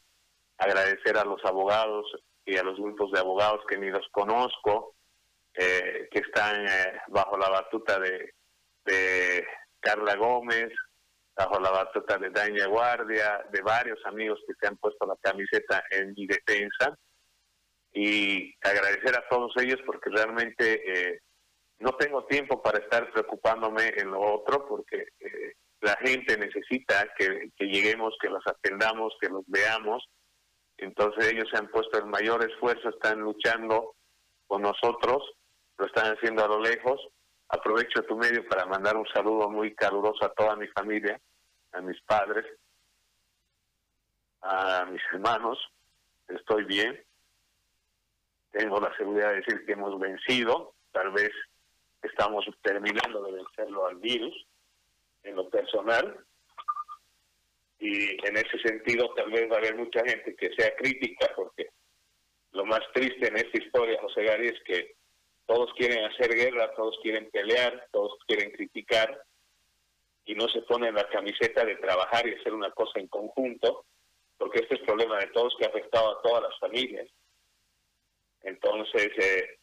Agradecer 0.60 1.18
a 1.18 1.26
los 1.26 1.44
abogados, 1.44 2.06
y 2.50 2.58
a 2.58 2.64
los 2.64 2.78
grupos 2.78 3.12
de 3.12 3.20
abogados 3.20 3.62
que 3.68 3.78
ni 3.78 3.90
los 3.90 4.08
conozco, 4.12 4.96
eh, 5.54 6.08
que 6.12 6.20
están 6.20 6.66
eh, 6.66 7.02
bajo 7.08 7.38
la 7.38 7.50
batuta 7.50 8.00
de, 8.00 8.34
Carla 9.82 10.16
Gómez, 10.16 10.72
bajo 11.36 11.60
la 11.60 11.70
batuta 11.70 12.18
de 12.18 12.32
Daña 12.32 12.66
Guardia, 12.66 13.46
de 13.52 13.62
varios 13.62 14.04
amigos 14.06 14.40
que 14.48 14.54
se 14.60 14.68
han 14.68 14.78
puesto 14.78 15.06
la 15.06 15.16
camiseta 15.22 15.84
en 15.92 16.14
mi 16.14 16.26
defensa. 16.26 16.98
Y 17.94 18.54
agradecer 18.62 19.16
a 19.16 19.28
todos 19.30 19.54
ellos 19.58 19.80
porque 19.86 20.10
realmente 20.10 20.82
eh, 20.86 21.20
no 21.80 21.94
tengo 21.94 22.26
tiempo 22.26 22.62
para 22.62 22.80
estar 22.80 23.12
preocupándome 23.12 23.94
en 23.98 24.12
lo 24.12 24.22
otro 24.22 24.68
porque 24.68 25.06
la 25.82 25.96
gente 25.98 26.38
necesita 26.38 27.08
que, 27.18 27.52
que 27.58 27.66
lleguemos, 27.66 28.16
que 28.22 28.30
los 28.30 28.46
atendamos, 28.46 29.16
que 29.20 29.30
los 29.30 29.44
veamos 29.48 30.04
entonces 30.80 31.34
ellos 31.34 31.48
se 31.52 31.58
han 31.58 31.68
puesto 31.68 31.98
el 31.98 32.06
mayor 32.06 32.44
esfuerzo, 32.50 32.90
están 32.90 33.20
luchando 33.20 33.96
con 34.48 34.62
nosotros, 34.62 35.22
lo 35.78 35.86
están 35.86 36.16
haciendo 36.16 36.44
a 36.44 36.48
lo 36.48 36.62
lejos. 36.62 37.02
Aprovecho 37.50 38.04
tu 38.04 38.16
medio 38.16 38.48
para 38.48 38.66
mandar 38.66 38.96
un 38.96 39.08
saludo 39.08 39.50
muy 39.50 39.76
caluroso 39.76 40.24
a 40.24 40.34
toda 40.34 40.56
mi 40.56 40.68
familia, 40.68 41.20
a 41.74 41.82
mis 41.82 42.00
padres, 42.04 42.46
a 44.42 44.86
mis 44.86 45.02
hermanos. 45.12 45.60
Estoy 46.30 46.64
bien. 46.64 47.04
Tengo 48.52 48.80
la 48.80 48.96
seguridad 48.96 49.30
de 49.30 49.36
decir 49.38 49.66
que 49.66 49.74
hemos 49.74 50.00
vencido. 50.00 50.76
Tal 50.94 51.12
vez 51.12 51.32
estamos 52.02 52.46
terminando 52.62 53.24
de 53.24 53.32
vencerlo 53.34 53.88
al 53.88 53.96
virus 53.98 54.46
en 55.24 55.36
lo 55.36 55.50
personal, 55.50 56.26
y 57.80 58.10
en 58.28 58.38
ese 58.38 58.60
sentido 58.60 59.14
tal 59.16 59.32
vez 59.32 59.50
va 59.50 59.56
a 59.56 59.60
haber 59.60 59.76
mucha 59.76 60.04
gente 60.06 60.36
que 60.36 60.54
sea 60.54 60.76
crítica 60.76 61.32
porque 61.36 61.70
lo 62.52 62.66
más 62.66 62.82
triste 62.94 63.28
en 63.28 63.38
esta 63.38 63.58
historia, 63.58 64.02
José 64.02 64.24
Gary, 64.24 64.48
es 64.48 64.62
que 64.66 64.96
todos 65.46 65.74
quieren 65.76 66.04
hacer 66.06 66.36
guerra, 66.36 66.74
todos 66.76 67.00
quieren 67.02 67.30
pelear, 67.32 67.88
todos 67.92 68.18
quieren 68.28 68.52
criticar 68.52 69.24
y 70.26 70.36
no 70.36 70.48
se 70.50 70.62
ponen 70.64 70.94
la 70.94 71.08
camiseta 71.08 71.64
de 71.64 71.78
trabajar 71.78 72.28
y 72.28 72.36
hacer 72.36 72.54
una 72.54 72.72
cosa 72.72 73.00
en 73.00 73.08
conjunto, 73.08 73.86
porque 74.38 74.60
este 74.60 74.76
es 74.76 74.82
el 74.82 74.86
problema 74.86 75.18
de 75.20 75.28
todos 75.28 75.56
que 75.58 75.66
ha 75.66 75.70
afectado 75.70 76.12
a 76.12 76.22
todas 76.22 76.44
las 76.44 76.60
familias. 76.60 77.08
Entonces, 78.42 79.10
eh, 79.18 79.58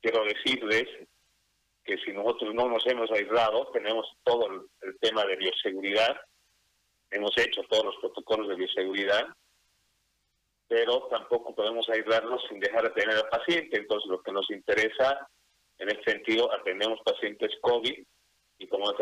quiero 0.00 0.24
decirles 0.24 0.86
que 1.84 1.96
si 1.98 2.12
nosotros 2.12 2.54
no 2.54 2.68
nos 2.68 2.86
hemos 2.86 3.10
aislado, 3.10 3.68
tenemos 3.72 4.06
todo 4.22 4.48
el 4.82 4.98
tema 5.00 5.24
de 5.24 5.36
bioseguridad, 5.36 6.20
hemos 7.10 7.36
hecho 7.38 7.62
todos 7.68 7.84
los 7.86 7.96
protocolos 7.96 8.48
de 8.48 8.54
bioseguridad 8.56 9.26
pero 10.70 11.08
tampoco 11.10 11.52
podemos 11.52 11.88
aislarnos 11.88 12.40
sin 12.48 12.60
dejar 12.60 12.84
de 12.84 12.90
tener 12.90 13.16
al 13.16 13.28
paciente. 13.28 13.76
Entonces, 13.76 14.08
lo 14.08 14.22
que 14.22 14.30
nos 14.30 14.48
interesa 14.52 15.28
en 15.78 15.88
este 15.88 16.12
sentido, 16.12 16.48
atendemos 16.52 17.00
pacientes 17.04 17.50
COVID 17.60 18.04
y 18.58 18.68
como 18.68 18.94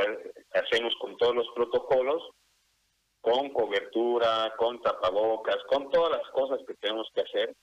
hacemos 0.55 0.95
con 0.99 1.19
todos 1.19 1.35
los 1.35 1.47
protocolos, 1.55 2.23
con 3.21 3.51
cobertura, 3.51 4.55
con 4.57 4.81
tapabocas, 4.81 5.59
con 5.69 5.91
todas 5.91 6.13
las 6.13 6.27
cosas 6.31 6.59
que 6.67 6.73
tenemos 6.77 7.07
que 7.15 7.21
hacer, 7.21 7.55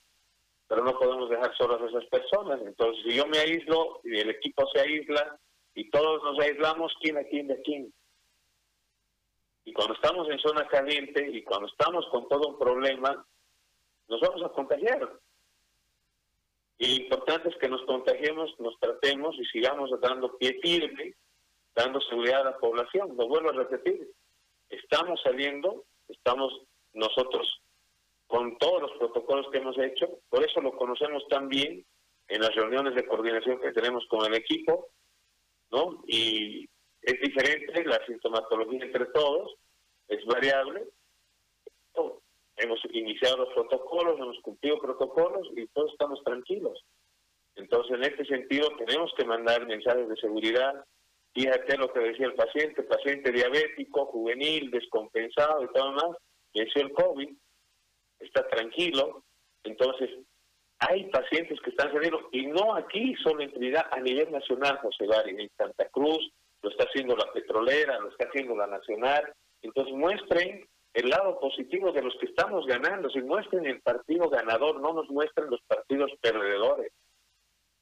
pero 0.67 0.83
no 0.83 0.97
podemos 0.97 1.29
dejar 1.29 1.55
solas 1.55 1.81
a 1.81 1.87
esas 1.87 2.05
personas. 2.05 2.59
Entonces, 2.61 3.03
si 3.03 3.15
yo 3.15 3.27
me 3.27 3.37
aíslo 3.37 4.01
y 4.03 4.19
el 4.19 4.29
equipo 4.29 4.67
se 4.73 4.81
aísla 4.81 5.39
y 5.75 5.89
todos 5.89 6.23
nos 6.23 6.39
aislamos, 6.39 6.93
¿quién 7.01 7.17
a 7.17 7.23
quién 7.23 7.47
de 7.47 7.61
quién? 7.61 7.93
Y 9.65 9.73
cuando 9.73 9.95
estamos 9.95 10.29
en 10.29 10.39
zona 10.39 10.67
caliente 10.67 11.27
y 11.31 11.43
cuando 11.43 11.67
estamos 11.67 12.05
con 12.11 12.27
todo 12.27 12.49
un 12.49 12.59
problema, 12.59 13.25
nos 14.07 14.21
vamos 14.21 14.43
a 14.43 14.49
contagiar. 14.49 15.11
Y 16.77 16.99
lo 16.99 17.03
importante 17.03 17.49
es 17.49 17.55
que 17.57 17.69
nos 17.69 17.81
contagiemos, 17.85 18.53
nos 18.59 18.77
tratemos 18.79 19.35
y 19.39 19.45
sigamos 19.45 19.89
dando 20.01 20.37
pie 20.37 20.59
firme, 20.61 21.15
dando 21.73 21.99
seguridad 22.01 22.41
a 22.41 22.51
la 22.51 22.57
población. 22.57 23.15
Lo 23.17 23.27
vuelvo 23.27 23.49
a 23.49 23.53
repetir. 23.53 24.11
Estamos 24.69 25.21
saliendo, 25.23 25.85
estamos 26.09 26.53
nosotros 26.93 27.61
con 28.27 28.57
todos 28.57 28.81
los 28.81 28.91
protocolos 28.93 29.47
que 29.52 29.60
hemos 29.60 29.77
hecho, 29.77 30.19
por 30.30 30.43
eso 30.43 30.61
lo 30.61 30.76
conocemos 30.76 31.27
tan 31.30 31.47
bien 31.47 31.85
en 32.27 32.41
las 32.41 32.53
reuniones 32.56 32.95
de 32.95 33.06
coordinación 33.06 33.60
que 33.61 33.72
tenemos 33.72 34.06
con 34.07 34.26
el 34.26 34.34
equipo, 34.35 34.88
¿no? 35.72 36.03
Y 36.07 36.68
es 37.02 37.22
diferente 37.22 37.85
la 37.85 38.03
sintomatología 38.06 38.84
entre 38.84 39.06
todos, 39.07 39.56
es 40.07 40.26
variable. 40.26 40.85
Hemos 42.57 42.80
iniciado 42.91 43.38
los 43.38 43.53
protocolos, 43.53 44.19
hemos 44.19 44.39
cumplido 44.39 44.80
protocolos 44.80 45.47
y 45.56 45.68
todos 45.68 45.91
estamos 45.91 46.23
tranquilos. 46.23 46.84
Entonces, 47.56 47.95
en 47.95 48.03
este 48.03 48.26
sentido, 48.26 48.69
tenemos 48.77 49.11
que 49.18 49.26
mandar 49.26 49.65
mensajes 49.68 50.07
de 50.07 50.15
seguridad. 50.18 50.85
Fíjate 51.34 51.77
lo 51.77 51.91
que 51.91 51.99
decía 51.99 52.27
el 52.27 52.34
paciente, 52.34 52.84
paciente 52.84 53.31
diabético, 53.31 54.06
juvenil, 54.06 54.72
descompensado 54.72 55.64
y 55.64 55.68
todo 55.73 55.91
más, 55.91 56.18
venció 56.53 56.81
el 56.81 56.93
COVID, 56.93 57.30
está 58.19 58.47
tranquilo. 58.47 59.23
Entonces, 59.63 60.09
hay 60.79 61.09
pacientes 61.09 61.59
que 61.61 61.69
están 61.69 61.91
saliendo, 61.91 62.29
y 62.31 62.47
no 62.47 62.75
aquí 62.75 63.15
solo 63.23 63.41
en 63.41 63.51
Trinidad, 63.51 63.87
a 63.91 63.99
nivel 63.99 64.31
nacional, 64.31 64.77
José 64.79 65.07
Bari, 65.07 65.41
en 65.41 65.49
Santa 65.57 65.87
Cruz, 65.89 66.31
lo 66.61 66.69
está 66.69 66.85
haciendo 66.85 67.15
la 67.15 67.31
petrolera, 67.31 67.99
lo 67.99 68.09
está 68.09 68.27
haciendo 68.27 68.55
la 68.55 68.67
nacional. 68.67 69.33
Entonces, 69.61 69.93
muestren 69.93 70.67
el 70.93 71.09
lado 71.09 71.39
positivo 71.39 71.91
de 71.91 72.01
los 72.01 72.15
que 72.19 72.27
estamos 72.27 72.65
ganando, 72.67 73.09
si 73.09 73.21
muestren 73.21 73.65
el 73.65 73.81
partido 73.81 74.29
ganador, 74.29 74.79
no 74.79 74.93
nos 74.93 75.09
muestren 75.09 75.49
los 75.49 75.61
partidos 75.67 76.11
perdedores. 76.21 76.91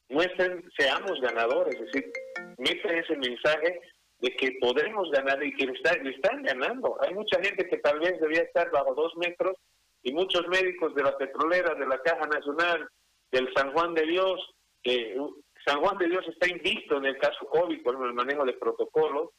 Muestren, 0.10 0.70
seamos 0.78 1.22
ganadores, 1.22 1.76
es 1.76 1.92
decir, 1.92 2.12
meten 2.58 2.98
ese 2.98 3.16
mensaje 3.18 3.82
de 4.20 4.36
que 4.36 4.58
podemos 4.60 5.12
ganar 5.12 5.44
y 5.44 5.54
que 5.56 5.66
están, 5.66 6.06
están 6.08 6.44
ganando. 6.44 6.98
Hay 7.02 7.14
mucha 7.14 7.42
gente 7.42 7.68
que 7.68 7.78
tal 7.78 8.00
vez 8.00 8.20
debía 8.20 8.42
estar 8.42 8.72
bajo 8.72 8.96
dos 8.96 9.16
metros 9.18 9.58
y 10.04 10.14
muchos 10.14 10.48
médicos 10.48 10.94
de 10.96 11.04
la 11.04 11.18
petrolera, 11.18 11.74
de 11.76 11.88
la 11.88 12.00
Caja 12.00 12.28
Nacional, 12.28 12.88
del 13.32 13.52
San 13.56 13.72
Juan 13.72 13.94
de 13.94 14.06
Dios, 14.06 14.40
que 14.84 15.18
San 15.66 15.80
Juan 15.82 15.98
de 15.98 16.10
Dios 16.10 16.26
está 16.28 16.48
invisto 16.50 16.98
en 16.98 17.06
el 17.06 17.18
caso 17.18 17.48
COVID 17.48 17.82
por 17.82 17.96
el 18.06 18.14
manejo 18.14 18.46
de 18.46 18.54
protocolos, 18.54 19.30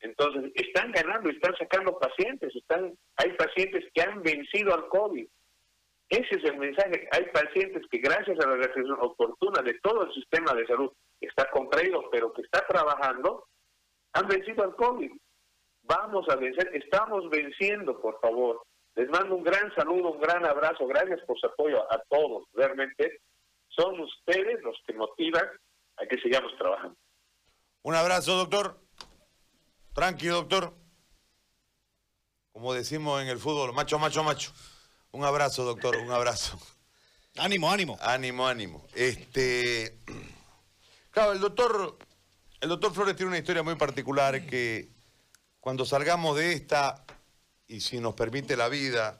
entonces, 0.00 0.52
están 0.54 0.92
ganando, 0.92 1.28
están 1.28 1.56
sacando 1.56 1.98
pacientes, 1.98 2.54
están, 2.54 2.96
hay 3.16 3.32
pacientes 3.32 3.84
que 3.92 4.02
han 4.02 4.22
vencido 4.22 4.74
al 4.74 4.88
COVID. 4.88 5.26
Ese 6.08 6.36
es 6.36 6.44
el 6.44 6.56
mensaje. 6.56 7.08
Hay 7.12 7.24
pacientes 7.32 7.82
que 7.90 7.98
gracias 7.98 8.38
a 8.40 8.48
la 8.48 8.56
reacción 8.56 8.92
oportuna 9.00 9.60
de 9.62 9.74
todo 9.82 10.04
el 10.04 10.14
sistema 10.14 10.54
de 10.54 10.66
salud, 10.66 10.92
que 11.20 11.26
está 11.26 11.50
contraído, 11.50 12.08
pero 12.10 12.32
que 12.32 12.42
está 12.42 12.64
trabajando, 12.66 13.46
han 14.14 14.28
vencido 14.28 14.62
al 14.64 14.76
COVID. 14.76 15.10
Vamos 15.82 16.28
a 16.28 16.36
vencer, 16.36 16.70
estamos 16.74 17.28
venciendo, 17.30 18.00
por 18.00 18.20
favor. 18.20 18.62
Les 18.98 19.08
mando 19.10 19.36
un 19.36 19.44
gran 19.44 19.72
saludo, 19.76 20.10
un 20.10 20.20
gran 20.20 20.44
abrazo. 20.44 20.84
Gracias 20.88 21.20
por 21.24 21.38
su 21.38 21.46
apoyo 21.46 21.80
a 21.92 22.02
todos. 22.10 22.48
Realmente 22.52 23.20
son 23.68 24.00
ustedes 24.00 24.60
los 24.64 24.76
que 24.84 24.92
motivan 24.92 25.46
a 25.98 26.06
que 26.06 26.20
sigamos 26.20 26.50
trabajando. 26.58 26.96
Un 27.82 27.94
abrazo, 27.94 28.36
doctor. 28.36 28.76
Tranqui, 29.94 30.26
doctor. 30.26 30.74
Como 32.50 32.74
decimos 32.74 33.22
en 33.22 33.28
el 33.28 33.38
fútbol, 33.38 33.72
macho, 33.72 34.00
macho, 34.00 34.24
macho. 34.24 34.50
Un 35.12 35.24
abrazo, 35.24 35.62
doctor, 35.62 35.96
un 35.98 36.10
abrazo. 36.10 36.58
Ánimo, 37.36 37.70
ánimo. 37.70 37.96
Ánimo, 38.00 38.48
ánimo. 38.48 38.84
Este. 38.96 39.96
Claro, 41.12 41.34
el 41.34 41.40
doctor. 41.40 41.96
El 42.60 42.68
doctor 42.68 42.92
Flores 42.92 43.14
tiene 43.14 43.28
una 43.28 43.38
historia 43.38 43.62
muy 43.62 43.76
particular 43.76 44.44
que 44.44 44.88
cuando 45.60 45.84
salgamos 45.84 46.36
de 46.36 46.54
esta, 46.54 47.04
y 47.68 47.80
si 47.80 48.00
nos 48.00 48.14
permite 48.14 48.56
la 48.56 48.68
vida, 48.68 49.16